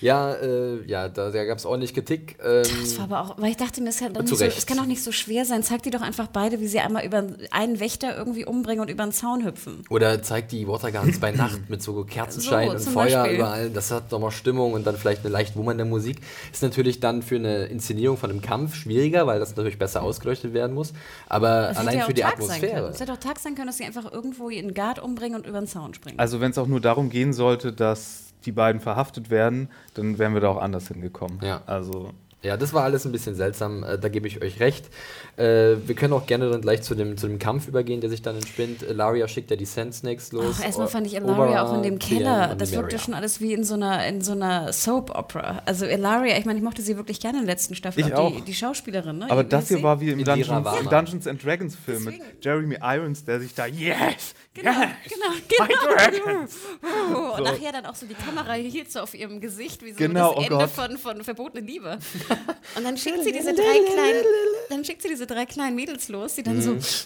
[0.00, 2.36] Ja, äh, ja, da, da gab es ordentlich Kritik.
[2.44, 4.86] Ähm, das war aber auch, weil ich dachte mir, es kann, so, es kann doch
[4.86, 5.62] nicht so schwer sein.
[5.62, 9.02] Zeig die doch einfach beide, wie sie einmal über einen Wächter irgendwie umbringen und über
[9.02, 9.84] einen Zaun hüpfen.
[9.90, 13.38] Oder zeigt die Waterguns bei Nacht mit so Kerzenschein so, und Feuer Beispiel.
[13.38, 13.70] überall.
[13.70, 16.18] Das hat nochmal Stimmung und dann vielleicht eine leicht wummernde Musik.
[16.52, 20.52] Ist natürlich dann für eine Inszenierung von einem Kampf schwieriger, weil das natürlich besser ausgeleuchtet
[20.52, 20.92] werden muss.
[21.28, 22.88] Aber das allein für die Tag Atmosphäre.
[22.88, 25.58] Es hätte auch Tag sein können, dass sie einfach irgendwo ihren Guard umbringen und über
[25.58, 26.18] den Zaun springen.
[26.18, 30.34] Also wenn es auch nur darum gehen sollte, dass die beiden verhaftet werden, dann wären
[30.34, 31.40] wir da auch anders hingekommen.
[31.42, 31.62] Ja.
[31.66, 32.12] Also
[32.46, 34.88] ja, das war alles ein bisschen seltsam, äh, da gebe ich euch recht.
[35.36, 38.22] Äh, wir können auch gerne dann gleich zu dem, zu dem Kampf übergehen, der sich
[38.22, 38.82] dann entspinnt.
[38.82, 40.58] Ilaria schickt ja die Sand Snakes los.
[40.60, 43.64] Ach, erstmal fand ich Ilaria auch in dem Keller, das wirkte schon alles wie in
[43.64, 45.62] so einer, in so einer Soap-Opera.
[45.64, 48.32] Also Ilaria, ich meine, ich mochte sie wirklich gerne in der letzten Staffel, ich auch.
[48.32, 49.18] Die, die Schauspielerin.
[49.18, 49.30] Ne?
[49.30, 53.40] Aber das hier war wie im Dungeons, Dungeons, and Dragons Film mit Jeremy Irons, der
[53.40, 56.40] sich da, yes, Genau, yes, genau,
[56.80, 57.30] genau.
[57.32, 57.44] Und so.
[57.44, 60.38] nachher dann auch so die Kamera hielt so auf ihrem Gesicht, wie so genau, das
[60.38, 61.98] oh Ende von, von Verbotene Liebe.
[62.76, 64.24] Und dann schickt sie diese drei kleinen,
[64.70, 66.80] dann schickt sie diese drei kleinen Mädels los, die dann mhm.
[66.80, 66.98] so,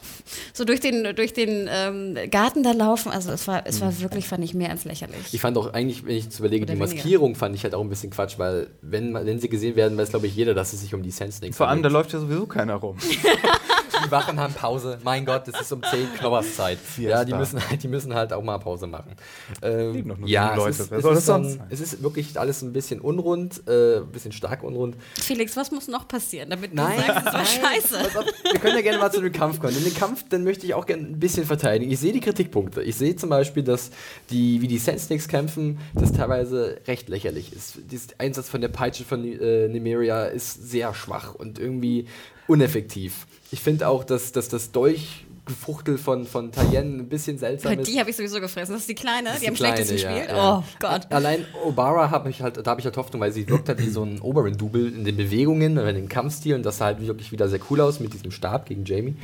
[0.53, 3.11] so durch den, durch den ähm, Garten da laufen.
[3.11, 4.01] Also es war, es war mhm.
[4.01, 5.33] wirklich, fand ich, mehr als lächerlich.
[5.33, 7.39] Ich fand auch eigentlich, wenn ich zu überlege, Oder die Maskierung weniger.
[7.39, 10.27] fand ich halt auch ein bisschen Quatsch, weil wenn, wenn sie gesehen werden, weiß glaube
[10.27, 12.47] ich jeder, dass es sich um die Sense Snakes Vor allem, da läuft ja sowieso
[12.47, 12.97] keiner rum.
[14.05, 14.99] die Wachen haben Pause.
[15.03, 16.79] Mein Gott, es ist um 10 Knobberszeit.
[16.99, 19.17] Ja, die müssen, halt, die müssen halt auch mal Pause machen.
[19.63, 20.71] Ähm, noch nur ja, Leute.
[20.71, 21.67] Es ist, das sonst sein?
[21.71, 24.97] Es ist wirklich alles ein bisschen unrund, äh, ein bisschen stark unrund.
[25.21, 28.19] Felix, was muss noch passieren, damit nein, du sagst, das war scheiße?
[28.19, 29.77] Auf, wir können ja gerne mal zu dem Kampf kommen.
[29.77, 31.91] In den Kampf, den möchte ich auch gerne ein bisschen verteidigen.
[31.91, 32.83] Ich sehe die Kritikpunkte.
[32.83, 33.91] Ich sehe zum Beispiel, dass
[34.31, 37.79] die, wie die Sand kämpfen, das teilweise recht lächerlich ist.
[37.91, 42.07] Der Einsatz von der Peitsche von äh, Nymeria ist sehr schwach und irgendwie
[42.47, 43.27] uneffektiv.
[43.53, 47.91] Ich finde auch, dass, dass das Dolch Gefuchtel von, von Tayen ein bisschen seltsam ist.
[47.91, 48.73] Die habe ich sowieso gefressen.
[48.73, 50.31] Das ist die Kleine, die am schlechtesten ja, spielt.
[50.31, 50.59] Ja.
[50.59, 51.07] Oh Gott.
[51.11, 53.89] Allein Obara habe ich halt, da habe ich halt Hoffnung, weil sie wirkt halt wie
[53.89, 57.49] so ein Oberyn-Double in den Bewegungen, in den Kampfstil und das sah halt wirklich wieder
[57.49, 59.17] sehr cool aus mit diesem Stab gegen Jamie.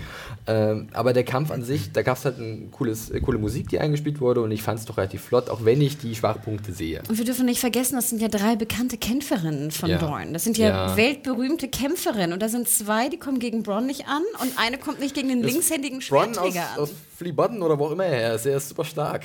[0.48, 3.68] Ähm, aber der Kampf an sich, da gab es halt eine cooles, äh, coole Musik,
[3.68, 6.72] die eingespielt wurde und ich fand es doch relativ flott, auch wenn ich die Schwachpunkte
[6.72, 7.02] sehe.
[7.08, 9.98] Und wir dürfen nicht vergessen, das sind ja drei bekannte Kämpferinnen von ja.
[9.98, 10.32] Dorn.
[10.32, 14.08] Das sind ja, ja, weltberühmte Kämpferinnen und da sind zwei, die kommen gegen Bronn nicht
[14.08, 16.36] an und eine kommt nicht gegen den das linkshändigen Schwertträger an.
[16.38, 18.44] Aus Flea Button oder wo auch immer er ist.
[18.44, 19.22] Er ist super stark.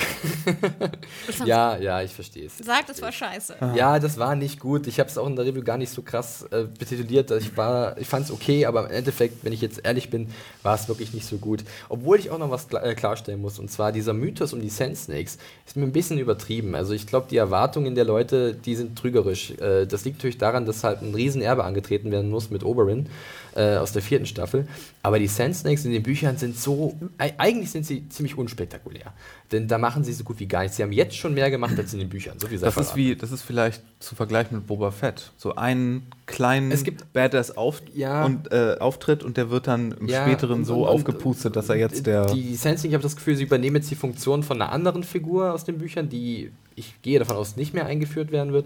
[1.46, 2.58] ja, ja, ich verstehe es.
[2.58, 3.58] Sagt, es war scheiße.
[3.76, 4.88] Ja, das war nicht gut.
[4.88, 7.32] Ich habe es auch in der Review gar nicht so krass äh, betituliert.
[7.32, 10.30] Ich, ich fand es okay, aber im Endeffekt, wenn ich jetzt ehrlich bin,
[10.64, 11.66] war es wirklich nicht so gut.
[11.90, 13.60] Obwohl ich auch noch was klar, äh, klarstellen muss.
[13.60, 16.76] Und zwar dieser Mythos um die Sand Snakes ist mir ein bisschen übertrieben.
[16.76, 19.52] Also ich glaube, die Erwartungen der Leute, die sind trügerisch.
[19.60, 23.10] Äh, das liegt natürlich daran, dass halt ein Riesenerbe angetreten werden muss mit Oberyn
[23.56, 24.68] äh, aus der vierten Staffel.
[25.04, 29.14] Aber die Sand Snakes in den Büchern sind so, eigentlich sind sie ziemlich unspektakulär.
[29.52, 30.78] Denn da machen sie so gut wie gar nichts.
[30.78, 32.40] Sie haben jetzt schon mehr gemacht als in den Büchern.
[32.40, 35.32] So viel das, ist wie, das ist vielleicht zu vergleichen mit Boba Fett.
[35.38, 39.92] So einen kleinen es gibt, Badass auf, ja, und, äh, Auftritt und der wird dann
[39.94, 42.28] im ja, späteren so und, aufgepustet, dass er jetzt der.
[42.28, 45.54] Die Snakes, ich habe das Gefühl, sie übernehmen jetzt die Funktion von einer anderen Figur
[45.54, 48.66] aus den Büchern, die ich gehe davon aus, nicht mehr eingeführt werden wird.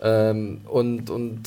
[0.00, 1.42] Ähm, und, und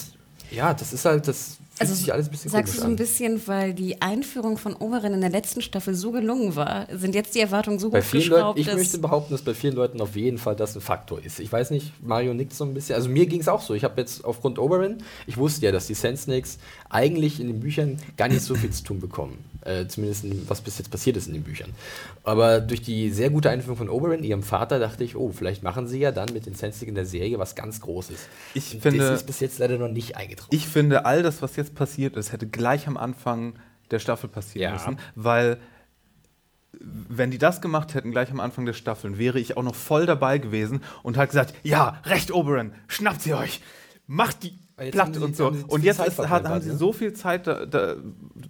[0.52, 3.42] ja, das ist halt das also sich alles ein bisschen sagst du so ein bisschen,
[3.48, 7.40] weil die Einführung von Oberin in der letzten Staffel so gelungen war, sind jetzt die
[7.40, 10.56] Erwartungen so bei hoch geschraubt, Ich möchte behaupten, dass bei vielen Leuten auf jeden Fall
[10.56, 11.40] das ein Faktor ist.
[11.40, 12.96] Ich weiß nicht, Mario nickt so ein bisschen.
[12.96, 13.74] Also mir ging es auch so.
[13.74, 16.60] Ich habe jetzt aufgrund Oberin, ich wusste ja, dass die Sand Snakes
[16.90, 19.38] eigentlich in den Büchern gar nicht so viel zu tun bekommen.
[19.62, 21.72] Äh, zumindest was bis jetzt passiert ist in den Büchern.
[22.24, 25.88] Aber durch die sehr gute Einführung von Oberyn, ihrem Vater, dachte ich, oh, vielleicht machen
[25.88, 28.18] sie ja dann mit den Senstig in der Serie was ganz Großes.
[28.54, 30.56] Ich Und finde, das ist bis jetzt leider noch nicht eingetroffen.
[30.56, 33.56] Ich finde, all das, was jetzt passiert ist, hätte gleich am Anfang
[33.92, 34.74] der Staffel passieren ja.
[34.74, 35.60] müssen, weil
[36.72, 40.06] wenn die das gemacht hätten, gleich am Anfang der Staffeln, wäre ich auch noch voll
[40.06, 43.62] dabei gewesen und hat gesagt, ja, recht Oberon, schnappt sie euch,
[44.06, 45.52] macht die Jetzt platt und so.
[45.68, 46.78] Und jetzt ist, hat, haben sie ne?
[46.78, 47.96] so viel Zeit da, da,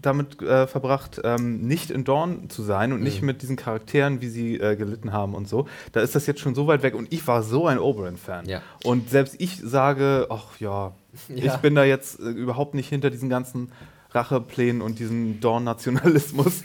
[0.02, 3.04] damit äh, verbracht, ähm, nicht in Dorn zu sein und Mhm.
[3.04, 5.68] nicht mit diesen Charakteren, wie sie äh, gelitten haben und so.
[5.92, 8.46] Da ist das jetzt schon so weit weg und ich war so ein Oberyn-Fan.
[8.48, 8.62] Ja.
[8.84, 10.94] Und selbst ich sage, ach ja,
[11.28, 11.54] Ja.
[11.54, 13.72] ich bin da jetzt äh, überhaupt nicht hinter diesen ganzen
[14.12, 16.64] Racheplänen und diesem Dorn-Nationalismus.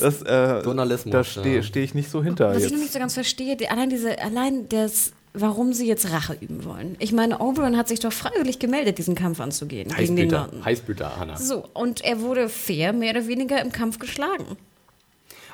[0.00, 0.62] das, äh,
[1.10, 1.62] Da stehe ja.
[1.62, 2.72] steh ich nicht so hinter Was ich jetzt.
[2.72, 6.64] noch nicht so ganz verstehe, die, allein diese, allein das, warum sie jetzt Rache üben
[6.64, 6.96] wollen.
[6.98, 10.64] Ich meine, Oberyn hat sich doch freiwillig gemeldet, diesen Kampf anzugehen gegen den Heißblüter, Mountain.
[10.64, 11.36] Heißblüter, Hanna.
[11.36, 14.56] So, und er wurde fair, mehr oder weniger im Kampf geschlagen.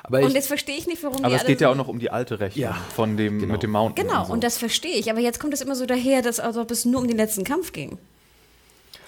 [0.03, 1.75] Aber Und ich, jetzt verstehe ich nicht, warum Aber die es alle geht ja auch
[1.75, 3.53] noch um die alte Rechnung Ja, von dem genau.
[3.53, 4.07] mit dem Mountain.
[4.07, 4.33] Genau, so.
[4.33, 5.09] und das verstehe ich.
[5.09, 7.43] Aber jetzt kommt es immer so daher, dass, als ob es nur um den letzten
[7.43, 7.97] Kampf ging.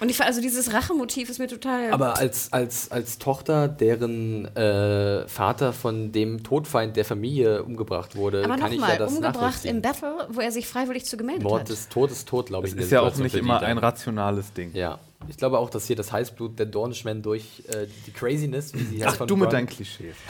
[0.00, 1.92] Und ich, also dieses Rachemotiv ist mir total.
[1.92, 8.44] aber als, als, als Tochter, deren äh, Vater von dem Todfeind der Familie umgebracht wurde,
[8.44, 11.42] aber kann ich ja nochmal, das umgebracht im Battle, wo er sich freiwillig zu gemeldet
[11.42, 11.70] Mord hat.
[11.70, 12.74] ist Tod ist tot, glaube ich.
[12.74, 14.70] Der ist ja auch nicht immer ein rationales Ding.
[14.74, 18.78] Ja, ich glaube auch, dass hier das Heißblut der Dornishmen durch äh, die Craziness, wie
[18.84, 20.14] sie heißt, Ach, von du mit deinen Klischees.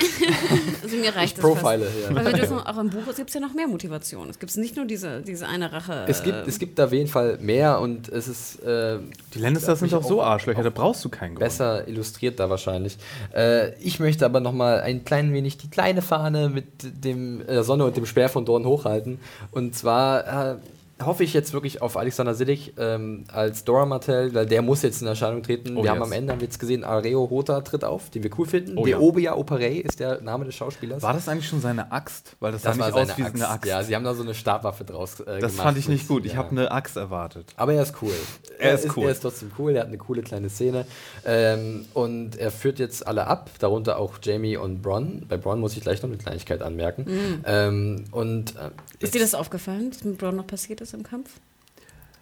[0.83, 2.15] Also mir reicht Ich das profile hier.
[2.15, 4.29] Weil wir dürfen auch im Buch gibt es ja noch mehr Motivation.
[4.31, 6.05] Es gibt nicht nur diese, diese eine Rache.
[6.09, 8.99] Es gibt, es gibt da auf jeden Fall mehr und es ist äh,
[9.35, 11.41] Die Lannisters sind doch so auch- Arschlöcher, da brauchst du keinen Grund.
[11.41, 12.97] besser illustriert da wahrscheinlich.
[13.35, 16.67] Äh, ich möchte aber noch mal ein klein wenig die kleine Fahne mit
[17.05, 19.21] dem äh, Sonne und dem Speer von Dorn hochhalten.
[19.51, 20.57] Und zwar äh,
[21.05, 25.01] hoffe ich jetzt wirklich auf Alexander Siddig ähm, als Dora Martell, weil der muss jetzt
[25.03, 25.77] in Erscheinung treten.
[25.77, 26.07] Oh, Wir haben yes.
[26.07, 28.77] am Ende haben wir jetzt gesehen, Areo Hota tritt auf, den wir cool finden.
[28.77, 28.99] Oh, De ja.
[28.99, 31.03] Obia Operei ist der Name des Schauspielers.
[31.03, 32.37] War das eigentlich schon seine Axt?
[32.41, 33.35] Weil das, das sah war nicht seine aus wie Axt.
[33.35, 33.67] eine Axt.
[33.67, 35.67] Ja, sie haben da so eine Stabwaffe draus äh, das gemacht.
[35.67, 36.27] fand ich nicht gut.
[36.27, 36.39] Ich ja.
[36.39, 37.53] habe eine Axt erwartet.
[37.57, 38.13] Aber er ist cool.
[38.59, 39.05] Er ist cool.
[39.05, 40.85] Er ist trotzdem cool, er hat eine coole kleine Szene.
[41.25, 45.25] Ähm, und er führt jetzt alle ab, darunter auch Jamie und Bronn.
[45.29, 47.07] Bei Bronn muss ich gleich noch eine Kleinigkeit anmerken.
[47.45, 51.41] Ähm, und äh, ist dir das aufgefallen, was mit Braun noch passiert ist im Kampf?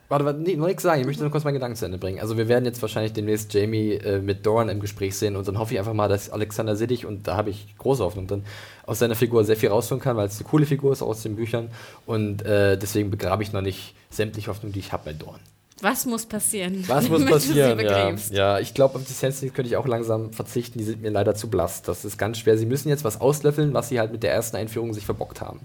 [0.09, 1.01] Warte, warte, nee, noch nichts sagen.
[1.01, 2.21] Ich möchte nur kurz meinen Gedanken zu Ende bringen.
[2.21, 5.59] Also wir werden jetzt wahrscheinlich demnächst Jamie äh, mit Doran im Gespräch sehen und dann
[5.59, 8.45] hoffe ich einfach mal, dass Alexander Siddig, und da habe ich große Hoffnung drin,
[8.85, 11.35] aus seiner Figur sehr viel rausholen kann, weil es eine coole Figur ist aus den
[11.35, 11.71] Büchern
[12.07, 15.41] und äh, deswegen begrabe ich noch nicht sämtliche Hoffnung, die ich habe bei Doran.
[15.81, 16.85] Was muss passieren?
[16.87, 17.81] Was muss passieren?
[17.81, 20.79] Ja, ja, ich glaube, auf die Sensitive könnte ich auch langsam verzichten.
[20.79, 21.83] Die sind mir leider zu blass.
[21.83, 22.57] Das ist ganz schwer.
[22.57, 25.61] Sie müssen jetzt was auslöffeln, was sie halt mit der ersten Einführung sich verbockt haben.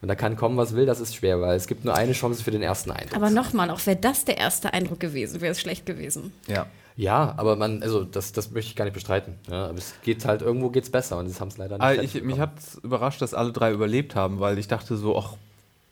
[0.00, 2.44] Und da kann kommen, was will, das ist schwer, weil es gibt nur eine Chance
[2.44, 3.16] für den ersten Eindruck.
[3.16, 6.32] Aber nochmal, auch wäre das der erste Eindruck gewesen, wäre es schlecht gewesen.
[6.46, 6.66] Ja.
[6.98, 9.34] Ja, aber man, also das, das möchte ich gar nicht bestreiten.
[9.48, 11.86] Ja, aber es geht halt, irgendwo geht's besser und das haben es leider nicht.
[11.86, 15.16] Fertig ich, mich hat es überrascht, dass alle drei überlebt haben, weil ich dachte so,
[15.16, 15.34] ach,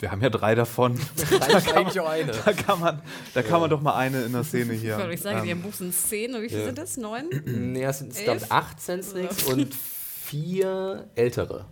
[0.01, 0.99] wir haben ja drei davon.
[1.41, 2.33] Eigentlich eigentlich auch eine.
[2.33, 3.03] da kann man,
[3.35, 5.09] da kann man doch mal eine in der Szene hier.
[5.11, 6.67] Ich sagen, die ähm, im Buch sind zehn, oder wie viele ja.
[6.67, 6.97] sind das?
[6.97, 7.31] Neun?
[7.45, 11.67] Nee, es sind, ich, acht Senslings und vier ältere.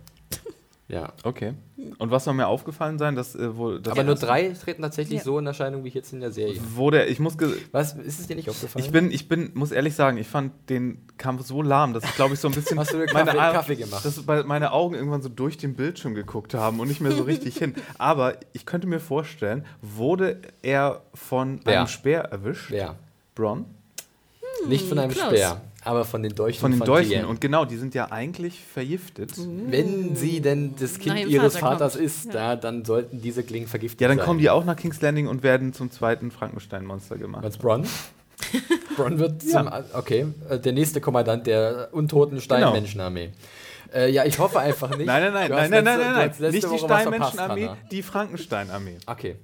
[0.87, 1.13] Ja.
[1.23, 1.53] okay.
[1.97, 5.17] Und was soll mir aufgefallen sein, dass, äh, wo, dass Aber nur drei treten tatsächlich
[5.19, 5.23] Ja.
[5.23, 6.59] so in Erscheinung wie jetzt in der Serie.
[6.75, 7.35] Wo der, ich muss,
[7.71, 8.85] Was, ist es dir nicht aufgefallen?
[8.85, 12.13] ich bin, ich bin, muss ehrlich sagen, ich fand den Kampf so lahm, dass ich
[12.15, 14.05] glaube ich so ein bisschen Hast du dir meine, Kaffee- Kaffee gemacht?
[14.05, 17.57] dass meine Augen irgendwann so durch den Bildschirm geguckt haben und nicht mehr so richtig
[17.57, 17.73] hin.
[17.97, 21.79] Aber ich könnte mir vorstellen, wurde er von Wer?
[21.79, 22.69] einem Speer erwischt?
[22.69, 22.95] Wer?
[23.33, 23.65] Bronn?
[24.67, 25.29] Nicht von einem close.
[25.29, 27.11] Speer, aber von den Dolchen Von den Dolchen.
[27.11, 27.25] Tien.
[27.25, 29.31] Und genau, die sind ja eigentlich vergiftet.
[29.37, 32.05] wenn sie denn das Kind ihrem ihres Vater Vaters kommt.
[32.05, 34.25] ist, da, dann sollten diese Klingen vergiftet Ja, dann sein.
[34.25, 37.43] kommen die auch nach King's Landing und werden zum zweiten Frankenstein-Monster gemacht.
[37.45, 37.85] Als Bronn?
[38.97, 43.29] Bronn wird zum, okay, äh, der nächste Kommandant der untoten Steinmenschenarmee.
[43.93, 45.05] Äh, ja, ich hoffe einfach nicht.
[45.05, 46.27] Nein, nein, nein, nein, nein, nein, letzte- nein, nein.
[46.27, 48.97] letzte Nicht die was Steinmenschenarmee, die Frankenstein-Armee.
[49.05, 49.35] Okay,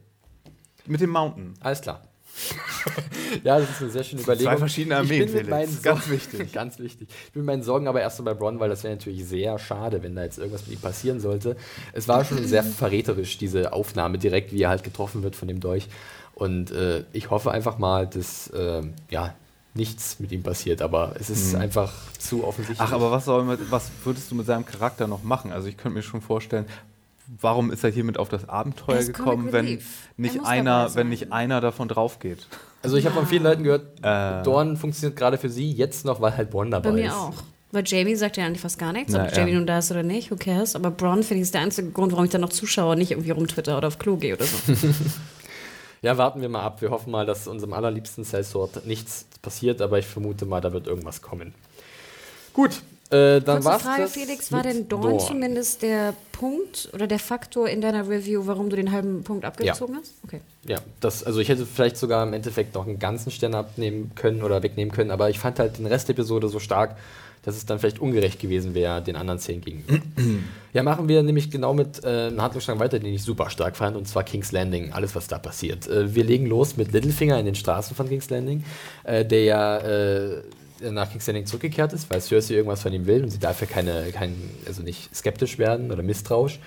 [0.88, 1.54] Mit dem Mountain.
[1.62, 2.02] alles klar.
[3.44, 4.52] ja, das ist eine sehr schöne Überlegung.
[4.52, 5.50] Zwei verschiedene Armeen, Ich bin mit Felix.
[5.50, 6.52] meinen Ganz wichtig.
[6.54, 7.08] ganz wichtig.
[7.28, 9.60] Ich bin mit meinen Sorgen aber erst so bei Bronn, weil das wäre natürlich sehr
[9.60, 11.56] schade, wenn da jetzt irgendwas mit ihm passieren sollte.
[11.94, 15.60] Es war schon sehr verräterisch, diese Aufnahme direkt, wie er halt getroffen wird von dem
[15.60, 15.88] Dolch.
[16.34, 19.36] Und äh, ich hoffe einfach mal, dass äh, ja,
[19.74, 22.80] nichts mit ihm passiert, aber es ist einfach zu offensichtlich.
[22.82, 25.52] Ach, aber was, soll man, was würdest du mit seinem Charakter noch machen?
[25.52, 26.66] Also ich könnte mir schon vorstellen,
[27.40, 29.80] warum ist er hiermit auf das Abenteuer Er ist gekommen, wenn
[30.18, 32.48] nicht, einer, wenn nicht einer davon drauf geht?
[32.84, 34.44] Also ich habe von vielen Leuten gehört, Äh.
[34.44, 37.14] Dorn funktioniert gerade für sie jetzt noch, weil halt Bronn dabei Bei mir ist.
[37.14, 37.34] auch.
[37.74, 39.58] Weil Jamie sagt ja eigentlich fast gar nichts, Na, ob Jamie ja.
[39.58, 40.76] nun da ist oder nicht, who cares.
[40.76, 43.12] Aber Bronn, finde ich, ist der einzige Grund, warum ich dann noch zuschaue und nicht
[43.12, 44.58] irgendwie rumtwitter oder auf Klo gehe oder so.
[46.04, 46.82] Ja, warten wir mal ab.
[46.82, 50.88] Wir hoffen mal, dass unserem allerliebsten Sellsword nichts passiert, aber ich vermute mal, da wird
[50.88, 51.54] irgendwas kommen.
[52.54, 52.82] Gut,
[53.12, 57.20] äh, dann Kurze war's Frage, das Felix, war denn Dorn, zumindest der Punkt oder der
[57.20, 60.14] Faktor in deiner Review, warum du den halben Punkt abgezogen hast?
[60.24, 60.42] Okay.
[60.66, 64.42] Ja, das, also ich hätte vielleicht sogar im Endeffekt noch einen ganzen Stern abnehmen können
[64.42, 66.96] oder wegnehmen können, aber ich fand halt den Rest der Episode so stark,
[67.44, 70.00] dass es dann vielleicht ungerecht gewesen wäre, den anderen zehn gegenüber.
[70.74, 73.98] ja, machen wir nämlich genau mit äh, einem Handlungsstrang weiter, den ich super stark fand,
[73.98, 75.88] und zwar King's Landing, alles, was da passiert.
[75.88, 78.64] Äh, wir legen los mit Littlefinger in den Straßen von King's Landing,
[79.04, 80.44] äh, der ja äh,
[80.90, 84.12] nach King's zurückgekehrt ist, weil Cersei irgendwas von ihm will und sie darf ja keine,
[84.12, 86.60] kein, also nicht skeptisch werden oder misstrauisch.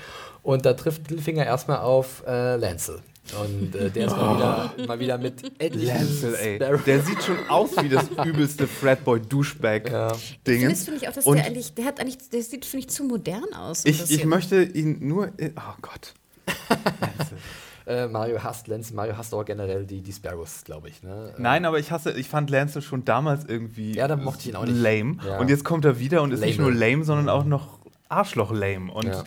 [0.42, 3.00] Und da trifft Littlefinger erstmal auf äh, Lancel.
[3.40, 5.42] Und äh, der ist mal, wieder, mal wieder mit
[5.74, 6.58] Lancel, ey.
[6.58, 10.70] Der sieht schon aus wie das übelste Fratboy-Douchebag-Dingens.
[10.70, 12.90] Das finde ich auch, dass Und der eigentlich, der hat eigentlich, der sieht, finde ich,
[12.90, 13.86] zu modern aus.
[13.86, 15.32] ich, ich möchte ihn nur.
[15.56, 16.12] Oh Gott.
[17.86, 21.02] Äh, Mario hasst Lancel, Mario hasst auch generell die, die Sparrows, glaube ich.
[21.02, 21.34] Ne?
[21.36, 24.48] Äh, Nein, aber ich hasse, ich fand Lancel schon damals irgendwie Ja, da mochte ich
[24.48, 24.80] ihn auch nicht.
[24.80, 25.16] lame.
[25.26, 25.38] Ja.
[25.38, 26.70] Und jetzt kommt er wieder und ist nicht Lame.
[26.70, 27.78] nur lame, sondern auch noch
[28.08, 28.90] Arschloch-lame.
[28.92, 29.24] Und Ja.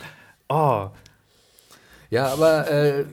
[0.49, 0.89] oh,
[2.09, 3.05] Ja, aber äh,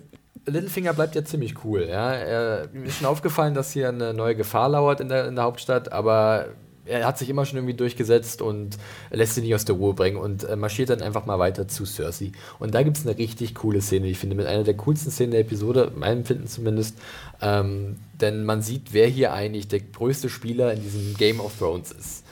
[0.47, 1.87] Littlefinger bleibt ja ziemlich cool.
[1.89, 2.13] Ja?
[2.13, 5.45] Er, mir ist schon aufgefallen, dass hier eine neue Gefahr lauert in der, in der
[5.45, 6.47] Hauptstadt, aber
[6.87, 8.77] er hat sich immer schon irgendwie durchgesetzt und
[9.11, 11.85] lässt sie nicht aus der Ruhe bringen und äh, marschiert dann einfach mal weiter zu
[11.87, 12.33] Cersei.
[12.59, 15.33] Und da gibt es eine richtig coole Szene, ich finde, mit einer der coolsten Szenen
[15.33, 16.99] der Episode, meinem Empfinden zumindest.
[17.41, 21.91] Ähm, denn man sieht, wer hier eigentlich der größte Spieler in diesem Game of Thrones
[21.91, 22.25] ist.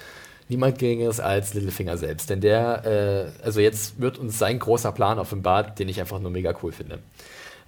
[0.49, 2.29] Niemand geringeres als Littlefinger selbst.
[2.29, 6.31] Denn der, äh, also jetzt wird uns sein großer Plan offenbart, den ich einfach nur
[6.31, 6.99] mega cool finde.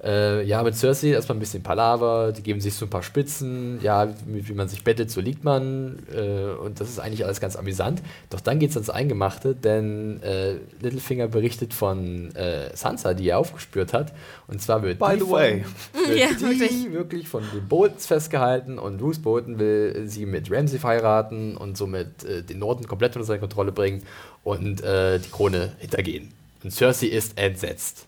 [0.03, 3.79] Äh, ja, mit Cersei erstmal ein bisschen Palaver, die geben sich so ein paar Spitzen,
[3.83, 5.99] ja, wie, wie man sich bettet, so liegt man.
[6.15, 8.03] Äh, und das ist eigentlich alles ganz amüsant.
[8.31, 13.39] Doch dann geht es ans Eingemachte, denn äh, Littlefinger berichtet von äh, Sansa, die er
[13.39, 14.13] aufgespürt hat.
[14.47, 15.65] Und zwar wird By die the von, way.
[16.07, 16.93] wird Ja, die wirklich.
[16.93, 22.25] wirklich von den Boltons festgehalten und Bruce Bolton will sie mit Ramsay heiraten und somit
[22.25, 24.03] äh, den Norden komplett unter seine Kontrolle bringen
[24.43, 26.33] und äh, die Krone hintergehen.
[26.63, 28.07] Und Cersei ist entsetzt.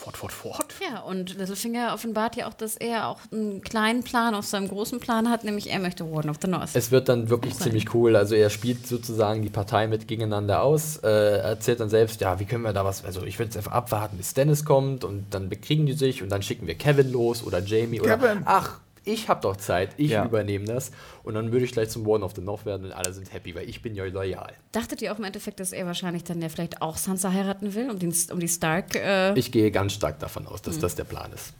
[0.00, 0.74] Fort, fort, fort.
[0.80, 4.98] Ja, und Littlefinger offenbart ja auch, dass er auch einen kleinen Plan auf seinem großen
[4.98, 6.70] Plan hat, nämlich er möchte Warden of the North.
[6.72, 7.64] Es wird dann wirklich Sein.
[7.64, 8.16] ziemlich cool.
[8.16, 12.46] Also er spielt sozusagen die Partei mit gegeneinander aus, äh, erzählt dann selbst, ja, wie
[12.46, 15.50] können wir da was, also ich würde jetzt einfach abwarten, bis Dennis kommt und dann
[15.50, 18.42] bekriegen die sich und dann schicken wir Kevin los oder Jamie oder Kevin.
[18.46, 20.24] ach, ich habe doch Zeit, ich Ja.
[20.24, 20.90] übernehme das
[21.22, 23.54] und dann würde ich gleich zum Warden of the North werden und alle sind happy,
[23.54, 24.52] weil ich bin ja loyal.
[24.72, 27.90] Dachtet ihr auch im Endeffekt, dass er wahrscheinlich dann ja vielleicht auch Sansa heiraten will,
[27.90, 28.94] um, den, um die Stark.
[28.94, 30.64] Äh, ich, gehe ganz stark davon aus, Mhm.
[30.66, 31.52] dass das der Plan ist.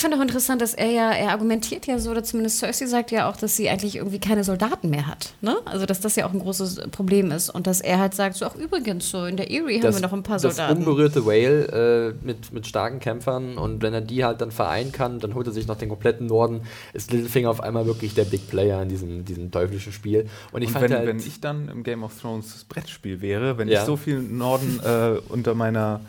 [0.00, 3.28] Fand auch interessant, dass er ja, er argumentiert ja so, oder zumindest Cersei sagt ja
[3.28, 5.34] auch, dass sie eigentlich irgendwie keine Soldaten mehr hat.
[5.40, 5.56] Ne?
[5.64, 7.50] Also, dass das ja auch ein großes Problem ist.
[7.50, 10.12] Und dass er halt sagt, so, ach übrigens, so in der Erie haben wir noch
[10.12, 10.78] ein paar das Soldaten.
[10.78, 15.20] unberührte Whale äh, mit, mit starken Kämpfern und wenn er die halt dann vereinen kann,
[15.20, 18.48] dann holt er sich noch den kompletten Norden, ist Littlefinger auf einmal wirklich der Big
[18.48, 20.26] Player in diesem, diesem teuflischen Spiel.
[20.52, 23.58] Und ich und fand wenn, halt, wenn ich dann im Game of Thrones Brettspiel wäre,
[23.58, 23.80] wenn Ja.
[23.80, 26.00] ich so viel Norden äh, unter meiner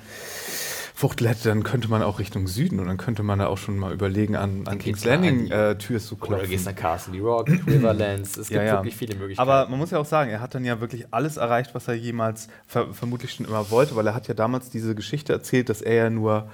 [0.97, 3.77] Fuchtel hätte, dann könnte man auch Richtung Süden und dann könnte man da auch schon
[3.77, 6.65] mal überlegen, an, an King's Landing äh, Tür zu oder du gehst klopfen.
[6.65, 8.73] nach Castle Rock, Riverlands, es gibt Ja, ja.
[8.75, 9.49] wirklich viele Möglichkeiten.
[9.49, 11.95] Aber man muss ja auch sagen, er hat dann ja wirklich alles erreicht, was er
[11.95, 15.81] jemals ver vermutlich schon immer wollte, weil er hat ja damals diese Geschichte erzählt, dass
[15.81, 16.47] er ja nur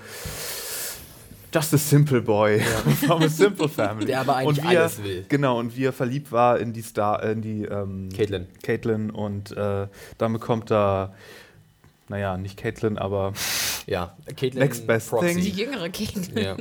[1.53, 2.59] just a simple boy
[3.05, 4.05] from a simple family.
[4.05, 5.25] Der aber eigentlich er, alles will.
[5.29, 8.47] Genau, und wie er verliebt war in die Star, in die ähm, Caitlyn.
[8.63, 9.87] Caitlyn und äh,
[10.17, 11.13] dann bekommt er,
[12.11, 13.33] naja, nicht Caitlyn, aber
[13.87, 15.33] ja, Caitlyn Next best Proxy.
[15.33, 15.43] thing.
[15.43, 16.37] die jüngere Kind.
[16.39, 16.55] Ja.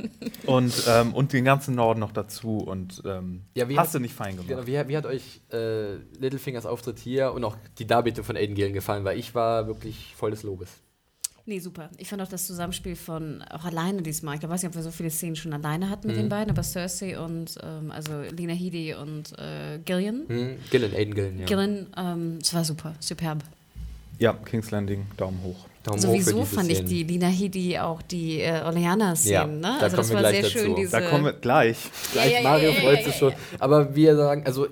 [0.47, 3.99] und, ähm, und den ganzen Norden noch dazu und ähm, Ja, wie hast hat- du
[3.99, 4.47] nicht fein gemacht.
[4.47, 8.55] Genau, wie, wie hat euch äh, Littlefingers Auftritt hier und auch die Darbietung von Aiden
[8.55, 9.03] Gillen gefallen?
[9.03, 10.69] Weil ich war wirklich voll des Lobes.
[11.47, 11.89] Nee, super.
[11.97, 14.91] Ich fand auch das Zusammenspiel von, auch alleine diesmal, ich weiß nicht, ob wir so
[14.91, 16.13] viele Szenen schon alleine hatten Mhm.
[16.13, 20.25] mit den beiden, aber Cersei und, ähm, also Lena Headey und äh, Gillian.
[20.27, 20.57] Hm?
[20.69, 21.45] Gillen, Aiden Gillen, ja.
[21.47, 23.43] Gillian, ähm, es war super, superb.
[24.21, 25.55] Ja, King's Landing, Daumen hoch.
[25.83, 26.89] Daumen hoch für Sowieso diese fand ich Szenen.
[26.89, 29.77] die Lina Headey auch die äh, Oleana-Szenen, Ja, ne?
[29.79, 30.75] da Also das kommen wir war gleich sehr schön, dazu.
[30.75, 30.91] diese.
[30.91, 31.77] Da kommen wir gleich.
[32.13, 33.33] Gleich Ja, ja, Mario ja, ja, freut ja, sich schon.
[33.57, 34.67] Aber wir sagen, also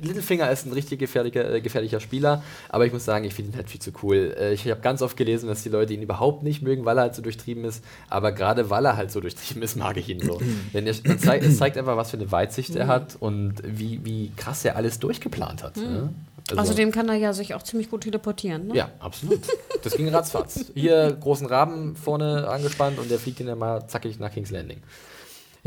[0.00, 3.56] Littlefinger ist ein richtig gefährlicher, äh, gefährlicher Spieler, aber ich muss sagen, ich finde ihn
[3.56, 4.34] halt viel zu cool.
[4.38, 7.02] Äh, ich habe ganz oft gelesen, dass die Leute ihn überhaupt nicht mögen, weil er
[7.02, 10.20] halt so durchtrieben ist, aber gerade weil er halt so durchtrieben ist, mag ich ihn
[10.20, 10.40] so.
[10.74, 14.30] Denn er, zeigt, es zeigt einfach, was für eine Weitsicht er hat und wie, wie
[14.36, 15.76] krass er alles durchgeplant hat.
[15.76, 16.10] Ne?
[16.50, 18.74] Also- Außerdem kann er ja sich auch ziemlich gut teleportieren, ne?
[18.76, 19.40] ja, absolut.
[19.82, 20.66] Das ging ratzfatz.
[20.74, 24.78] Hier großen Raben vorne angespannt und der fliegt ihn dann mal zackig nach King's Landing.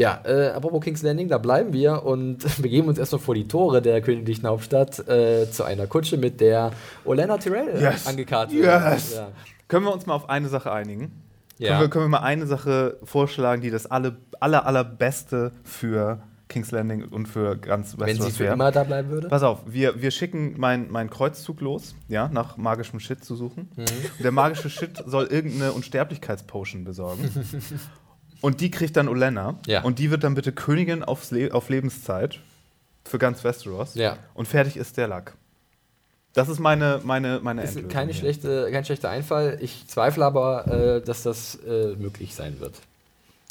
[0.02, 3.82] Ja, äh, apropos King's Landing, da bleiben wir und begeben uns erstmal vor die Tore
[3.82, 6.72] der königlichen Hauptstadt äh, zu einer Kutsche, mit der
[7.06, 8.08] Olenna Tyrell Yes.
[8.08, 8.66] angekarrt wird.
[8.66, 9.16] Yes.
[9.16, 9.28] Ja.
[9.68, 11.12] Können wir uns mal auf eine Sache einigen?
[11.60, 11.70] Ja.
[11.70, 16.72] Können, wir, können wir mal eine Sache vorschlagen, die das alle, aller, allerbeste für King's
[16.72, 19.30] Landing und für ganz Wenn sie Westeros für immer da bleiben würde?
[19.30, 23.70] Pass auf, wir, wir schicken meinen mein Kreuzzug los, ja, nach magischem Shit zu suchen.
[23.78, 23.86] Mhm.
[24.24, 27.30] Der magische Shit soll irgendeine Unsterblichkeitspotion besorgen.
[28.42, 29.56] Und die kriegt dann Olenna.
[29.68, 29.84] Ja.
[29.84, 32.40] Und die wird dann bitte Königin aufs Le auf Lebenszeit
[33.06, 33.96] für ganz Westeros.
[33.96, 34.18] Ja.
[34.34, 35.34] Und fertig ist der Lack.
[36.34, 38.20] Das ist meine, meine, meine Ist Endlösung keine hier.
[38.22, 39.58] schlechte, kein schlechter Einfall.
[39.62, 42.76] Ich zweifle aber, äh, dass das äh, möglich sein wird.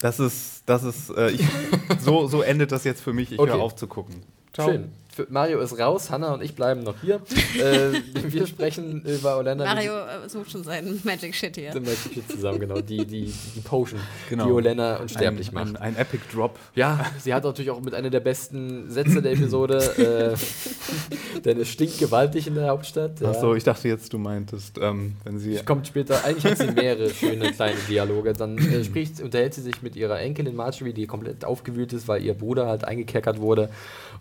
[0.00, 1.44] Das ist, das ist, äh, ich,
[2.00, 3.32] so, so endet das jetzt für mich.
[3.32, 3.50] Ich Okay.
[3.52, 4.22] höre auf zu gucken.
[4.56, 4.90] Schön.
[5.28, 7.16] Mario ist raus, Hanna und ich bleiben noch hier.
[7.58, 7.92] äh,
[8.24, 9.64] wir sprechen über Orlando.
[9.64, 11.72] Mario äh, sucht schon seinen Magic Shit hier.
[11.72, 12.80] Sind wir hier zusammen, genau.
[12.80, 14.46] Die, die, die Potion, Genau.
[14.46, 15.76] die Olena unsterblich ein, macht.
[15.76, 16.58] ein, ein Epic Drop.
[16.74, 21.68] Ja, sie hat natürlich auch mit einer der besten Sätze der Episode, äh, denn es
[21.68, 23.20] stinkt gewaltig in der Hauptstadt.
[23.20, 23.30] Ja.
[23.30, 25.56] Achso, ich dachte jetzt, du meintest, ähm, wenn sie.
[25.64, 28.32] Kommt später, eigentlich hat sie mehrere schöne kleine Dialoge.
[28.32, 32.22] Dann äh, spricht, unterhält sie sich mit ihrer Enkelin Marjorie, die komplett aufgewühlt ist, weil
[32.22, 33.70] ihr Bruder halt eingekerkert wurde.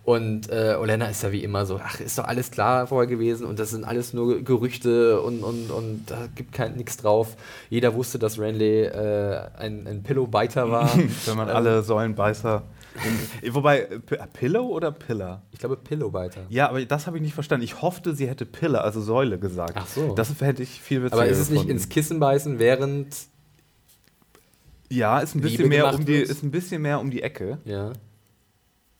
[0.05, 3.45] Und äh, Olena ist ja wie immer so, ach, ist doch alles klar vorher gewesen
[3.45, 7.35] und das sind alles nur Gerüchte und, und, und da gibt kein nichts drauf.
[7.69, 10.89] Jeder wusste, dass Renly äh, ein, ein Pillow-Biter war.
[11.25, 12.63] Wenn man Ähm, alle Säulenbeißer.
[13.43, 15.43] In, wobei, äh, P- Pillow oder Pillar?
[15.51, 16.41] Ich glaube, Pillow-Biter.
[16.49, 17.63] Ja, aber das habe ich nicht verstanden.
[17.63, 19.73] Ich hoffte, sie hätte Pillar, also Säule gesagt.
[19.75, 20.15] Ach so.
[20.15, 21.71] Das hätte ich viel witziger Aber ist es nicht gefunden.
[21.71, 23.15] ins Kissen beißen, während.
[24.89, 26.29] Ja, ist ein Liebe bisschen mehr um die, wird?
[26.29, 27.59] ist ein bisschen mehr um die Ecke.
[27.65, 27.93] Ja.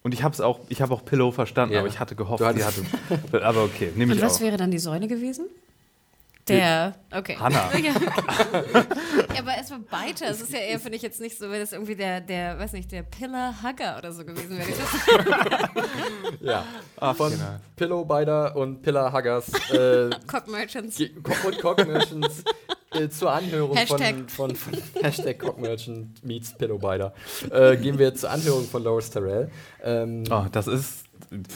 [0.02, 1.80] Und ich habe es auch, ich habe auch Pillow verstanden, Ja.
[1.80, 2.84] aber ich hatte gehofft, sie hatte.
[3.46, 4.42] aber okay, nehme ich Und was auch.
[4.42, 5.46] wäre dann die Säule gewesen?
[6.56, 7.38] Der, okay.
[7.40, 7.70] Hannah.
[7.80, 7.92] Ja.
[9.34, 10.28] ja, aber erstmal Biter.
[10.30, 12.74] Es ist ja eher, finde ich jetzt nicht so, wenn es irgendwie der, der, weiß
[12.74, 14.68] nicht, der Pillar Hugger oder so gewesen wäre.
[16.42, 16.64] Ja.
[17.00, 17.58] Ach, Von genau.
[17.76, 20.98] Pillow-Biter und Pillar-Huggers äh, Cock Merchants.
[20.98, 22.44] Ge- Cock und Cock Merchants
[22.94, 24.16] äh, zur Anhörung Hashtag.
[24.30, 27.14] von, von, von Hashtag Cock Merchant meets Pillowbiter.
[27.52, 29.50] Äh, gehen wir zur Anhörung von Loris Terrell.
[29.84, 31.06] Ähm, Oh, das ist.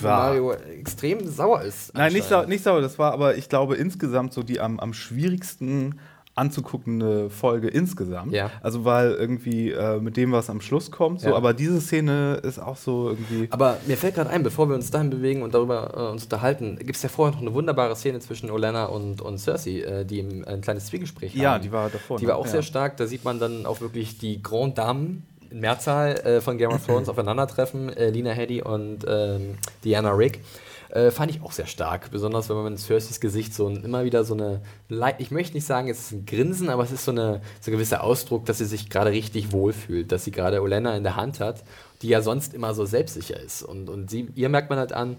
[0.02, 1.94] Mario extrem sauer ist.
[1.96, 4.94] Nein, nicht, sau, nicht sauer, das war aber, ich glaube, insgesamt so die am, am
[4.94, 6.00] schwierigsten
[6.36, 8.34] anzuguckende Folge insgesamt.
[8.34, 8.50] Ja.
[8.62, 11.36] Also weil irgendwie äh, mit dem, was am Schluss kommt, so, Ja.
[11.36, 13.48] aber diese Szene ist auch so irgendwie.
[13.52, 16.78] Aber mir fällt gerade ein, bevor wir uns dahin bewegen und darüber äh, uns unterhalten,
[16.80, 20.22] gibt es ja vorher noch eine wunderbare Szene zwischen Olenna und, und Cersei, äh, die
[20.22, 21.64] ein kleines Zwiegespräch Ja, haben.
[21.64, 22.18] die war davor.
[22.18, 22.52] Die war auch ja.
[22.54, 22.98] sehr stark.
[22.98, 25.18] Da sieht man dann auch wirklich die Grand Dame
[25.54, 27.96] in Mehrzahl äh, von Game of Thrones aufeinandertreffen.
[27.96, 30.42] Äh, Lina Headey und ähm, Diana Rick.
[30.90, 32.12] Äh, fand ich auch sehr stark.
[32.12, 34.62] Besonders wenn man in Cerseis Gesicht so ein, immer wieder so eine.
[34.90, 37.72] Lei- Ich möchte nicht sagen, es ist ein Grinsen, aber es ist so, eine, so
[37.72, 40.12] ein gewisser Ausdruck, dass sie sich gerade richtig wohlfühlt.
[40.12, 41.64] Dass sie gerade Olenna in der Hand hat,
[42.04, 43.64] die ja sonst immer so selbstsicher ist.
[43.64, 45.16] Und, und sie, ihr merkt man halt an,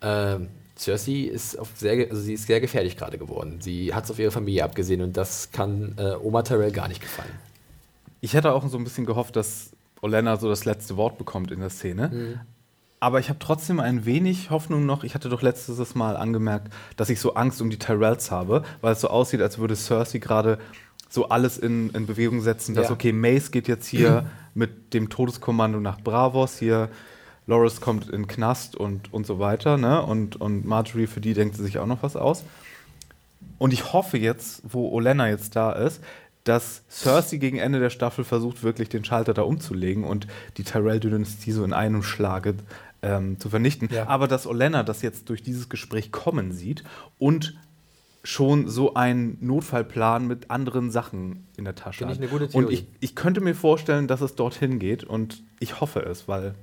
[0.00, 3.58] ähm, Cersei ist sehr, also sie ist sehr gefährlich gerade geworden.
[3.60, 7.02] Sie hat es auf ihre Familie abgesehen und das kann äh, Oma Tyrell gar nicht
[7.02, 7.32] gefallen.
[8.20, 9.70] Ich hätte auch so ein bisschen gehofft, dass
[10.02, 12.08] Olenna so das letzte Wort bekommt in der Szene.
[12.08, 12.40] Mhm.
[13.00, 15.04] Aber ich habe trotzdem ein wenig Hoffnung noch.
[15.04, 18.92] Ich hatte doch letztes Mal angemerkt, dass ich so Angst um die Tyrells habe, weil
[18.92, 20.58] es so aussieht, als würde Cersei gerade
[21.08, 22.92] so alles in, in Bewegung setzen, dass, Ja.
[22.94, 26.88] okay, Mace geht jetzt hier mit dem Todeskommando nach Bravos, hier
[27.46, 30.02] Loris kommt in Knast und, und so weiter, ne?
[30.02, 32.44] Und, und Marjorie, für die denkt sie sich auch noch was aus.
[33.56, 36.02] Und ich hoffe jetzt, wo Olenna jetzt da ist,
[36.48, 40.26] dass Cersei gegen Ende der Staffel versucht, wirklich den Schalter da umzulegen und
[40.56, 42.54] die Tyrell-Dynastie so in einem Schlage
[43.02, 43.88] ähm, zu vernichten.
[43.92, 44.06] Ja.
[44.08, 46.84] Aber dass Olenna das jetzt durch dieses Gespräch kommen sieht
[47.18, 47.58] und
[48.24, 52.16] schon so einen Notfallplan mit anderen Sachen in der Tasche hat.
[52.16, 56.00] eine gute und ich, ich könnte mir vorstellen, dass es dorthin geht und ich hoffe
[56.00, 56.54] es, weil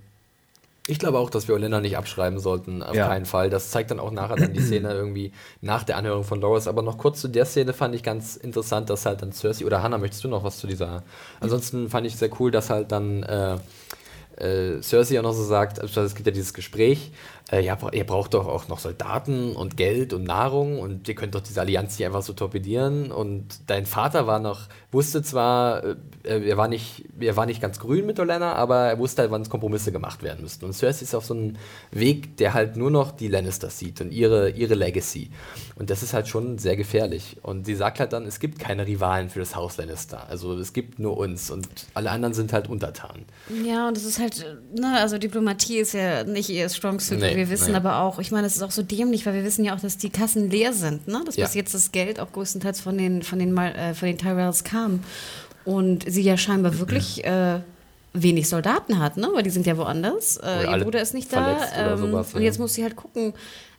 [0.87, 3.07] Ich glaube auch, dass wir Olenna nicht abschreiben sollten, auf Ja.
[3.07, 3.49] keinen Fall.
[3.49, 5.31] Das zeigt dann auch nachher dann die Szene irgendwie
[5.61, 6.67] nach der Anhörung von Loris.
[6.67, 9.81] Aber noch kurz zu der Szene fand ich ganz interessant, dass halt dann Cersei oder
[9.81, 11.01] Hannah, möchtest du noch was zu dieser?
[11.39, 13.57] Ansonsten fand ich sehr cool, dass halt dann äh,
[14.37, 17.11] äh, Cersei auch noch so sagt, also es gibt ja dieses Gespräch,
[17.51, 21.35] äh, ja, ihr braucht doch auch noch Soldaten und Geld und Nahrung und ihr könnt
[21.35, 23.11] doch diese Allianz nicht einfach so torpedieren.
[23.11, 27.79] Und dein Vater war noch, wusste zwar, äh, er, war nicht, er war nicht ganz
[27.79, 31.13] grün mit Olenna, aber er wusste halt, wann Kompromisse gemacht werden müssten und Cersei ist
[31.13, 31.53] auf so einem
[31.91, 35.29] Weg, der halt nur noch die Lannisters sieht und ihre, ihre Legacy.
[35.75, 37.37] Und das ist halt schon sehr gefährlich.
[37.43, 40.73] Und sie sagt halt dann, es gibt keine Rivalen für das Haus Lannister, also es
[40.73, 43.25] gibt nur uns und alle anderen sind halt untertan.
[43.63, 47.19] Ja, und es ist halt, äh, ne, also Diplomatie ist ja nicht ihr Strong Suit.
[47.19, 49.63] Nee, wir wissen aber auch, ich meine, es ist auch so dämlich, weil wir wissen
[49.65, 51.21] ja auch, dass die Kassen leer sind, ne?
[51.25, 51.45] Dass Ja.
[51.45, 54.63] bis jetzt das Geld auch größtenteils von den, von den, Mal- äh, von den Tyrells
[54.63, 55.03] kam.
[55.65, 57.59] Und sie ja scheinbar wirklich äh,
[58.13, 59.29] wenig Soldaten hat, ne?
[59.33, 60.37] Weil die sind ja woanders.
[60.37, 61.57] Äh, ihr Bruder ist nicht da.
[61.75, 63.33] Ähm, und jetzt muss sie halt gucken.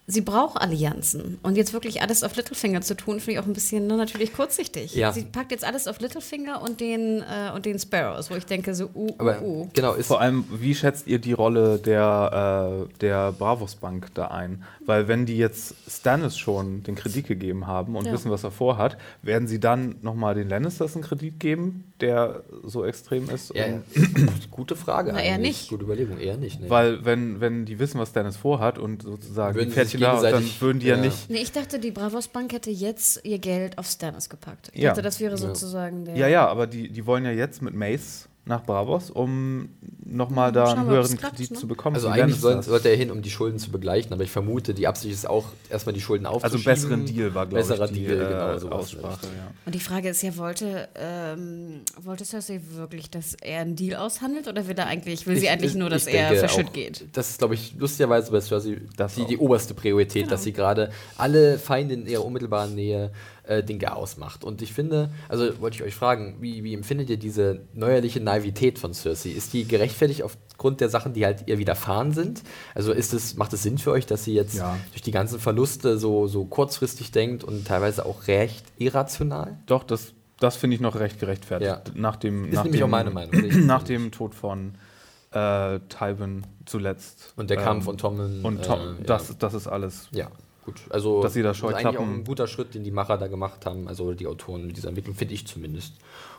[0.08, 1.38] Sie braucht Allianzen.
[1.42, 4.32] Und jetzt wirklich alles auf Littlefinger zu tun, finde ich auch ein bisschen ne, natürlich
[4.32, 4.94] kurzsichtig.
[4.94, 5.10] Ja.
[5.12, 8.72] Sie packt jetzt alles auf Littlefinger und den, äh, und den Sparrows, wo ich denke
[8.76, 9.68] so, uh, Aber uh, uh.
[9.74, 14.28] genau, ist Vor allem, wie schätzt ihr die Rolle der, äh, der Bravos Bank da
[14.28, 14.62] ein?
[14.84, 18.12] Weil wenn die jetzt Stannis schon den Kredit gegeben haben und Ja.
[18.12, 22.84] wissen, was er vorhat, werden sie dann nochmal den Lannisters einen Kredit geben, der so
[22.84, 23.52] extrem ist?
[23.56, 23.82] Ja, Und-
[24.52, 25.62] gute Frage Na, eher eigentlich.
[25.62, 25.70] nicht.
[25.70, 26.60] Gute Überlegung, eher nicht.
[26.60, 26.70] Ne?
[26.70, 30.60] Weil wenn, wenn die wissen, was Stannis vorhat und sozusagen Würden die klar, dann gegenseitig.
[30.62, 31.02] würden die ja, ja.
[31.02, 31.30] nicht.
[31.30, 34.70] Nee, ich dachte, die Bravos Bank hätte jetzt ihr Geld auf Stannis gepackt.
[34.72, 34.90] Ich Ja.
[34.90, 36.16] dachte, das wäre sozusagen der.
[36.16, 39.68] Ja, ja, aber die, die wollen ja jetzt mit Mace nach Bravos, um
[40.04, 41.56] nochmal da einen höheren klappt, Kredit ne?
[41.58, 41.96] zu bekommen.
[41.96, 44.86] Also eigentlich soll, sollte er hin, um die Schulden zu begleichen, aber ich vermute, die
[44.86, 46.68] Absicht ist auch, erstmal die Schulden Also aufzuschieben.
[46.68, 46.74] einen
[47.04, 48.72] besseren Deal war, glaube ich, Besserer die Deal, äh, genau, sowas.
[48.78, 49.26] Aussprache.
[49.26, 49.50] Ja.
[49.66, 54.46] Und die Frage ist ja, wollte, ähm, wollte Cersei wirklich, dass er einen Deal aushandelt
[54.46, 57.04] oder will, er eigentlich, will sie Ich- eigentlich nur, dass ich er verschütt auch, geht?
[57.14, 60.30] Das ist, glaube ich, lustigerweise bei Cersei Das die, die oberste Priorität, Genau.
[60.30, 63.10] dass sie gerade alle Feinde in ihrer unmittelbaren Nähe
[63.46, 64.44] äh, den Chaos macht.
[64.44, 68.78] Und ich finde, also wollte ich euch fragen, wie, wie empfindet ihr diese neuerliche Naivität
[68.78, 69.30] von Cersei?
[69.30, 72.42] Ist die gerechtfertigt aufgrund der Sachen, die halt ihr widerfahren sind?
[72.74, 74.76] Also ist es, macht es Sinn für euch, dass sie jetzt Ja.
[74.92, 79.58] durch die ganzen Verluste so, so kurzfristig denkt und teilweise auch recht irrational?
[79.66, 81.70] Doch, das, das finde ich noch recht gerechtfertigt.
[81.70, 81.82] Ja.
[81.94, 83.34] Nach dem, Ist nach nämlich dem, auch meine Meinung.
[83.66, 84.74] Nach dem Tod von
[85.32, 87.32] äh, Tywin zuletzt.
[87.36, 88.44] Und der Ähm, Kampf von Tommen.
[88.44, 88.94] Und Tom, äh, ja.
[89.06, 90.08] das, das ist alles.
[90.12, 90.28] Ja,
[90.66, 90.82] gut.
[90.90, 93.28] Also Dass sie da das ist eigentlich auch ein guter Schritt, den die Macher da
[93.28, 95.94] gemacht haben, also die Autoren mit dieser Entwicklung, finde ich zumindest.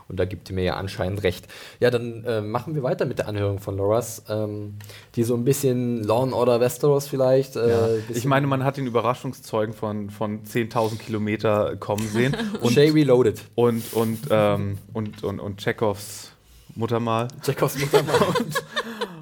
[0.08, 1.48] Und da gibt ihr mir ja anscheinend recht.
[1.80, 4.76] Ja, dann äh, machen wir weiter mit der Anhörung von Loras, ähm,
[5.16, 7.56] die so ein bisschen Law and Order Westeros vielleicht.
[7.56, 7.88] Äh, Ja.
[8.14, 12.34] Ich meine, man hat den Überraschungszeugen von, von 10.000 Kilometer kommen sehen.
[12.62, 13.42] und, Shay Reloaded.
[13.54, 16.32] und, und, ähm, und, und, und Chekhovs
[16.74, 17.28] Muttermal.
[17.42, 18.14] Chekhovs Muttermal.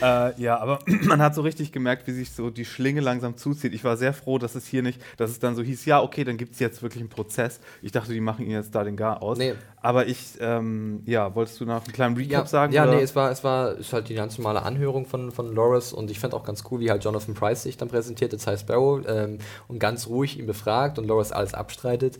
[0.00, 3.74] Äh, ja, aber man hat so richtig gemerkt, wie sich so die Schlinge langsam zuzieht.
[3.74, 6.24] Ich war sehr froh, dass es hier nicht, dass es dann so hieß, ja, okay,
[6.24, 7.60] dann gibt es jetzt wirklich einen Prozess.
[7.82, 9.38] Ich dachte, die machen ihn jetzt da den Gar aus.
[9.38, 9.54] Nee.
[9.80, 12.72] Aber ich, ähm, ja, wolltest du noch einen kleinen Recap ja, sagen?
[12.72, 12.96] Ja, oder?
[12.96, 16.10] nee, es war, es war ist halt die ganz normale Anhörung von, von Loras und
[16.10, 19.00] ich fand auch ganz cool, wie halt Jonathan Price sich dann präsentiert, als High Sparrow,
[19.06, 19.38] ähm,
[19.68, 22.18] und ganz ruhig ihn befragt und Loras alles abstreitet.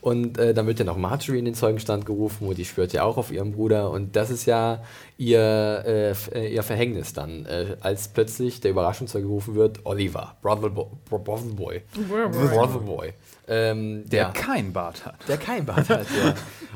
[0.00, 3.02] Und äh, dann wird ja noch Marjorie in den Zeugenstand gerufen und die schwört ja
[3.02, 3.90] auch auf ihren Bruder.
[3.90, 4.82] Und das ist ja
[5.20, 10.70] ihr, äh, äh, ihr Verhängnis dann, äh, als plötzlich der Überraschungszeuge gerufen wird, Oliver, Brother
[10.70, 11.82] Bo Bro Brother Boy.
[12.08, 13.12] Brother Boy.
[13.46, 14.30] Ähm, der ja.
[14.30, 15.16] kein Bart hat.
[15.28, 16.34] Der kein Bart hat, ja.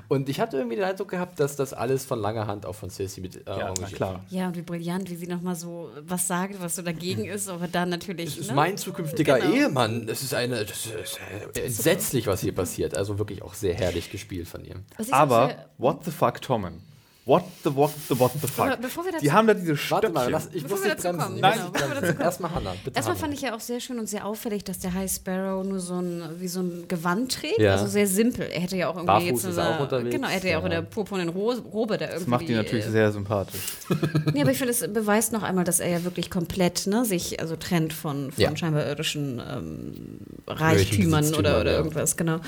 [0.08, 2.90] Und ich hatte irgendwie den Eindruck gehabt, dass das alles von langer Hand auch von
[2.90, 4.24] Cersei mit äh, Ja, klar.
[4.28, 7.66] Ja, und wie brillant, wie sie nochmal so was sagt, was so dagegen ist, aber
[7.66, 8.26] dann natürlich.
[8.26, 8.56] Das ist ne?
[8.56, 9.54] mein zukünftiger Genau.
[9.54, 10.06] Ehemann.
[10.06, 10.64] Das ist eine.
[10.64, 11.18] Das ist
[11.54, 12.94] entsetzlich, was hier passiert.
[12.94, 14.74] Also wirklich auch sehr herrlich gespielt von ihr.
[14.98, 16.93] So Aber, what the fuck, Tommen?
[17.26, 18.78] What the, what the, what the fuck?
[18.82, 20.12] Bevor wir dazu- die haben da diese Warte Stöckchen.
[20.12, 21.40] mal, lass, ich Bevor muss wir nicht dazu bremsen.
[21.40, 22.22] kommen, Ich genau.
[22.22, 22.96] Erstmal Hannah, bitte.
[22.96, 23.20] Erstmal Hannah.
[23.24, 25.94] fand ich ja auch sehr schön und sehr auffällig, dass der High Sparrow nur so
[25.94, 27.58] ein, wie so ein Gewand trägt.
[27.60, 27.72] Ja.
[27.72, 28.46] Also sehr simpel.
[28.52, 30.58] Er hätte ja auch irgendwie Barfuß jetzt ist eine, auch unterwegs, Genau, er hätte ja
[30.58, 32.18] auch in der purpurnen Ro- Robe da irgendwie.
[32.20, 33.60] das macht die natürlich äh, sehr sympathisch.
[34.34, 37.40] Nee, aber ich finde, es beweist noch einmal, dass er ja wirklich komplett ne, sich
[37.40, 38.54] also trennt von, von Ja.
[38.54, 42.40] scheinbar irdischen ähm, Reichtümern oder, oder irgendwas, genau.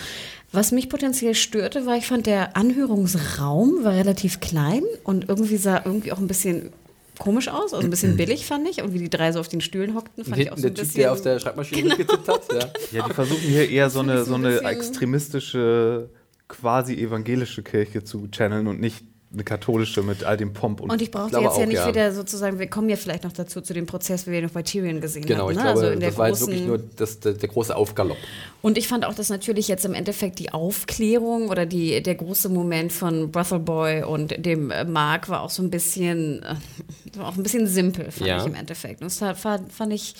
[0.52, 5.82] Was mich potenziell störte, war, ich fand, der Anhörungsraum war relativ klein und irgendwie sah
[5.84, 6.70] irgendwie auch ein bisschen
[7.18, 8.82] komisch aus, also ein bisschen billig, fand ich.
[8.82, 10.82] Und wie die drei so auf den Stühlen hockten, fand ich auch so ein der
[10.82, 10.88] bisschen.
[10.88, 12.52] Typ, der auf der Schreibmaschine mitgetippt hat.
[12.52, 12.68] Ja.
[12.92, 16.08] Ja, die versuchen hier eher so eine, so ein eine extremistische,
[16.48, 21.02] quasi evangelische Kirche zu channeln und nicht eine katholische mit all dem Pomp und, Und
[21.02, 21.88] ich brauchte jetzt ja nicht ja.
[21.88, 24.62] wieder sozusagen, wir kommen ja vielleicht noch dazu, zu dem Prozess, wie wir noch bei
[24.62, 25.50] Tyrion gesehen Genau, haben.
[25.50, 25.62] ich ne?
[25.64, 28.16] glaube, also in der das war jetzt wirklich nur das, der, der große Aufgalopp.
[28.62, 32.48] Und ich fand auch, dass natürlich jetzt im Endeffekt die Aufklärung oder die, der große
[32.48, 37.36] Moment von Brothel Boy und dem äh, Mark war auch so ein bisschen, äh, auch
[37.36, 38.38] ein bisschen simpel, fand Ja.
[38.40, 39.02] ich im Endeffekt.
[39.02, 40.14] Und das fand, fand ich,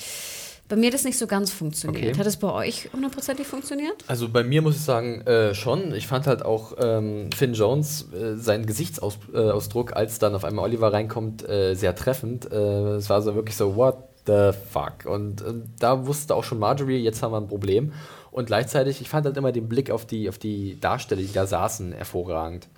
[0.69, 2.11] bei mir hat das nicht so ganz funktioniert.
[2.11, 2.19] Okay.
[2.19, 3.95] Hat es bei euch hundertprozentig funktioniert?
[4.07, 5.95] Also bei mir muss ich sagen, äh, schon.
[5.95, 10.64] Ich fand halt auch ähm, Finn Jones, äh, seinen Gesichtsausdruck, äh, als dann auf einmal
[10.64, 12.51] Oliver reinkommt, äh, sehr treffend.
[12.51, 13.97] Äh, es war so wirklich so, what
[14.27, 15.07] the fuck?
[15.07, 17.93] Und, und da wusste auch schon Marjorie, jetzt haben wir ein Problem.
[18.33, 21.47] Und gleichzeitig, ich fand halt immer den Blick auf die, auf die Darsteller, die da
[21.47, 22.69] saßen, hervorragend.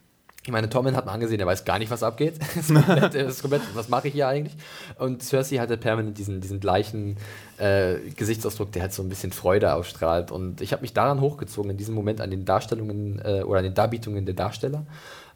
[0.48, 2.36] Ich meine, Tommen hat man angesehen, er weiß gar nicht, was abgeht.
[2.56, 4.56] Das komplett, das komplett, was mache ich hier eigentlich?
[4.98, 7.18] Und Cersei hatte permanent diesen, diesen gleichen
[7.58, 10.30] äh, Gesichtsausdruck, der halt so ein bisschen Freude ausstrahlt.
[10.30, 13.64] Und ich habe mich daran hochgezogen, in diesem Moment an den Darstellungen äh, oder an
[13.64, 14.86] den Darbietungen der Darsteller.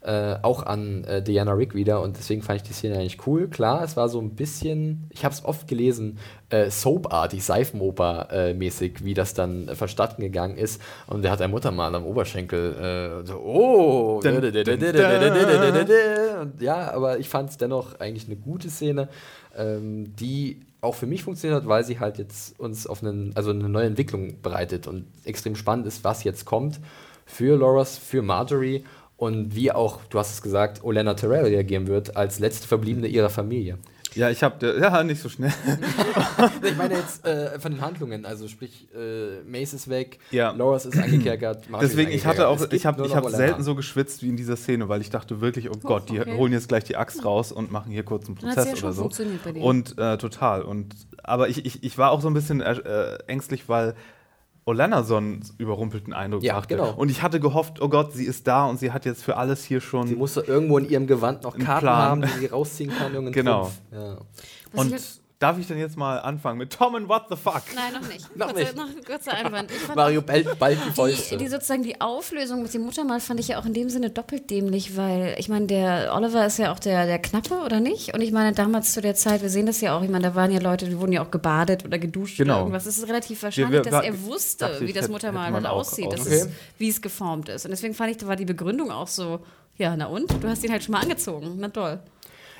[0.03, 3.47] Äh, auch an äh, Diana Rick wieder und deswegen fand ich die Szene eigentlich cool.
[3.47, 9.13] Klar, es war so ein bisschen, ich habe es oft gelesen, äh, Soap-artig, Seifenoper-mäßig, wie
[9.13, 10.81] das dann äh, verstatten gegangen ist.
[11.07, 14.19] Und der hat ein Muttermal am Oberschenkel äh, so, oh,
[16.41, 19.07] und ja, aber ich fand es dennoch eigentlich eine gute Szene,
[19.55, 23.51] ähm, die auch für mich funktioniert hat, weil sie halt jetzt uns auf einen, also
[23.51, 26.81] eine neue Entwicklung bereitet und extrem spannend ist, was jetzt kommt
[27.25, 28.83] für Loras, für Marjorie
[29.17, 33.29] und wie auch, du hast es gesagt, Olenna Terrell reagieren wird als letzte Verbliebene ihrer
[33.29, 33.77] Familie.
[34.15, 35.51] Ja, ich habe ja nicht so schnell.
[36.63, 40.51] ich meine jetzt äh, von den Handlungen, also sprich, äh, Mace ist weg, Ja.
[40.51, 41.69] Loras ist angekerkert.
[41.69, 43.37] Marshall Deswegen, ist ich hatte auch, ich habe ich noch hab Olenna.
[43.37, 46.37] selten so geschwitzt wie in dieser Szene, weil ich dachte wirklich, oh Gott, die okay.
[46.37, 48.93] holen jetzt gleich die Axt raus und machen hier kurz einen ja Prozess schon oder
[48.93, 49.01] so.
[49.03, 49.63] funktioniert bei dir.
[49.63, 50.61] Und äh, total.
[50.61, 50.93] Und
[51.23, 53.95] aber ich, ich, ich war auch so ein bisschen äh, ängstlich, weil
[54.65, 56.75] Olenna so einen überrumpelten Eindruck Ja, machte.
[56.75, 56.93] genau.
[56.93, 59.63] Und ich hatte gehofft, oh Gott, sie ist da und sie hat jetzt für alles
[59.63, 60.07] hier schon.
[60.07, 63.13] Sie musste irgendwo in ihrem Gewand noch Karten haben, die sie rausziehen kann.
[63.13, 63.71] irgendeinen Genau.
[63.91, 64.17] Ja.
[64.73, 67.61] Und ich darf ich denn jetzt mal anfangen mit Tom and What the fuck?
[67.75, 68.35] Nein, noch nicht.
[68.35, 68.75] Noch kurzer, nicht.
[68.75, 69.69] Noch ein kurzer Einwand.
[69.71, 71.37] Ich fand Mario bellt bald die Fäuste.
[71.37, 74.09] Die, die sozusagen die Auflösung mit dem Muttermal fand ich ja auch in dem Sinne
[74.09, 78.13] doppelt dämlich, weil ich meine, der Oliver ist ja auch der, der Knappe, oder nicht?
[78.13, 80.35] Und ich meine, damals zu der Zeit, wir sehen das ja auch, ich meine, da
[80.35, 82.53] waren ja Leute, die wurden ja auch gebadet oder geduscht Genau.
[82.53, 82.85] oder irgendwas.
[82.85, 85.65] Es ist relativ wahrscheinlich, wir- dass wir- er wusste, dachte ich, wie das Muttermal dann
[85.65, 86.47] auch aussieht, das ausgehen.
[86.47, 87.65] ist, wie es geformt ist.
[87.65, 89.39] Und deswegen fand ich, da war die Begründung auch so,
[89.77, 90.31] ja, na und?
[90.41, 91.55] Du hast ihn halt schon mal angezogen.
[91.57, 91.99] Na toll.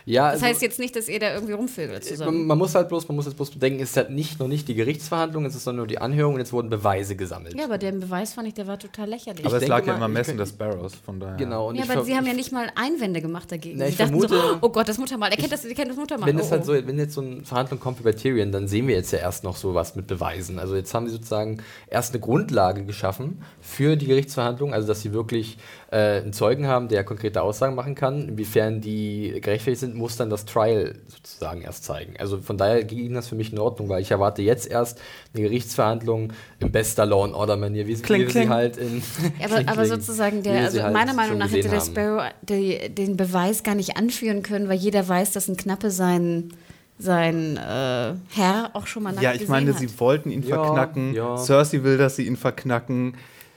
[0.05, 2.39] Ja, Das also, heißt jetzt nicht, dass ihr da irgendwie rumvögelt zusammen.
[2.39, 4.47] man, man muss halt bloß, man muss jetzt bloß bedenken, es ist halt nicht noch
[4.47, 7.55] nicht die Gerichtsverhandlung, es ist sondern nur die Anhörung und jetzt wurden Beweise gesammelt.
[7.55, 9.45] Ja, aber der Beweis fand ich, der war total lächerlich.
[9.45, 11.37] Aber es denke lag ja immer am ich Messen des Sparrows, von daher.
[11.37, 11.69] Genau.
[11.69, 13.77] Und ja, ich aber sie haben ich ja nicht mal Einwände gemacht dagegen.
[13.77, 15.89] Na, sie ich dachten vermute- so, oh Gott, das Muttermal, er kennt das, er kennt
[15.89, 16.27] das Muttermal.
[16.27, 16.65] Wenn oh, es halt oh.
[16.65, 19.19] so, wenn jetzt so eine Verhandlung kommt wie bei Tyrion, dann sehen wir jetzt ja
[19.19, 20.59] erst noch sowas mit Beweisen.
[20.59, 25.13] Also jetzt haben sie sozusagen erst eine Grundlage geschaffen für die Gerichtsverhandlung, also dass sie
[25.13, 25.57] wirklich
[25.93, 28.29] äh, einen Zeugen haben, der konkrete Aussagen machen kann.
[28.29, 32.15] Inwiefern die gerechtfertigt sind, muss dann das Trial sozusagen erst zeigen.
[32.17, 34.99] Also von daher ging das für mich in Ordnung, weil ich erwarte jetzt erst
[35.33, 38.49] eine Gerichtsverhandlung im bester Law and Order Manier, wie, Kling, wie wir sie kling.
[38.49, 39.03] halt in
[39.39, 41.81] Ja, aber, Kling, aber kling, sozusagen, der, also halt meiner Meinung nach hätte der.
[41.81, 46.53] Sparrow die, den Beweis gar nicht anführen können, weil jeder weiß, dass ein Knappe sein,
[46.97, 49.99] sein äh, Herr auch schon mal Ja, ich meine, gesehen sie hat.
[49.99, 51.13] wollten ihn Ja, verknacken.
[51.13, 51.37] ja.
[51.37, 53.15] Cersei will, dass sie ihn verknacken.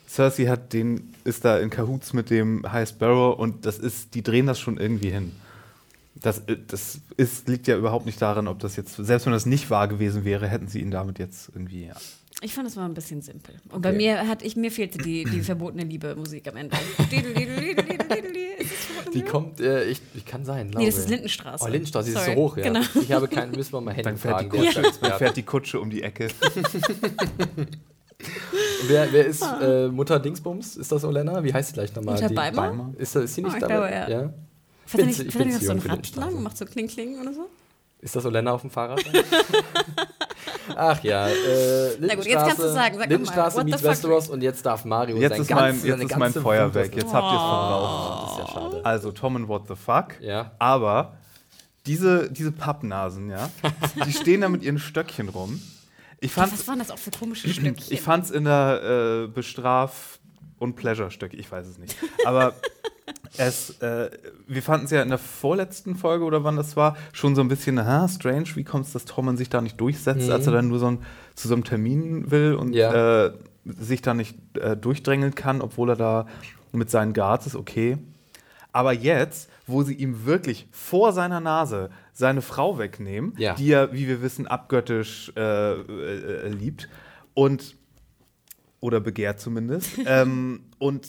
[0.08, 4.22] Cersei hat den, ist da in Cahoots mit dem High Sparrow und das ist, die
[4.22, 5.32] drehen das schon irgendwie hin.
[6.14, 9.46] Das, äh, das ist, liegt ja überhaupt nicht daran, ob das jetzt, selbst wenn das
[9.46, 11.86] nicht wahr gewesen wäre, hätten sie ihn damit jetzt irgendwie.
[11.86, 11.94] Ja.
[12.42, 13.54] Ich fand, das war ein bisschen simpel.
[13.70, 16.76] Und bei mir hat ich mir fehlte die, die verbotene Liebe Musik am Ende.
[19.14, 21.10] Die kommt, äh, ich, ich kann sein, glaube Nee, das ist ich.
[21.12, 21.64] Lindenstraße.
[21.64, 22.64] Oh, Lindenstraße, die ist so hoch, ja.
[22.64, 22.80] Genau.
[23.00, 24.62] Ich habe keinen, müssen wir mal Handy Dann fährt die, fragen.
[24.62, 26.28] der Kutsche, ist dann fährt die Kutsche um die Ecke.
[28.88, 30.76] Wer, wer ist äh, Mutter Dingsbums?
[30.76, 31.42] Ist das Olenna?
[31.42, 32.14] Wie heißt sie gleich nochmal?
[32.14, 32.92] Mutter Die- Beimer?
[32.98, 33.74] Ist, das- ist sie nicht Oh, ich dabei?
[33.74, 34.08] glaube, ja.
[34.08, 34.18] ja.
[34.18, 37.48] Er bin's- nicht, ich bin's nicht so ein macht so Kling Kling oder so?
[38.00, 39.00] Ist das Olenna auf dem Fahrrad?
[40.76, 41.32] Ach ja, äh,
[42.00, 43.90] Na gut, jetzt kannst du sagen, sag Lindenstraße what the meets fuck?
[43.90, 46.94] Westeros und jetzt darf Mario Jetzt sein ist ganz- mein, jetzt ist mein Feuer weg.
[46.94, 48.22] Jetzt habt ihr es verbraucht.
[48.22, 48.80] Das ist ja schade.
[48.84, 50.20] Also Tom and What the Fuck.
[50.20, 50.52] Ja.
[50.58, 51.14] Aber
[51.86, 53.48] diese, diese Pappnasen, ja,
[54.04, 55.60] die stehen da mit ihren Stöckchen rum.
[56.20, 57.76] Ich fand Was waren das auch für komische Stückchen?
[57.90, 60.18] ich fand's in der äh, Bestraf-
[60.58, 61.94] und Pleasure-Stöcke, ich weiß es nicht.
[62.24, 62.54] Aber
[63.36, 64.10] es, äh,
[64.46, 67.48] wir fanden es ja in der vorletzten Folge oder wann das war, schon so ein
[67.48, 70.68] bisschen, aha, strange, wie kommt es, dass Tommen sich da nicht durchsetzt, als er dann
[70.68, 70.98] nur so ein,
[71.34, 73.26] zu so einem Termin will und Ja.
[73.26, 73.32] äh,
[73.64, 76.26] sich da nicht äh, durchdrängeln kann, obwohl er da
[76.72, 77.98] mit seinen Guards ist, okay.
[78.72, 83.54] Aber jetzt, wo sie ihm wirklich vor seiner Nase seine Frau wegnehmen, Ja.
[83.54, 86.88] die er, wie wir wissen, abgöttisch äh, äh, liebt
[87.34, 87.76] und
[88.80, 91.08] oder begehrt zumindest, ähm, und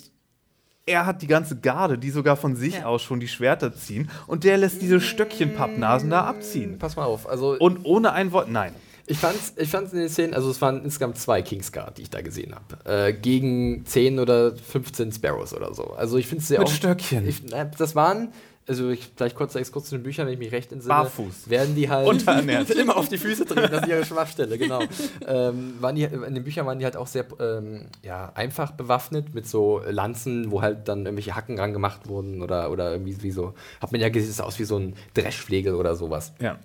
[0.86, 2.86] er hat die ganze Garde, die sogar von sich Ja.
[2.86, 6.78] aus schon die Schwerter ziehen, und der lässt diese Stöckchen-Pappnasen da abziehen.
[6.80, 8.74] Pass mal auf, also Und ohne ein Wort, nein.
[9.10, 12.10] Ich fand's, ich fand's in den Szenen, also es waren insgesamt zwei Kingsguard, die ich
[12.10, 12.90] da gesehen habe.
[13.08, 15.92] Äh, gegen 10 oder 15 Sparrows oder so.
[15.94, 17.26] Also ich finde es sehr Mit Stöckchen.
[17.26, 17.42] Ich,
[17.78, 18.34] das waren,
[18.68, 20.94] also ich, vielleicht kurz Exkurs zu den Büchern, wenn ich mich recht entsinne.
[20.94, 21.50] Barfuß.
[21.50, 22.70] Werden die halt Unterernährt.
[22.72, 24.82] immer auf die Füße treten, das ist ihre Schwachstelle, genau.
[25.28, 29.34] ähm, waren die, in den Büchern waren die halt auch sehr ähm, ja, einfach bewaffnet
[29.34, 33.32] mit so Lanzen, wo halt dann irgendwelche Hacken dran gemacht wurden oder, oder irgendwie wie
[33.32, 36.34] so, hat man ja gesehen, es sah aus wie so ein Dreschflegel oder sowas.
[36.40, 36.58] Ja.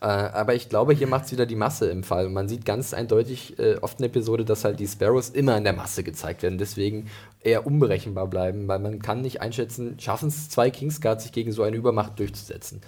[0.00, 2.26] Äh, aber ich glaube, hier macht es wieder die Masse im Fall.
[2.26, 5.56] Und man sieht ganz eindeutig äh, oft in der Episode, dass halt die Sparrows immer
[5.56, 7.08] in der Masse gezeigt werden, deswegen
[7.40, 11.62] eher unberechenbar bleiben, weil man kann nicht einschätzen, schaffen es zwei Kingsguards, sich gegen so
[11.62, 12.80] eine Übermacht durchzusetzen.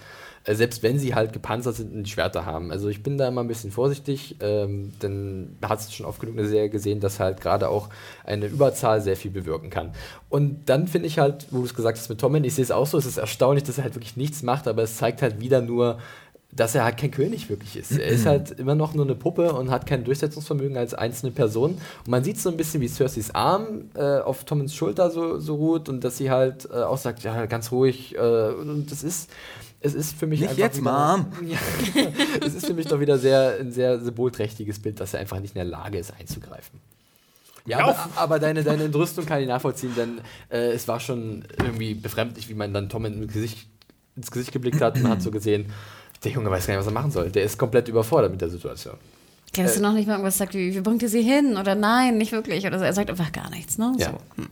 [0.43, 2.71] Äh, selbst wenn sie halt gepanzert sind und die Schwerter haben.
[2.71, 6.37] Also ich bin da immer ein bisschen vorsichtig, ähm, denn hat es schon oft genug
[6.37, 7.89] eine Serie gesehen, dass halt gerade auch
[8.23, 9.93] eine Überzahl sehr viel bewirken kann.
[10.29, 12.71] Und dann finde ich halt, wo du es gesagt hast mit Tommen, ich sehe es
[12.71, 15.39] auch so, es ist erstaunlich, dass er halt wirklich nichts macht, aber es zeigt halt
[15.39, 15.99] wieder nur,
[16.53, 17.91] dass er halt kein König wirklich ist.
[17.91, 21.77] Er ist halt immer noch nur eine Puppe und hat kein Durchsetzungsvermögen als einzelne Person.
[21.99, 25.55] Und man sieht so ein bisschen, wie Cerseis Arm äh, auf Tommens Schulter so, so
[25.55, 28.15] ruht und dass sie halt äh, auch sagt, ja, ganz ruhig.
[28.15, 29.29] Äh, und das ist,
[29.79, 31.27] es ist für mich Nicht jetzt, wieder, Mom.
[31.47, 31.57] Ja,
[32.45, 35.55] es ist für mich doch wieder sehr, ein sehr symbolträchtiges Bild, dass er einfach nicht
[35.55, 36.79] in der Lage ist, einzugreifen.
[37.65, 41.93] Ja, aber, aber deine, deine Entrüstung kann ich nachvollziehen, denn äh, es war schon irgendwie
[41.93, 43.67] befremdlich, wie man dann Tom ins Gesicht,
[44.15, 45.71] ins Gesicht geblickt hat und hat so gesehen,
[46.23, 47.29] Der Junge weiß gar nicht, was er machen soll.
[47.29, 48.95] Der ist komplett überfordert mit der Situation.
[49.55, 51.57] Ja, dass du noch nicht mal irgendwas sagt, wie, wie bringt ihr sie hin?
[51.57, 52.65] Oder nein, nicht wirklich.
[52.65, 52.85] Oder so.
[52.85, 53.93] Er sagt einfach gar nichts, ne?
[53.97, 54.11] Ja.
[54.11, 54.41] So.
[54.43, 54.49] Hm.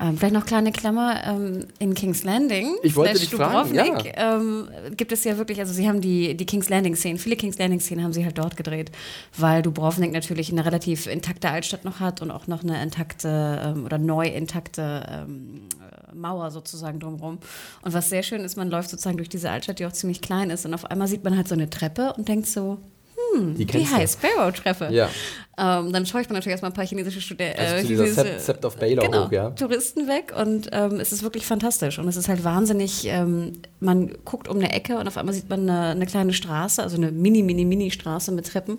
[0.00, 4.68] Ähm, vielleicht noch kleine Klammer, ähm, in King's Landing, Ich wollte dich fragen, Dubrovnik, ähm,
[4.96, 8.12] gibt es ja wirklich, also sie haben die, die King's Landing-Szenen, viele King's Landing-Szenen haben
[8.12, 8.90] sie halt dort gedreht,
[9.36, 13.84] weil Dubrovnik natürlich eine relativ intakte Altstadt noch hat und auch noch eine intakte ähm,
[13.84, 15.83] oder neu intakte ähm, äh,
[16.14, 17.38] Mauer sozusagen drumherum.
[17.82, 20.50] Und was sehr schön ist, man läuft sozusagen durch diese Altstadt, die auch ziemlich klein
[20.50, 22.78] ist und auf einmal sieht man halt so eine Treppe und denkt so,
[23.34, 23.86] hm, Die die.
[23.86, 24.88] High Sparrow-Treppe.
[24.92, 25.08] Ja.
[25.56, 28.06] Ähm, dann schaue ich mir natürlich erstmal ein paar chinesische Studenten, Also äh, zu dieser
[28.06, 29.50] Sept- Sept of Baylor genau, hoch, ja.
[29.50, 34.10] Touristen weg und ähm, es ist wirklich fantastisch und es ist halt wahnsinnig, ähm, man
[34.24, 37.12] guckt um eine Ecke und auf einmal sieht man eine, eine kleine Straße, also eine
[37.12, 38.78] mini, mini, mini Straße mit Treppen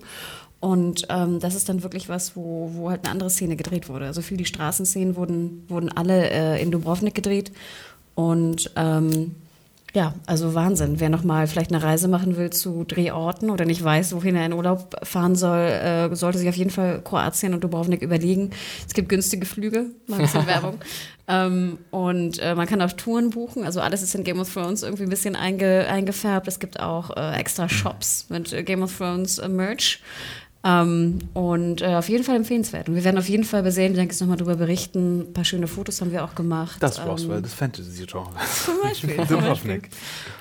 [0.66, 4.08] und ähm, das ist dann wirklich was, wo, wo halt eine andere Szene gedreht wurde.
[4.08, 7.52] Also viel die Straßenszenen wurden, wurden alle äh, in Dubrovnik gedreht
[8.16, 9.36] und ähm,
[9.94, 11.00] ja, also Wahnsinn.
[11.00, 14.54] Wer nochmal vielleicht eine Reise machen will zu Drehorten oder nicht weiß, wohin er in
[14.54, 18.50] Urlaub fahren soll, äh, sollte sich auf jeden Fall Kroatien und Dubrovnik überlegen.
[18.88, 20.80] Es gibt günstige Flüge, mal ein bisschen Werbung.
[21.28, 23.64] Ähm, und äh, man kann auch Touren buchen.
[23.66, 26.48] Also alles ist in Game of Thrones irgendwie ein bisschen einge eingefärbt.
[26.48, 30.02] Es gibt auch äh, extra Shops mit Game of Thrones äh, Merch.
[30.68, 32.90] Ähm, und äh, auf jeden Fall empfehlenswert.
[32.90, 35.20] Und wir werden auf jeden Fall bei Serienjunkies nochmal darüber berichten.
[35.20, 36.82] Ein paar schöne Fotos haben wir auch gemacht.
[36.82, 38.26] Das Ähm, Roswell des Fantasy-Genres.
[38.66, 39.10] Zum Beispiel.
[39.10, 39.38] Zum Beispiel.
[39.38, 39.90] Dubrovnik.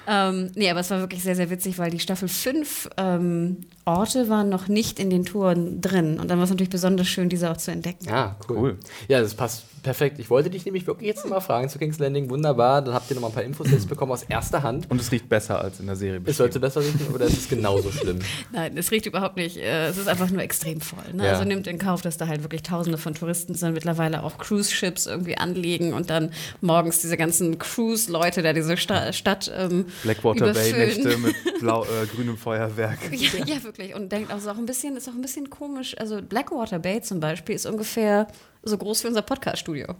[0.08, 4.30] Ähm, nee, aber es war wirklich sehr, sehr witzig, weil die Staffel 5 ähm, Orte
[4.30, 6.18] waren noch nicht in den Touren drin.
[6.18, 8.06] Und dann war es natürlich besonders schön, diese auch zu entdecken.
[8.06, 8.56] Ja, cool.
[8.56, 8.78] Cool.
[9.08, 10.18] Ja, das passt perfekt.
[10.18, 12.28] Ich wollte dich nämlich wirklich jetzt mal fragen zu King's Landing.
[12.30, 12.82] Wunderbar.
[12.82, 14.90] Dann habt ihr noch mal ein paar Infos jetzt bekommen aus erster Hand.
[14.90, 16.20] Und es riecht besser als in der Serie.
[16.24, 18.18] Es sollte besser riechen oder ist es genauso schlimm?
[18.52, 19.58] Nein, es riecht überhaupt nicht.
[19.58, 21.04] Äh, es ist einfach nur extrem voll.
[21.12, 21.26] Ne?
[21.26, 21.32] Ja.
[21.32, 25.06] Also nimmt in Kauf, dass da halt wirklich Tausende von Touristen sind, mittlerweile auch Cruise-Ships
[25.06, 30.70] irgendwie anlegen und dann morgens diese ganzen Cruise-Leute da diese Sta Stadt ähm, Blackwater Bay
[30.70, 31.04] überfüllen.
[31.04, 32.98] Nächte mit blau, äh, grünem Feuerwerk.
[33.12, 33.94] Ja, ja, wirklich.
[33.94, 35.94] Und denkt also auch ein bisschen, ist auch ein bisschen komisch.
[35.98, 38.28] Also Blackwater Bay zum Beispiel ist ungefähr
[38.64, 39.94] so groß wie unser Podcast-Studio.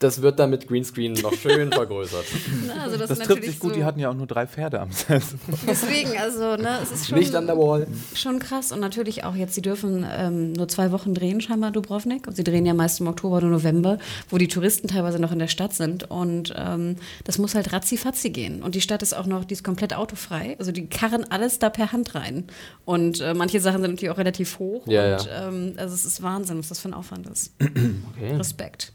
[0.00, 2.24] Das wird dann mit Greenscreen noch schön vergrößert.
[2.66, 4.80] Ne, Also das, Das trifft sich gut, so, die hatten ja auch nur drei Pferde
[4.80, 5.22] am Set.
[5.66, 7.86] Deswegen, also, ne, es ist schon, Nicht an der Wall.
[8.14, 8.70] schon krass.
[8.70, 12.26] Und natürlich auch jetzt, sie dürfen ähm, nur zwei Wochen drehen, scheinbar Dubrovnik.
[12.28, 13.98] Und sie drehen ja meist im Oktober oder November,
[14.28, 16.08] wo die Touristen teilweise noch in der Stadt sind.
[16.10, 18.62] Und ähm, das muss halt ratzi-fatzi gehen.
[18.62, 20.54] Und die Stadt ist auch noch, die ist komplett autofrei.
[20.60, 22.44] Also die karren alles da per Hand rein.
[22.84, 24.86] Und äh, manche Sachen sind natürlich auch relativ hoch.
[24.86, 25.48] Ja, und ja.
[25.48, 27.52] Ähm, also es ist Wahnsinn, was das für ein Aufwand ist.
[28.14, 28.34] Okay.
[28.36, 28.92] Respekt.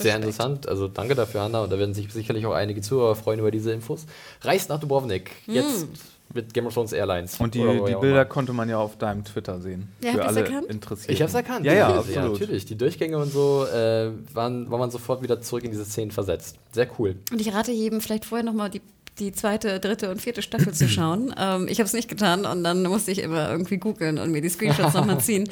[0.00, 0.24] Sehr Respekt.
[0.24, 0.68] interessant.
[0.68, 1.62] Also danke dafür, Hanna.
[1.62, 4.06] Und da werden sich sicherlich auch einige Zuhörer freuen über diese Infos.
[4.42, 5.30] Reist nach Dubrovnik.
[5.46, 5.86] Jetzt
[6.34, 7.40] mit Game of Thrones Airlines.
[7.40, 9.88] Und die, die Bilder konnte man ja auf deinem Twitter sehen.
[10.02, 10.66] Ja, für alle erkannt?
[10.66, 11.14] Interessierten.
[11.14, 11.64] Ich habe es erkannt.
[11.64, 12.32] Ja, ja, Ja, absolut.
[12.32, 12.66] natürlich.
[12.66, 16.56] Die Durchgänge und so äh, waren, war man sofort wieder zurück in diese Szenen versetzt.
[16.72, 17.16] Sehr cool.
[17.32, 18.82] Und ich rate jedem vielleicht vorher nochmal die,
[19.18, 21.34] die zweite, dritte und vierte Staffel zu schauen.
[21.40, 24.40] Ähm, ich habe es nicht getan und dann musste ich immer irgendwie googeln und mir
[24.40, 25.48] die Screenshots nochmal ziehen,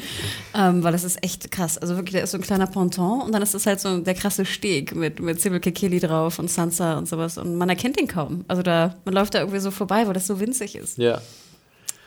[0.54, 1.78] ähm, weil das ist echt krass.
[1.78, 4.14] Also wirklich, da ist so ein kleiner Ponton und dann ist das halt so der
[4.14, 8.08] krasse Steg mit, mit Sybil Kekili drauf und Sansa und sowas und man erkennt ihn
[8.08, 8.44] kaum.
[8.48, 10.98] Also da, man läuft da irgendwie so vorbei, weil das so winzig ist.
[10.98, 11.20] Ja.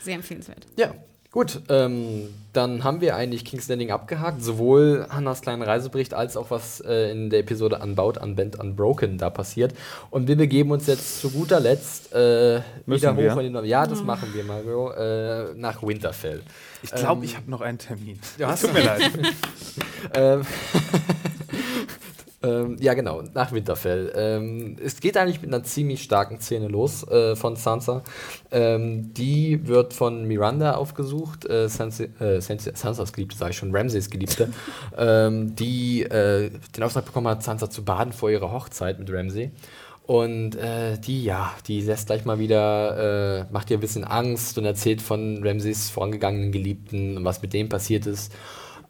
[0.01, 0.65] Sehr empfehlenswert.
[0.75, 0.93] Ja,
[1.31, 1.61] gut.
[1.69, 4.41] Ähm, dann haben wir eigentlich King's Landing abgehakt.
[4.41, 9.29] Sowohl Hannas kleinen Reisebericht als auch was äh, in der Episode Unbound, Unbent, Unbroken da
[9.29, 9.73] passiert.
[10.09, 13.33] Und wir begeben uns jetzt zu guter Letzt äh, wieder wir?
[13.33, 14.91] hoch in den Ja, das machen wir, Mario.
[14.91, 16.41] Äh, nach Winterfell.
[16.81, 18.19] Ich glaube, Ähm, ich habe noch einen Termin.
[18.37, 19.11] Ja, hast Tut mir leid.
[22.41, 24.13] ähm, ja, genau, nach Winterfell.
[24.15, 28.03] Ähm, es geht eigentlich mit einer ziemlich starken Szene los äh, von Sansa.
[28.49, 33.75] Ähm, die wird von Miranda aufgesucht, äh, Sansa, äh, Sansa, Sansas Geliebte, sage ich schon,
[33.75, 34.53] Ramsays Geliebte,
[34.97, 39.51] ähm, die äh, den Auftrag bekommen hat, Sansa zu baden vor ihrer Hochzeit mit Ramsay.
[40.05, 44.57] Und äh, die, ja, die lässt gleich mal wieder, äh, macht ihr ein bisschen Angst
[44.57, 48.33] und erzählt von Ramsays vorangegangenen Geliebten und was mit dem passiert ist.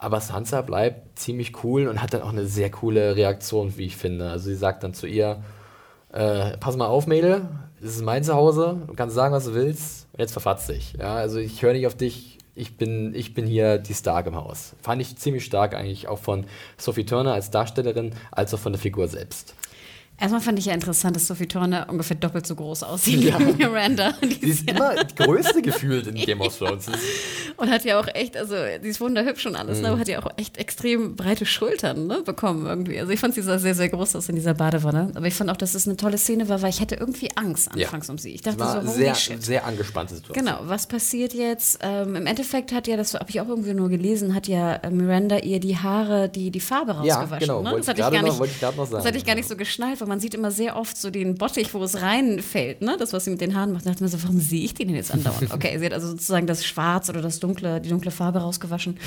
[0.02, 3.98] Aber Sansa bleibt ziemlich cool und hat dann auch eine sehr coole Reaktion, wie ich
[3.98, 4.30] finde.
[4.32, 5.44] Also sie sagt dann zu ihr,
[6.12, 7.42] äh, pass mal auf, Mädel,
[7.82, 10.94] das ist mein Zuhause, du kannst sagen, was du willst, und jetzt verfatz dich.
[10.98, 14.36] Ja, also ich höre nicht auf dich, ich bin, ich bin hier die Stark im
[14.36, 14.74] Haus.
[14.82, 16.46] Fand ich ziemlich stark eigentlich auch von
[16.78, 19.54] Sophie Turner als Darstellerin, als auch von der Figur selbst.
[20.22, 24.14] Erstmal fand ich ja interessant, dass Sophie Turner ungefähr doppelt so groß aussieht wie Miranda.
[24.22, 26.88] Sie ist immer die größte gefühlt in Game of Thrones.
[26.88, 30.00] Das ist- Und hat ja auch echt, also sie ist wunderhübsch und alles, ne, aber
[30.00, 33.00] hat ja auch echt extrem breite Schultern ne, bekommen irgendwie.
[33.00, 35.12] Also ich fand sie sah sehr, sehr groß aus in dieser Badewanne.
[35.16, 37.70] Aber ich fand auch, dass es eine tolle Szene war, weil ich hätte irgendwie Angst
[37.76, 37.88] Ja.
[37.88, 38.32] anfangs um sie.
[38.32, 39.44] Ich dachte war so, holy sehr, shit.
[39.44, 40.46] sehr angespannte Situation.
[40.46, 41.80] Genau, was passiert jetzt?
[41.82, 44.90] Ähm, Im Endeffekt hat ja, das habe ich auch irgendwie nur gelesen, hat ja äh,
[44.90, 47.40] Miranda ihr die Haare, die, die Farbe Ja, rausgewaschen.
[47.48, 47.76] genau, ne?
[47.78, 49.36] Das hatte ich ich gar noch- nicht, ich noch Das sagen, hatte ich gar ja.
[49.36, 52.82] nicht so geschnallt, weil man sieht immer sehr oft so den Bottich, wo es reinfällt,
[52.82, 52.96] ne?
[52.98, 53.86] Das, was sie mit den Haaren macht.
[53.86, 55.50] Da dachte man so, warum sehe ich den denn jetzt andauernd?
[55.60, 58.98] Okay, sie hat also sozusagen das Schwarz oder das dunkle, die dunkle Farbe rausgewaschen.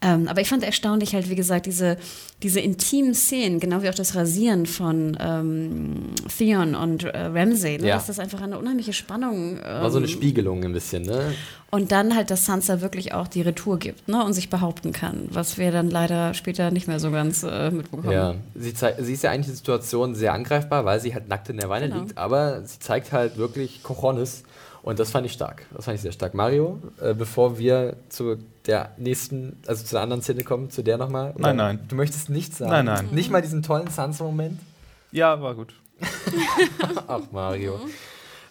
[0.00, 1.96] Ähm, aber ich fand erstaunlich halt, wie gesagt, diese,
[2.42, 5.94] diese intimen Szenen, genau wie auch das Rasieren von ähm,
[6.36, 7.88] Theon und äh, Ramsay, ne?
[7.88, 7.94] Ja.
[7.96, 11.32] dass das einfach eine unheimliche Spannung ähm, War so eine Spiegelung ein bisschen, ne?
[11.70, 14.24] und dann halt, dass Sansa wirklich auch die Retour gibt ne?
[14.24, 18.10] und sich behaupten kann, was wir dann leider später nicht mehr so ganz äh, mitbekommen.
[18.12, 21.50] Ja, sie, sie ist ja eigentlich in der Situation sehr angreifbar, weil sie halt nackt
[21.50, 22.00] in der Weine Genau.
[22.02, 24.44] liegt, aber sie zeigt halt wirklich Cojones
[24.88, 25.66] und das fand ich stark.
[25.74, 26.32] Das fand ich sehr stark.
[26.32, 30.96] Mario, äh, bevor wir zu der nächsten, also zu der anderen Szene kommen, zu der
[30.96, 31.34] nochmal?
[31.36, 31.80] Nein, nein.
[31.88, 32.70] Du möchtest nichts sagen?
[32.70, 33.08] Nein, nein.
[33.12, 34.58] Nicht mal diesen tollen Sansa-Moment?
[35.12, 35.74] Ja, war gut.
[37.06, 37.78] Ach, Mario.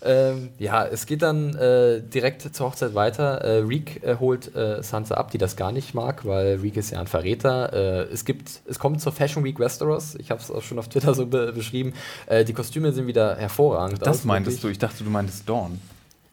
[0.04, 3.42] Ähm, ja, es geht dann äh, direkt zur Hochzeit weiter.
[3.42, 6.92] Äh, Reek äh, holt äh, Sansa ab, die das gar nicht mag, weil Reek ist
[6.92, 7.74] ja ein Verräter.
[7.74, 10.14] Äh, es gibt, es kommt zur Fashion Week Westeros.
[10.20, 11.94] Ich habe es auch schon auf Twitter so be beschrieben.
[12.28, 14.04] Äh, die Kostüme sind wieder hervorragend.
[14.04, 14.64] Das aus, meintest du.
[14.66, 14.74] wirklich.
[14.74, 15.80] Ich dachte, du meintest Dawn.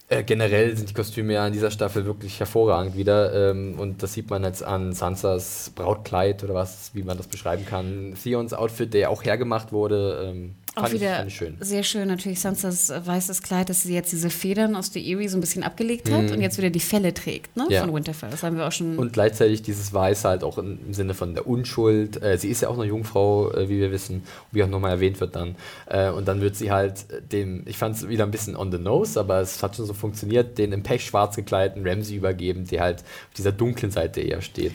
[0.09, 3.51] Äh, generell sind die Kostüme ja in dieser Staffel wirklich hervorragend wieder.
[3.51, 7.65] Ähm, und das sieht man jetzt an Sansas Brautkleid oder was, wie man das beschreiben
[7.65, 8.15] kann.
[8.23, 10.31] Theons Outfit, der auch hergemacht wurde.
[10.31, 11.57] Ähm, fand, ich, wieder ich schön.
[11.61, 15.29] sehr schön natürlich Sansas äh, weißes Kleid, dass sie jetzt diese Federn aus der Erie
[15.29, 17.65] so ein bisschen abgelegt hat und jetzt wieder die Felle trägt ne?
[17.65, 17.71] Mhm.
[17.71, 17.81] Ja.
[17.83, 18.31] von Winterfell.
[18.31, 18.99] Das haben wir auch schon.
[18.99, 22.23] Und gleichzeitig dieses Weiß halt auch im Sinne von der Unschuld.
[22.23, 25.21] Äh, sie ist ja auch eine Jungfrau, äh, wie wir wissen, wie auch nochmal erwähnt
[25.21, 25.57] wird dann.
[25.87, 28.73] Äh, und dann wird sie halt äh, dem, ich fand es wieder ein bisschen on
[28.73, 32.67] the nose, aber es hat schon so funktioniert, den im Pech schwarz gekleideten Ramsey übergeben,
[32.67, 34.75] der halt auf dieser dunklen Seite eher steht.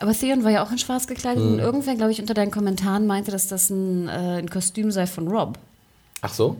[0.00, 1.52] Aber Theon war ja auch in schwarz gekleidet Mhm.
[1.52, 5.06] und irgendwer, glaube ich, unter deinen Kommentaren meinte, dass das ein, äh, ein Kostüm sei
[5.06, 5.58] von Rob.
[6.22, 6.56] Ach so?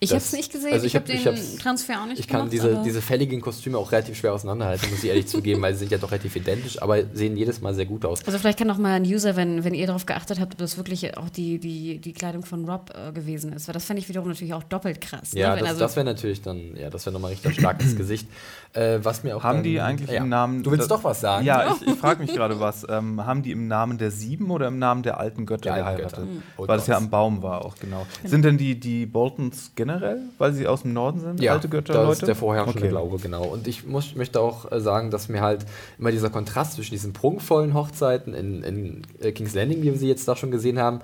[0.00, 2.28] Ich habe es nicht gesehen, also ich, ich habe hab- den Transfer auch nicht Ich
[2.28, 5.60] kann gemacht, diese, aber- diese fälligen Kostüme auch relativ schwer auseinanderhalten, muss ich ehrlich zugeben,
[5.60, 8.24] weil sie sind ja doch relativ identisch, aber sehen jedes Mal sehr gut aus.
[8.24, 10.76] Also vielleicht kann auch mal ein User, wenn, wenn ihr darauf geachtet habt, ob das
[10.76, 13.66] wirklich auch die, die, die Kleidung von Rob äh, gewesen ist.
[13.66, 15.32] Weil das fand ich wiederum natürlich auch doppelt krass.
[15.32, 15.60] Ja, ne?
[15.62, 18.28] Das, also, das wäre natürlich dann, ja, das wäre nochmal richtig stark ins Gesicht.
[18.74, 20.18] Äh, was mir auch Haben dann, die eigentlich ja.
[20.22, 20.62] im Namen.
[20.62, 21.44] Du willst das- doch was sagen?
[21.44, 22.86] Ja, ich, ich frage mich gerade was.
[22.88, 25.96] Ähm, haben die im Namen der Sieben oder im Namen der alten Götter Der alten
[25.96, 26.18] geheiratet?
[26.18, 26.26] Götter.
[26.30, 26.42] Mhm.
[26.68, 28.06] Weil es ja am Baum war auch, genau.
[28.24, 31.94] Sind denn die, die Boltons generell, weil sie aus dem Norden sind, Ja, alte Götter,
[31.94, 32.12] das Leute?
[32.20, 32.88] ist der vorherrschende Okay.
[32.90, 33.44] Glaube, genau.
[33.44, 35.64] Und ich muss, möchte auch äh, sagen, dass mir halt
[35.98, 40.08] immer dieser Kontrast zwischen diesen prunkvollen Hochzeiten in, in äh, King's Landing, wie wir sie
[40.08, 41.00] jetzt da schon gesehen haben,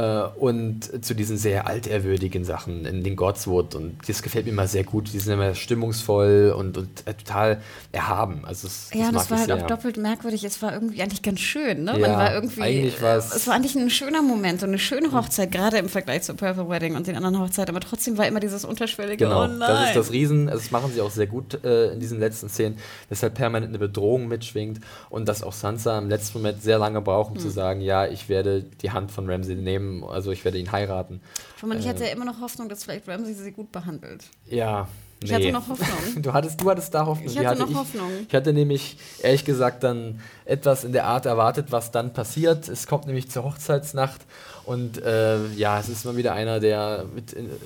[0.00, 3.76] und zu diesen sehr altehrwürdigen Sachen in den Godswood.
[3.76, 5.12] Und das gefällt mir immer sehr gut.
[5.12, 7.60] Die sind immer stimmungsvoll und, und äh, total
[7.92, 8.44] erhaben.
[8.44, 9.56] Also das, ja, mag das war halt sehr.
[9.56, 10.42] auch doppelt merkwürdig.
[10.42, 11.84] Es war irgendwie eigentlich ganz schön.
[11.84, 11.92] Ne?
[11.92, 15.52] Man Ja, war irgendwie, eigentlich es war eigentlich ein schöner Moment und eine schöne Hochzeit,
[15.52, 17.74] gerade im Vergleich zur Purple Wedding und den anderen Hochzeiten.
[17.74, 19.60] Aber trotzdem war immer dieses unterschwellige, Genau, oh nein.
[19.60, 22.48] das ist das Riesen, also das machen sie auch sehr gut äh, in diesen letzten
[22.48, 22.78] Szenen,
[23.10, 27.00] dass halt permanent eine Bedrohung mitschwingt und dass auch Sansa im letzten Moment sehr lange
[27.00, 27.42] braucht, um Hm.
[27.42, 31.20] zu sagen, ja, ich werde die Hand von Ramsay nehmen, also ich werde ihn heiraten.
[31.56, 34.24] Von man, ich hatte ja immer noch Hoffnung, dass vielleicht Ramsay sie gut behandelt.
[34.46, 34.88] Ja.
[35.24, 35.88] Ich hatte noch Hoffnung.
[36.22, 37.26] Du hattest, du hattest da Hoffnung.
[37.26, 38.10] Ich Die hatte noch Hoffnung.
[38.28, 42.68] Ich hatte nämlich, ehrlich gesagt, dann etwas in der Art erwartet, was dann passiert.
[42.68, 44.20] Es kommt nämlich zur Hochzeitsnacht
[44.64, 47.06] und äh, ja, es ist mal wieder einer der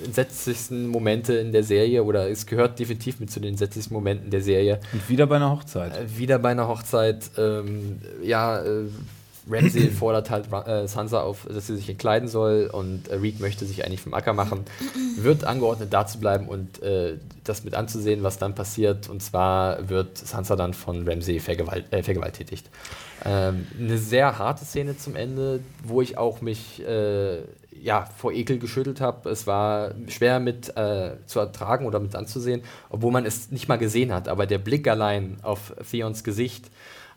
[0.03, 4.41] entsetzlichsten Momente in der Serie oder es gehört definitiv mit zu den entsetzlichsten Momenten der
[4.41, 4.79] Serie.
[4.91, 5.97] Und wieder bei einer Hochzeit.
[5.97, 8.85] Äh, wieder bei einer Hochzeit, ähm, ja, äh,
[9.49, 13.65] Ramsay fordert halt äh, Sansa auf, dass sie sich entkleiden soll und äh, Reed möchte
[13.65, 14.65] sich eigentlich vom Acker machen,
[15.17, 19.09] wird angeordnet, da zu bleiben und äh, das mit anzusehen, was dann passiert.
[19.09, 22.69] Und zwar wird Sansa dann von Ramsay vergewalt äh, vergewaltigt.
[23.25, 27.39] Ähm, eine sehr harte Szene zum Ende, wo ich auch mich äh,
[27.81, 29.29] ja, vor Ekel geschüttelt habe.
[29.29, 33.77] Es war schwer mit äh, zu ertragen oder mit anzusehen, obwohl man es nicht mal
[33.77, 34.27] gesehen hat.
[34.27, 36.69] Aber der Blick allein auf Theons Gesicht,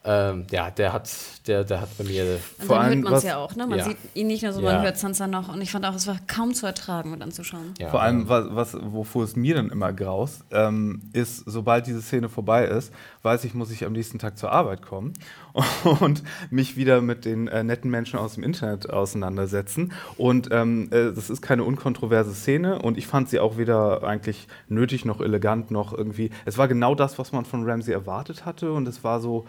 [0.04, 1.08] ähm, ja, der hat,
[1.46, 2.24] der, der hat bei mir.
[2.58, 3.66] Und Vor dann allem, hört man es was- ja auch, ne?
[3.66, 3.84] Man Ja.
[3.84, 4.72] sieht ihn nicht nur so, Ja.
[4.72, 5.48] man hört Sansa noch.
[5.52, 7.74] Und ich fand auch, es war kaum zu ertragen mit anzuschauen.
[7.78, 12.02] Ja, Vor allem, was, was, wovor es mir dann immer graust, ähm, ist, sobald diese
[12.02, 12.92] Szene vorbei ist,
[13.22, 15.12] weiß ich, muss ich am nächsten Tag zur Arbeit kommen
[16.00, 19.92] und mich wieder mit den äh, netten Menschen aus dem Internet auseinandersetzen.
[20.16, 24.48] Und ähm, äh, das ist keine unkontroverse Szene und ich fand sie auch weder eigentlich
[24.68, 26.30] nötig noch elegant noch irgendwie.
[26.44, 29.44] Es war genau das, was man von Ramsey erwartet hatte und es war so,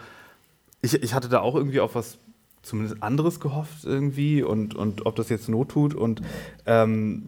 [0.84, 2.18] ich, ich hatte da auch irgendwie auf was
[2.64, 6.22] zumindest anderes gehofft irgendwie und, und ob das jetzt Not tut und
[6.66, 7.24] ähm,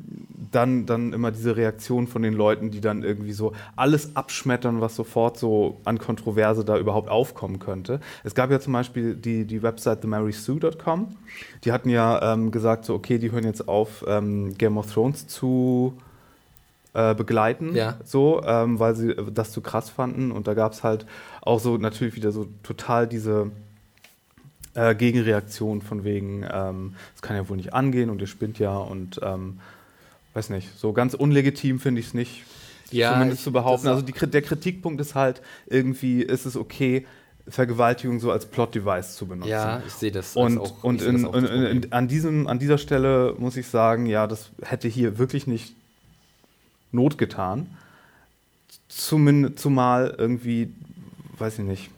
[0.50, 4.96] dann, dann immer diese Reaktion von den Leuten, die dann irgendwie so alles abschmettern, was
[4.96, 8.00] sofort so an Kontroverse da überhaupt aufkommen könnte.
[8.24, 11.08] Es gab ja zum Beispiel die, die Website themarysue.com,
[11.64, 15.26] die hatten ja ähm, gesagt, so okay, die hören jetzt auf, ähm, Game of Thrones
[15.26, 15.98] zu
[16.96, 17.98] äh, begleiten, Ja.
[18.04, 20.32] so, ähm, weil sie das zu krass fanden.
[20.32, 21.04] Und da gab es halt
[21.42, 23.50] auch so natürlich wieder so total diese
[24.74, 28.76] äh, Gegenreaktion von wegen, ähm, das kann ja wohl nicht angehen und ihr spinnt ja
[28.76, 29.60] und ähm,
[30.34, 32.44] weiß nicht, so ganz unlegitim finde ich es nicht,
[32.90, 33.88] Ja, zumindest ich- zu behaupten.
[33.88, 37.06] Also die, der Kritikpunkt ist halt, irgendwie ist es okay,
[37.48, 39.50] Vergewaltigung so als Plot-Device zu benutzen.
[39.50, 40.34] Ja, ich sehe das.
[40.34, 41.66] Und, auch, und das in, in, das Problem.
[41.84, 45.75] in, an, diesem, an dieser Stelle muss ich sagen, ja, das hätte hier wirklich nicht
[46.92, 47.66] Not getan.
[48.88, 50.72] Zumin, zumal irgendwie,
[51.38, 51.90] weiß ich nicht.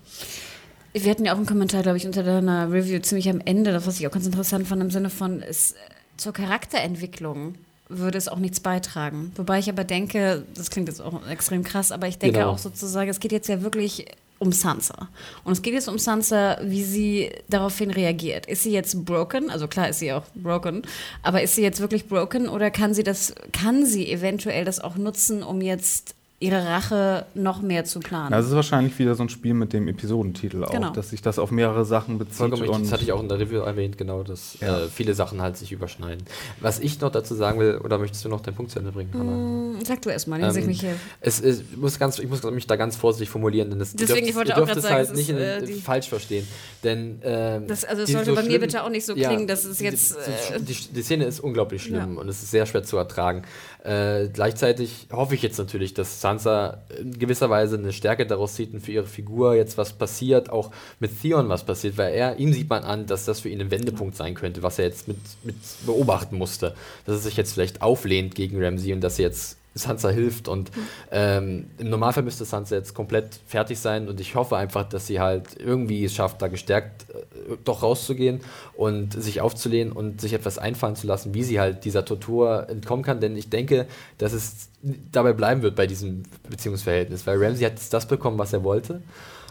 [0.93, 3.87] Wir hatten ja auch einen Kommentar, glaube ich, unter deiner Review ziemlich am Ende, das,
[3.87, 5.75] was ich auch ganz interessant fand, im Sinne von, es,
[6.17, 7.55] zur Charakterentwicklung
[7.89, 9.33] würde es auch nichts beitragen.
[9.37, 12.51] Wobei ich aber denke, das klingt jetzt auch extrem krass, aber ich denke Genau.
[12.51, 14.07] auch sozusagen, es geht jetzt ja wirklich
[14.39, 15.09] um Sansa.
[15.45, 18.47] Und es geht jetzt um Sansa, wie sie daraufhin reagiert.
[18.47, 19.51] Ist sie jetzt broken?
[19.51, 20.83] Also klar ist sie auch broken,
[21.23, 24.97] aber ist sie jetzt wirklich broken oder kann sie das, kann sie eventuell das auch
[24.97, 28.31] nutzen, um jetzt ihre Rache noch mehr zu planen?
[28.31, 30.91] Das ist wahrscheinlich wieder so ein Spiel mit dem Episodentitel auch, Genau.
[30.91, 32.53] dass sich das auf mehrere Sachen bezieht.
[32.53, 34.85] Das hatte ich auch in der Review erwähnt, genau, dass Ja.
[34.85, 36.25] äh, viele Sachen halt sich überschneiden.
[36.61, 39.11] Was ich noch dazu sagen will, oder möchtest du noch deinen Punkt zu Ende bringen,
[39.15, 39.33] Hannah?
[39.79, 40.95] Hm, Sag du erst mal, dann sehe ich Ähm, mich hier.
[41.21, 44.29] Es, es muss ganz, ich muss mich da ganz vorsichtig formulieren, denn das, Deswegen, dürft-
[44.31, 46.09] ich wollte ihr auch dürft grad es sagen, halt nicht ist, in, äh, die- falsch
[46.09, 46.47] verstehen.
[46.85, 49.47] Denn ähm, Das, also es die sollte so bei mir bitte auch nicht so klingen,
[49.49, 50.17] dass es jetzt.
[50.17, 52.21] die, Äh, die, die Szene ist unglaublich schlimm Ja.
[52.21, 53.43] und es ist sehr schwer zu ertragen.
[53.85, 58.75] Äh, gleichzeitig hoffe ich jetzt natürlich, dass Sansa in gewisser Weise eine Stärke daraus zieht
[58.75, 62.53] und für ihre Figur jetzt was passiert, auch mit Theon was passiert, weil er, ihm
[62.53, 65.19] sieht man an, dass das für ihn ein Wendepunkt sein könnte, was er jetzt mit,
[65.45, 65.57] mit
[65.87, 66.75] beobachten musste.
[67.07, 70.71] Dass er sich jetzt vielleicht auflehnt gegen Ramsey und dass er jetzt Sansa hilft und
[71.11, 75.21] ähm, im Normalfall müsste Sansa jetzt komplett fertig sein und ich hoffe einfach, dass sie
[75.21, 78.41] halt irgendwie es schafft, da gestärkt äh, doch rauszugehen
[78.77, 83.05] und sich aufzulehnen und sich etwas einfallen zu lassen, wie sie halt dieser Tortur entkommen
[83.05, 83.87] kann, denn ich denke,
[84.19, 84.69] dass es
[85.13, 89.03] dabei bleiben wird bei diesem Beziehungsverhältnis, weil Ramsey hat jetzt das bekommen, was er wollte.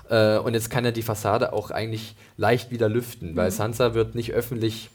[0.09, 4.15] Äh, und jetzt kann er die Fassade auch eigentlich leicht wieder lüften, weil Sansa wird
[4.15, 4.89] nicht öffentlich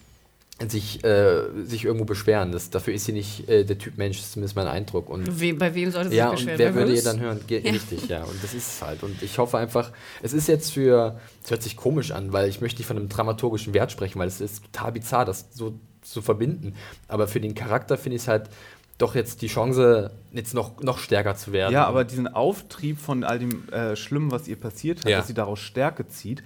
[0.70, 2.52] sich, äh, sich irgendwo beschweren.
[2.52, 5.08] Das, dafür ist sie nicht äh, der Typ Mensch, das ist zumindest mein Eindruck.
[5.08, 6.58] Und we, bei wem sollte sie ja, sich und beschweren?
[6.58, 7.40] wer Bei würde ihr dann hören?
[7.46, 7.72] Ge Ja.
[7.72, 8.22] Richtig, ja.
[8.24, 9.02] Und das ist es halt.
[9.02, 9.90] Und ich hoffe einfach,
[10.22, 13.08] es ist jetzt für, es hört sich komisch an, weil ich möchte nicht von einem
[13.08, 16.74] dramaturgischen Wert sprechen, weil es ist total bizarr, das so zu verbinden.
[17.08, 18.50] Aber für den Charakter finde ich es halt
[18.98, 21.72] doch jetzt die Chance, jetzt noch, noch stärker zu werden.
[21.72, 25.18] Ja, aber diesen Auftrieb von all dem äh, Schlimmen, was ihr passiert hat, Ja.
[25.18, 26.42] dass sie daraus Stärke zieht,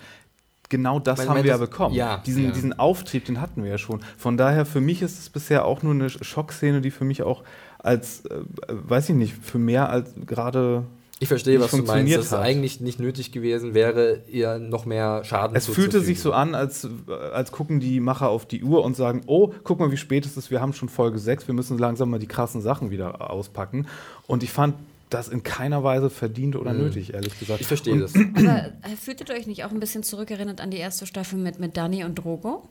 [0.68, 1.94] genau das Mein- haben wir ja das- bekommen.
[1.94, 2.50] ja, diesen, ja.
[2.50, 4.00] diesen Auftrieb, den hatten wir ja schon.
[4.16, 7.42] Von daher, für mich ist es bisher auch nur eine Schockszene, die für mich auch
[7.78, 10.84] als, äh, weiß ich nicht, für mehr als gerade.
[11.20, 14.84] ich verstehe, was du meinst, funktioniert dass es eigentlich nicht nötig gewesen wäre, ihr noch
[14.86, 18.62] mehr Schaden Es fühlte sich so an, als, äh, als gucken die Macher auf die
[18.64, 21.46] Uhr und sagen: Oh, guck mal, wie spät es ist, wir haben schon Folge 6,
[21.46, 23.86] wir müssen langsam mal die krassen Sachen wieder auspacken.
[24.26, 24.74] Und ich fand
[25.10, 27.60] das in keiner Weise verdient oder nötig, ehrlich gesagt.
[27.60, 27.62] Mhm.
[27.62, 28.14] Ich verstehe und, das.
[28.14, 31.60] Aber äh, fühltet ihr euch nicht auch ein bisschen zurückerinnert an die erste Staffel mit,
[31.60, 32.68] mit Dani und Drogo?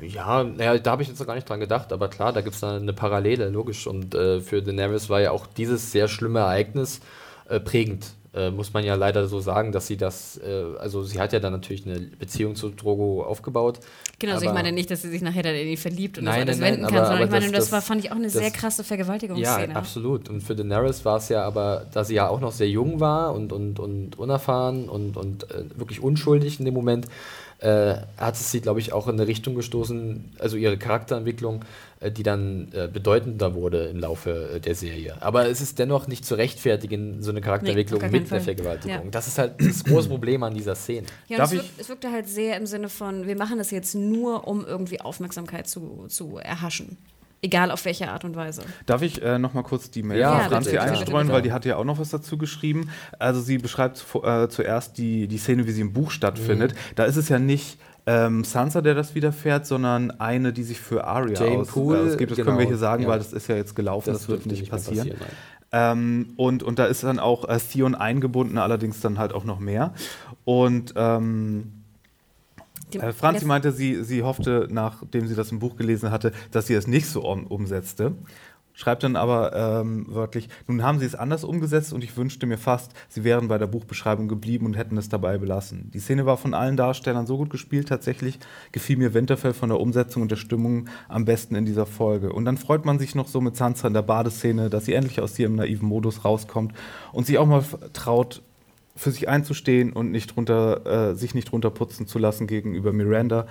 [0.00, 2.56] Ja, naja, da habe ich jetzt noch gar nicht dran gedacht, aber klar, da gibt
[2.56, 3.86] es eine Parallele, logisch.
[3.86, 7.00] Und äh, für Daenerys war ja auch dieses sehr schlimme Ereignis
[7.48, 8.12] äh, prägend.
[8.32, 11.40] Äh, muss man ja leider so sagen, dass sie das, äh, also sie hat ja
[11.40, 13.80] dann natürlich eine Beziehung zu Drogo aufgebaut.
[14.20, 16.46] Genau, also ich meine nicht, dass sie sich nachher dann in ihn verliebt und Nein,
[16.46, 18.04] das alles nein, nein, wenden aber- kann, sondern aber ich meine, das- das, war, fand
[18.04, 19.74] ich auch eine das- sehr krasse Ja, Vergewaltigungsszene.
[19.74, 20.28] absolut.
[20.28, 23.34] Und für Daenerys war es ja aber, da sie ja auch noch sehr jung war
[23.34, 27.06] und, und, und unerfahren und, und äh, wirklich unschuldig in dem Moment,
[27.60, 31.64] äh, hat es sie, glaube ich, auch in eine Richtung gestoßen, also ihre Charakterentwicklung,
[32.00, 35.16] äh, die dann äh, bedeutender wurde im Laufe äh, der Serie.
[35.20, 38.40] Aber es ist dennoch nicht zu rechtfertigen, so eine Charakterentwicklung Nee, mit einer.
[38.40, 39.04] Vergewaltigung.
[39.04, 39.10] Ja.
[39.10, 41.06] Das ist halt das große Problem an dieser Szene.
[41.28, 43.58] Ja, Darf und es, ich- wirkt, es wirkte halt sehr im Sinne von, wir machen
[43.58, 46.96] das jetzt nur, um irgendwie Aufmerksamkeit zu, zu erhaschen.
[47.42, 48.62] Egal auf welche Art und Weise.
[48.84, 51.32] Darf ich äh, noch mal kurz die Mail Ja, von Franzi bitte, einstreuen, bitte.
[51.32, 52.90] weil die hat ja auch noch was dazu geschrieben.
[53.18, 56.72] Also sie beschreibt zu, äh, zuerst die, die Szene, wie sie im Buch stattfindet.
[56.72, 56.94] Mhm.
[56.96, 61.04] Da ist es ja nicht ähm, Sansa, der das widerfährt, sondern eine, die sich für
[61.04, 62.32] Arya Jane aus, Poole, ausgibt.
[62.32, 63.08] Das genau, können wir hier sagen, ja.
[63.08, 65.08] weil das ist ja jetzt gelaufen, das, wird dürfte nicht passieren.
[65.18, 65.28] nein.
[65.72, 69.60] Ähm, und, und da ist dann auch äh, Theon eingebunden, allerdings dann halt auch noch
[69.60, 69.94] mehr.
[70.44, 71.79] Und ähm,
[72.96, 76.74] äh, Franzi meinte, sie, sie hoffte, nachdem sie das im Buch gelesen hatte, dass sie
[76.74, 78.14] es nicht so um, umsetzte.
[78.72, 82.56] Schreibt dann aber ähm, wörtlich, nun haben sie es anders umgesetzt und ich wünschte mir
[82.56, 85.90] fast, sie wären bei der Buchbeschreibung geblieben und hätten es dabei belassen.
[85.92, 88.38] Die Szene war von allen Darstellern so gut gespielt, tatsächlich
[88.72, 92.32] gefiel mir Winterfell von der Umsetzung und der Stimmung am besten in dieser Folge.
[92.32, 95.20] Und dann freut man sich noch so mit Sansa in der Badeszene, dass sie endlich
[95.20, 96.72] aus ihrem naiven Modus rauskommt
[97.12, 98.40] und sich auch mal traut,
[98.96, 103.46] für sich einzustehen und nicht runter, äh, sich nicht runterputzen zu lassen gegenüber Miranda.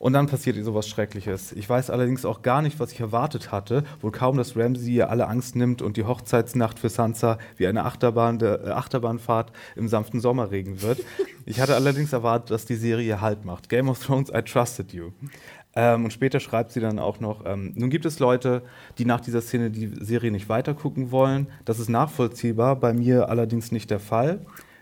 [0.00, 1.52] Und dann passiert ihr sowas Schreckliches.
[1.52, 3.84] Ich weiß allerdings auch gar nicht, was ich erwartet hatte.
[4.00, 7.84] Wohl kaum, dass Ramsey ihr alle Angst nimmt und die Hochzeitsnacht für Sansa wie eine
[7.84, 11.00] Achterbahn der, äh, Achterbahnfahrt im sanften Sommerregen wird.
[11.44, 13.68] Ich hatte allerdings erwartet, dass die Serie Halt macht.
[13.68, 15.10] Game of Thrones, I trusted you.
[15.74, 18.62] Ähm, und später schreibt sie dann auch noch, ähm, nun gibt es Leute,
[18.98, 21.46] die nach dieser Szene die Serie nicht weitergucken wollen.
[21.64, 24.40] Das ist nachvollziehbar, bei mir allerdings nicht der Fall.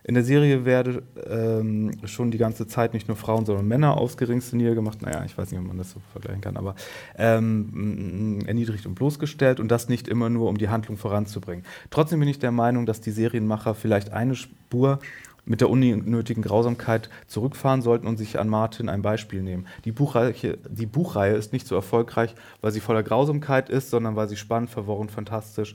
[0.09, 4.17] In der Serie werde ähm, schon die ganze Zeit nicht nur Frauen, sondern Männer aufs
[4.17, 5.03] geringste niedergemacht.
[5.03, 6.77] Naja, ich weiß nicht, ob man das so vergleichen kann, aber
[7.19, 11.63] ähm, erniedrigt und bloßgestellt und das nicht immer nur, um die Handlung voranzubringen.
[11.91, 15.01] Trotzdem bin ich der Meinung, dass die Serienmacher vielleicht eine Spur
[15.49, 19.67] mit der unnötigen Grausamkeit zurückfahren sollten und sich an Martin ein Beispiel nehmen.
[19.85, 20.35] Die Buchreihe,
[20.69, 24.71] die Buchreihe ist nicht so erfolgreich, weil sie voller Grausamkeit ist, sondern weil sie spannend,
[24.71, 25.75] verworren, fantastisch,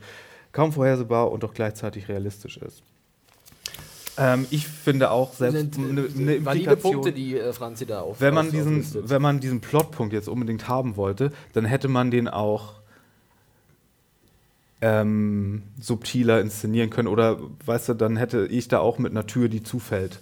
[0.51, 2.83] kaum vorhersehbar und doch gleichzeitig realistisch ist.
[4.15, 8.35] Ähm, ich finde auch selbst eine, eine valide Punkte, die äh, Franzi da auf, wenn
[8.35, 12.73] man diesen, Wenn man diesen Plotpunkt jetzt unbedingt haben wollte, dann hätte man den auch
[14.83, 17.07] ähm, subtiler inszenieren können.
[17.07, 20.19] Oder, weißt du, dann hätte ich da auch mit einer Tür, die zufällt,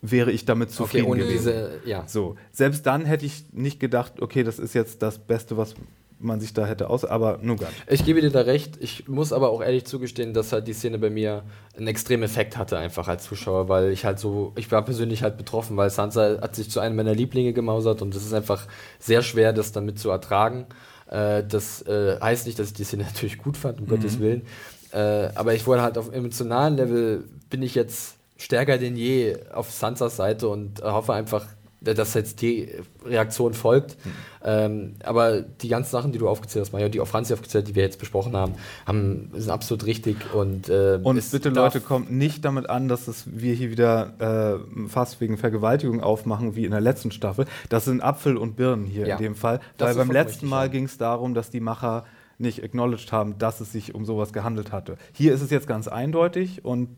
[0.00, 1.38] wäre ich damit zufrieden okay, gewesen.
[1.38, 2.04] Diese, ja.
[2.06, 5.74] So, selbst dann hätte ich nicht gedacht, okay, das ist jetzt das Beste, was
[6.20, 7.82] man sich da hätte aus, aber nur gar nicht.
[7.88, 8.76] Ich gebe dir da recht.
[8.78, 11.42] Ich muss aber auch ehrlich zugestehen, dass halt die Szene bei mir
[11.76, 15.36] einen extremen Effekt hatte, einfach als Zuschauer, weil ich halt so, ich war persönlich halt
[15.36, 18.66] betroffen, weil Sansa hat sich zu einem meiner Lieblinge gemausert und es ist einfach
[19.00, 20.66] sehr schwer, das damit zu ertragen.
[21.10, 23.90] Äh, das äh, heißt nicht, dass ich die Szene natürlich gut fand, um mhm.
[23.90, 24.42] Gottes Willen.
[24.92, 29.70] Äh, aber ich wurde halt auf emotionalen Level, bin ich jetzt stärker denn je auf
[29.70, 31.46] Sansas Seite und hoffe einfach,
[31.80, 32.68] dass jetzt die
[33.04, 33.96] Reaktion folgt.
[34.04, 34.10] Mhm.
[34.42, 37.74] Ähm, aber die ganzen Sachen, die du aufgezählt hast, Mario, die auch Franzi aufgezählt, die
[37.74, 38.54] wir jetzt besprochen haben,
[38.86, 40.16] haben sind absolut richtig.
[40.34, 44.88] Und, äh, und bitte Leute, kommt nicht damit an, dass es wir hier wieder äh,
[44.88, 47.46] fast wegen Vergewaltigung aufmachen, wie in der letzten Staffel.
[47.68, 49.16] Das sind Apfel und Birnen hier ja.
[49.16, 49.60] in dem Fall.
[49.78, 52.04] Weil beim letzten Mal ging es darum, dass die Macher
[52.38, 54.96] nicht acknowledged haben, dass es sich um sowas gehandelt hatte.
[55.12, 56.88] Hier ist es jetzt ganz eindeutig und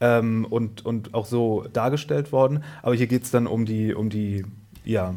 [0.00, 2.62] ähm, und, und auch so dargestellt worden.
[2.82, 4.44] Aber hier geht es dann um die, um die
[4.84, 5.14] ja,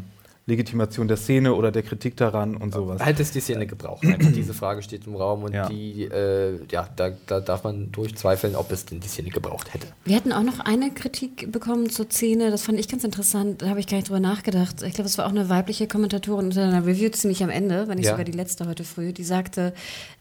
[0.48, 3.02] Legitimation der Szene oder der Kritik daran und sowas.
[3.02, 4.06] Halt es die Szene gebraucht.
[4.06, 5.70] Einfach diese Frage steht im Raum und ja.
[5.70, 9.88] die, äh, ja, da, da, darf man durchzweifeln, ob es denn die Szene gebraucht hätte.
[10.04, 13.70] Wir hatten auch noch eine Kritik bekommen zur Szene, das fand ich ganz interessant, da
[13.70, 14.82] habe ich gar nicht drüber nachgedacht.
[14.82, 17.98] Ich glaube, es war auch eine weibliche Kommentatorin unter einer Review ziemlich am Ende, wenn
[17.98, 18.12] nicht ja.
[18.12, 19.74] sogar die letzte heute früh, die sagte,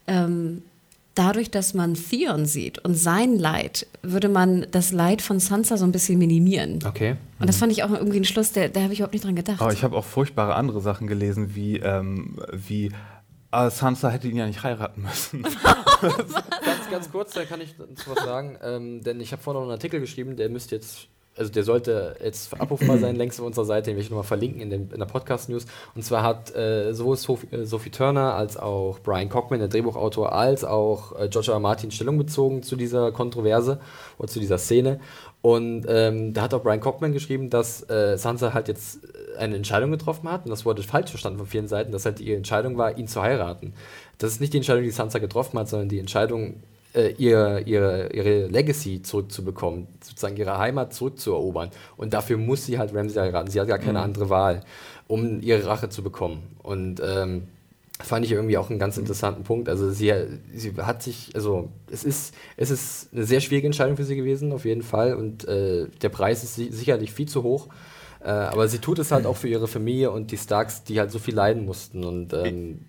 [0.07, 0.63] ähm,
[1.15, 5.85] dadurch, dass man Theon sieht und sein Leid, würde man das Leid von Sansa so
[5.85, 6.79] ein bisschen minimieren.
[6.87, 7.17] Okay.
[7.39, 9.61] Und das fand ich auch irgendwie ein Schluss, da habe ich überhaupt nicht dran gedacht.
[9.61, 12.91] Aber ich habe auch furchtbare andere Sachen gelesen, wie, ähm, wie
[13.53, 15.43] äh, Sansa hätte ihn ja nicht heiraten müssen.
[16.01, 19.73] ganz, ganz kurz, da kann ich was sagen, ähm, denn ich habe vorhin noch einen
[19.73, 21.09] Artikel geschrieben, der müsste jetzt
[21.41, 24.61] also der sollte jetzt abrufbar sein, längst auf unserer Seite, den will ich nochmal verlinken
[24.61, 25.65] in, den, in der Podcast-News.
[25.95, 30.33] Und zwar hat äh, sowohl Sophie, äh, Sophie, Turner als auch Brian Cockman, der Drehbuchautor,
[30.33, 31.59] als auch äh, George R.
[31.59, 33.81] Martin Stellung bezogen zu dieser Kontroverse
[34.19, 35.01] oder zu dieser Szene.
[35.41, 38.99] Und ähm, da hat auch Brian Cockman geschrieben, dass äh, Sansa halt jetzt
[39.39, 42.37] eine Entscheidung getroffen hat, und das wurde falsch verstanden von vielen Seiten, dass halt ihre
[42.37, 43.73] Entscheidung war, ihn zu heiraten.
[44.19, 46.63] Das ist nicht die Entscheidung, die Sansa getroffen hat, sondern die Entscheidung,
[46.95, 51.71] äh, ihr, ihre, ihre Legacy zurückzubekommen, sozusagen ihre Heimat zurückzuerobern.
[51.97, 53.51] Und dafür muss sie halt Ramsey heiraten.
[53.51, 54.05] Sie hat gar keine mhm.
[54.05, 54.63] andere Wahl,
[55.07, 56.43] um ihre Rache zu bekommen.
[56.63, 57.49] Und ähm,
[58.03, 59.69] fand ich irgendwie auch einen ganz interessanten Punkt.
[59.69, 60.13] Also sie,
[60.55, 64.53] sie hat sich, also es ist, es ist eine sehr schwierige Entscheidung für sie gewesen,
[64.53, 65.15] auf jeden Fall.
[65.15, 67.69] Und äh, der Preis ist sicherlich viel zu hoch.
[68.23, 71.11] Äh, aber sie tut es halt auch für ihre Familie und die Starks, die halt
[71.11, 72.05] so viel leiden mussten.
[72.05, 72.81] Und ähm,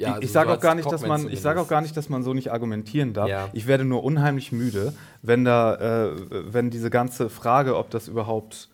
[0.00, 2.08] ja, also ich sage auch gar nicht, dass man, ich sage auch gar nicht, dass
[2.08, 3.28] man so nicht argumentieren darf.
[3.28, 3.50] Ja.
[3.52, 8.68] Ich werde nur unheimlich müde, wenn da, äh, wenn diese ganze Frage, ob das überhaupt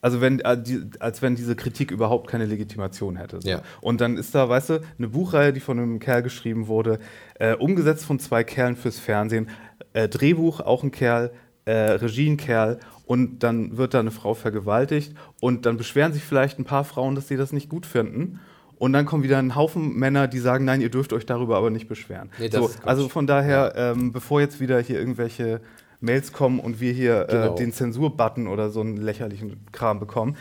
[0.00, 3.40] also wenn, äh, die, als wenn diese Kritik überhaupt keine Legitimation hätte.
[3.40, 3.48] So.
[3.48, 3.62] Ja.
[3.80, 6.98] Und dann ist da, weißt du, eine Buchreihe, die von einem Kerl geschrieben wurde,
[7.38, 9.48] äh, umgesetzt von zwei Kerlen fürs Fernsehen,
[9.92, 11.30] äh, Drehbuch auch ein Kerl,
[11.66, 16.24] äh, Regie ein Kerl und dann wird da eine Frau vergewaltigt und dann beschweren sich
[16.24, 18.40] vielleicht ein paar Frauen, dass sie das nicht gut finden
[18.82, 21.70] und dann kommen wieder ein Haufen Männer, die sagen, nein, ihr dürft euch darüber aber
[21.70, 22.30] nicht beschweren.
[22.40, 25.60] Nee, so, also von daher, ähm, bevor jetzt wieder hier irgendwelche
[26.00, 27.54] Mails kommen und wir hier äh, genau.
[27.54, 30.36] äh, den Zensurbutton oder so einen lächerlichen Kram bekommen,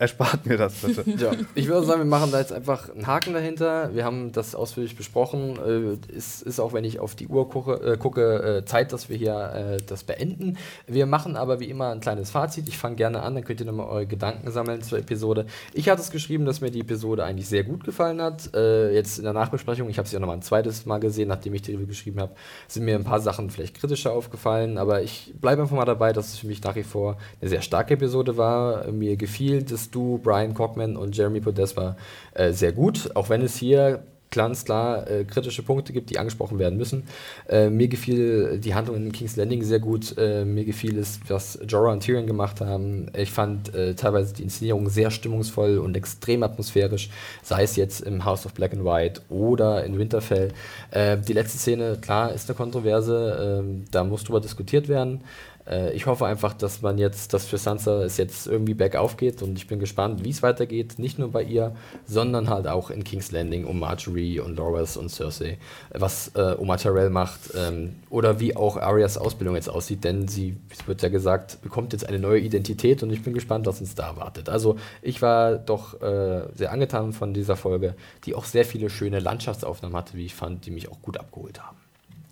[0.00, 1.04] Erspart mir das bitte.
[1.22, 3.94] ja, ich würde sagen, wir machen da jetzt einfach einen Haken dahinter.
[3.94, 5.58] Wir haben das ausführlich besprochen.
[5.58, 9.18] Äh, ist, ist auch, wenn ich auf die Uhr gucke, äh, äh, Zeit, dass wir
[9.18, 10.56] hier das beenden.
[10.86, 12.66] Wir machen aber wie immer ein kleines Fazit.
[12.66, 15.44] Ich fange gerne an, dann könnt ihr nochmal eure Gedanken sammeln zur Episode.
[15.74, 18.50] Ich hatte es geschrieben, dass mir die Episode eigentlich sehr gut gefallen hat.
[18.54, 21.60] Jetzt in der Nachbesprechung, ich habe sie ja nochmal ein zweites Mal gesehen, nachdem ich
[21.60, 22.32] die Review geschrieben habe,
[22.68, 24.78] sind mir ein paar Sachen vielleicht kritischer aufgefallen.
[24.78, 27.60] Aber ich bleibe einfach mal dabei, dass es für mich nach wie vor eine sehr
[27.60, 28.90] starke Episode war.
[28.90, 31.96] Mir gefiel, Stu, Brian Cockman und Jeremy Podespa
[32.34, 36.58] äh, sehr gut, auch wenn es hier ganz klar äh, kritische Punkte gibt, die angesprochen
[36.58, 37.04] werden müssen.
[37.48, 40.16] Äh, mir gefiel die Handlung in King's Landing sehr gut.
[40.16, 43.10] Äh, mir gefiel es, was Jorah und Tyrion gemacht haben.
[43.16, 47.10] Ich fand äh, teilweise die Inszenierung sehr stimmungsvoll und extrem atmosphärisch,
[47.42, 50.52] sei es jetzt im House of Black and White oder in Winterfell.
[50.92, 55.22] Äh, die letzte Szene, klar, ist eine Kontroverse, ähm, da muss drüber diskutiert werden.
[55.66, 59.42] Äh, ich hoffe einfach, dass man jetzt, dass für Sansa es jetzt irgendwie bergauf geht
[59.42, 60.98] und ich bin gespannt, wie es weitergeht.
[60.98, 61.74] Nicht nur bei ihr,
[62.06, 65.58] sondern halt auch in King's Landing um Marjorie und Loras und Cersei,
[65.90, 70.56] was äh, Oma Tyrell macht ähm, oder wie auch Aryas Ausbildung jetzt aussieht, denn sie,
[70.70, 73.94] es wird ja gesagt, bekommt jetzt eine neue Identität und ich bin gespannt, was uns
[73.94, 74.48] da erwartet.
[74.48, 79.20] Also ich war doch äh, sehr angetan von dieser Folge, die auch sehr viele schöne
[79.20, 81.76] Landschaftsaufnahmen hatte, wie ich fand, die mich auch gut abgeholt haben.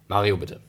[0.09, 0.61] Mario, bitte.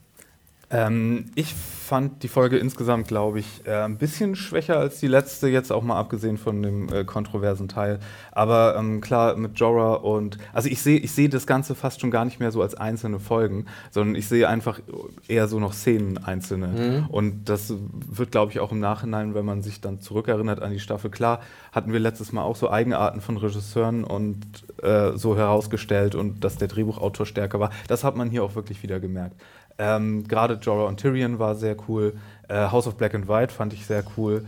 [0.71, 5.47] Ähm, ich fand die Folge insgesamt, glaube ich, äh, ein bisschen schwächer als die letzte,
[5.47, 7.99] jetzt auch mal abgesehen von dem äh, kontroversen Teil.
[8.31, 10.37] Aber ähm, klar, mit Jorah und.
[10.53, 13.19] Also ich sehe ich seh das Ganze fast schon gar nicht mehr so als einzelne
[13.19, 14.79] Folgen, sondern ich sehe einfach
[15.27, 16.67] eher so noch Szenen einzelne.
[16.67, 17.07] Mhm.
[17.07, 20.79] Und das wird, glaube ich, auch im Nachhinein, wenn man sich dann zurückerinnert an die
[20.79, 21.09] Staffel.
[21.09, 21.41] Klar,
[21.71, 24.45] hatten wir letztes Mal auch so Eigenarten von Regisseuren und
[24.83, 27.71] äh, so herausgestellt und dass der Drehbuchautor stärker war.
[27.87, 29.35] Das hat man hier auch wirklich wieder gemerkt.
[29.80, 32.14] Ähm, Gerade Jorah und Tyrion war sehr cool.
[32.47, 34.45] Äh, House of Black and White fand ich sehr cool.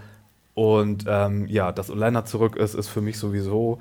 [0.53, 3.79] Und ähm, ja, dass Olenna zurück ist, ist für mich sowieso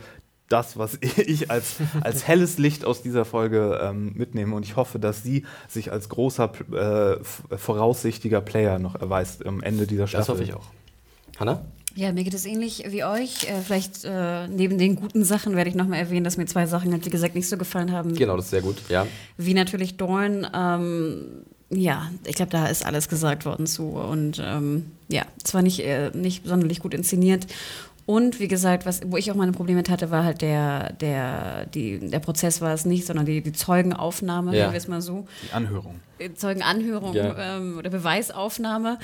[0.48, 4.54] das, was ich als, als helles Licht aus dieser Folge ähm, mitnehme.
[4.54, 9.86] Und ich hoffe, dass sie sich als großer, äh, voraussichtiger Player noch erweist am Ende
[9.86, 10.22] dieser Staffel.
[10.22, 10.66] Das hoffe ich auch.
[11.38, 11.64] Hanna?
[11.96, 13.48] Ja, mir geht es ähnlich wie euch.
[13.48, 16.92] Äh, vielleicht äh, neben den guten Sachen werde ich nochmal erwähnen, dass mir zwei Sachen,
[16.92, 18.14] halt, wie gesagt, nicht so gefallen haben.
[18.14, 19.06] Genau, das ist sehr gut, ja.
[19.36, 20.46] Wie natürlich Dorn.
[20.54, 23.88] Ähm, ja, ich glaube, da ist alles gesagt worden zu.
[23.88, 27.46] Und ähm, ja, zwar nicht, äh, nicht sonderlich gut inszeniert.
[28.06, 31.66] Und wie gesagt, was, wo ich auch meine Probleme mit hatte, war halt der, der,
[31.66, 34.62] die, der Prozess war es nicht, sondern die, die Zeugenaufnahme, ja.
[34.62, 35.28] nennen wir es mal so.
[35.44, 36.00] Die Anhörung.
[36.34, 37.56] Zeugenanhörung ja.
[37.56, 38.98] ähm, oder Beweisaufnahme.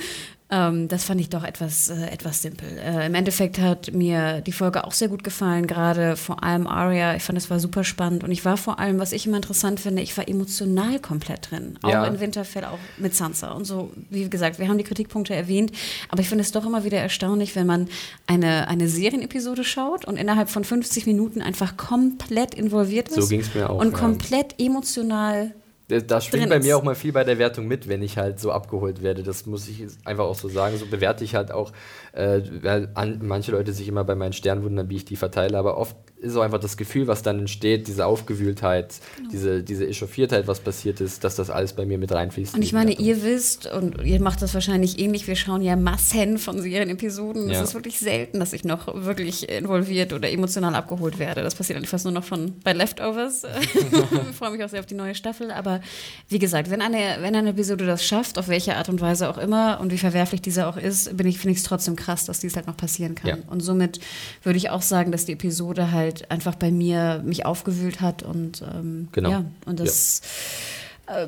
[0.49, 2.69] Ähm, das fand ich doch etwas, äh, etwas simpel.
[2.77, 7.15] Äh, Im Endeffekt hat mir die Folge auch sehr gut gefallen, gerade vor allem Aria.
[7.15, 9.81] Ich fand, es war super spannend und ich war vor allem, was ich immer interessant
[9.81, 11.77] finde, ich war emotional komplett drin.
[11.81, 12.05] Auch ja.
[12.05, 13.91] in Winterfell, auch mit Sansa und so.
[14.09, 15.73] Wie gesagt, wir haben die Kritikpunkte erwähnt,
[16.07, 17.89] aber ich finde es doch immer wieder erstaunlich, wenn man
[18.25, 23.15] eine, eine Serienepisode schaut und innerhalb von 50 Minuten einfach komplett involviert ist.
[23.15, 23.79] So ging es mir auch.
[23.79, 25.51] Und komplett emotional
[25.87, 28.51] das schwingt bei mir auch mal viel bei der Wertung mit, wenn ich halt so
[28.51, 29.23] abgeholt werde.
[29.23, 30.77] Das muss ich einfach auch so sagen.
[30.77, 31.71] So bewerte ich halt auch,
[32.11, 35.57] äh, weil an, manche Leute sich immer bei meinen Sternen wundern, wie ich die verteile,
[35.57, 39.29] aber oft ist so einfach das Gefühl, was dann entsteht, diese Aufgewühltheit, genau.
[39.29, 42.55] diese, diese Echauffiertheit, was passiert ist, dass das alles bei mir mit reinfließt.
[42.55, 46.37] Und ich meine, ihr wisst, und ihr macht das wahrscheinlich ähnlich, wir schauen ja Massen
[46.37, 47.49] von Serienepisoden.
[47.49, 47.61] Ja.
[47.61, 51.43] Es ist wirklich selten, dass ich noch wirklich involviert oder emotional abgeholt werde.
[51.43, 53.43] Das passiert eigentlich fast nur noch von bei Leftovers.
[53.61, 55.51] ich freue mich auch sehr auf die neue Staffel.
[55.51, 55.81] Aber
[56.29, 59.37] wie gesagt, wenn eine, wenn eine Episode das schafft, auf welche Art und Weise auch
[59.37, 62.39] immer, und wie verwerflich diese auch ist, bin ich, finde ich es trotzdem krass, dass
[62.39, 63.29] dies halt noch passieren kann.
[63.29, 63.37] Ja.
[63.47, 63.99] Und somit
[64.43, 68.23] würde ich auch sagen, dass die Episode halt halt einfach bei mir mich aufgewühlt hat
[68.23, 69.29] und ähm, genau.
[69.29, 70.21] ja, und das
[71.07, 71.25] äh,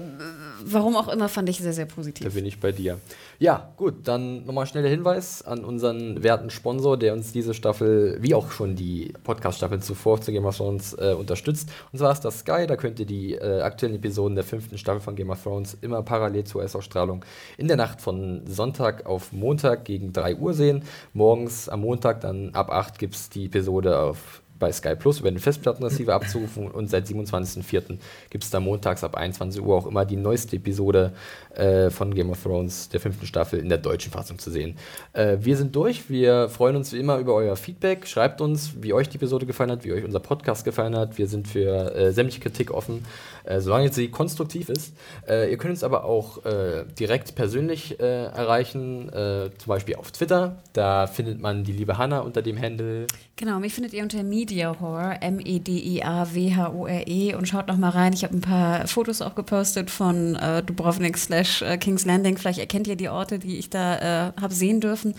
[0.66, 2.28] warum auch immer fand ich sehr, sehr positiv.
[2.28, 3.00] Da bin ich bei dir.
[3.40, 8.36] Ja, gut, dann nochmal schneller Hinweis an unseren werten Sponsor, der uns diese Staffel, wie
[8.36, 11.70] auch schon die Podcast-Staffeln zuvor zu Game of Thrones äh, unterstützt.
[11.94, 15.00] Und zwar ist das Sky, da könnt ihr die äh, aktuellen Episoden der fünften Staffel
[15.00, 17.24] von Game of Thrones immer parallel zur US-Ausstrahlung
[17.58, 20.84] in der Nacht von Sonntag auf Montag gegen 3 Uhr sehen.
[21.14, 25.32] Morgens am Montag dann ab 8 gibt es die Episode auf bei Sky Plus über
[25.32, 27.98] den Festplattenreceiver abzurufen und seit 27.04.
[28.30, 31.14] gibt es da montags ab 21 Uhr auch immer die neueste Episode
[31.60, 34.78] äh, von Game of Thrones, der fünften Staffel, in der deutschen Fassung zu sehen.
[35.14, 38.08] Äh, wir sind durch, wir freuen uns wie immer über euer Feedback.
[38.08, 41.18] Schreibt uns, wie euch die Episode gefallen hat, wie euch unser Podcast gefallen hat.
[41.18, 43.06] Wir sind für äh, sämtliche Kritik offen,
[43.44, 44.94] äh, solange sie konstruktiv ist.
[45.28, 50.58] Äh, ihr könnt uns aber auch äh, direkt persönlich erreichen, zum Beispiel auf Twitter.
[50.74, 53.08] Da findet man die liebe Hanna unter dem Handle.
[53.36, 54.76] Genau, mich findet ihr unter Media
[55.22, 58.14] M-E-D-I-A-W-H-O-R-E -E, und schaut noch mal rein.
[58.14, 62.38] Ich habe ein paar Fotos auch gepostet von Dubrovnik slash äh, King's Landing.
[62.38, 65.16] Vielleicht erkennt ihr die Orte, die ich da äh, habe sehen dürfen.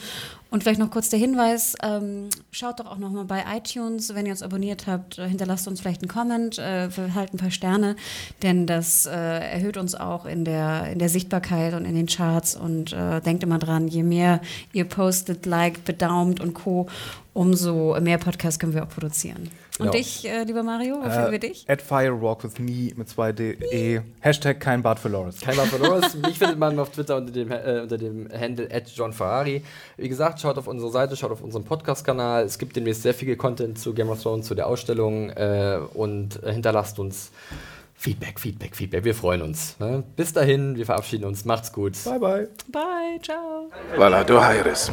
[0.51, 4.27] Und vielleicht noch kurz der Hinweis, ähm, schaut doch auch noch mal bei iTunes, wenn
[4.27, 7.95] ihr uns abonniert habt, äh, hinterlasst uns vielleicht einen Comment, äh, verhalten ein paar Sterne,
[8.43, 12.57] denn das äh, erhöht uns auch in der, in der Sichtbarkeit und in den Charts
[12.57, 14.41] und äh, denkt immer dran, je mehr
[14.73, 16.89] ihr postet, like, bedaumt und Co.,
[17.33, 19.49] umso mehr Podcasts können wir auch produzieren.
[19.81, 21.29] Und dich, äh, lieber Mario, Genau.
[21.29, 21.65] Äh, wir dich?
[21.69, 24.03] At Firewalk with me mit 2DE.
[24.21, 25.41] Hashtag kein Bart für Loris.
[25.41, 26.05] Kein Mal verloren.
[26.23, 29.63] Mich findet man auf Twitter unter dem, äh, unter dem Handle John Ferrari.
[29.97, 32.45] Wie gesagt, schaut auf unsere Seite, schaut auf unseren Podcast-Kanal.
[32.45, 36.43] Es gibt demnächst sehr viel Content zu Game of Thrones, zu der Ausstellung äh, und
[36.43, 37.31] äh, hinterlasst uns
[37.95, 39.05] Feedback, Feedback, Feedback.
[39.05, 39.79] Wir freuen uns.
[39.79, 40.03] Ne?
[40.17, 41.45] Bis dahin, wir verabschieden uns.
[41.45, 42.03] Macht's gut.
[42.05, 42.49] Bye, bye.
[42.69, 43.71] Bye, ciao.
[43.97, 44.91] Valado Aires.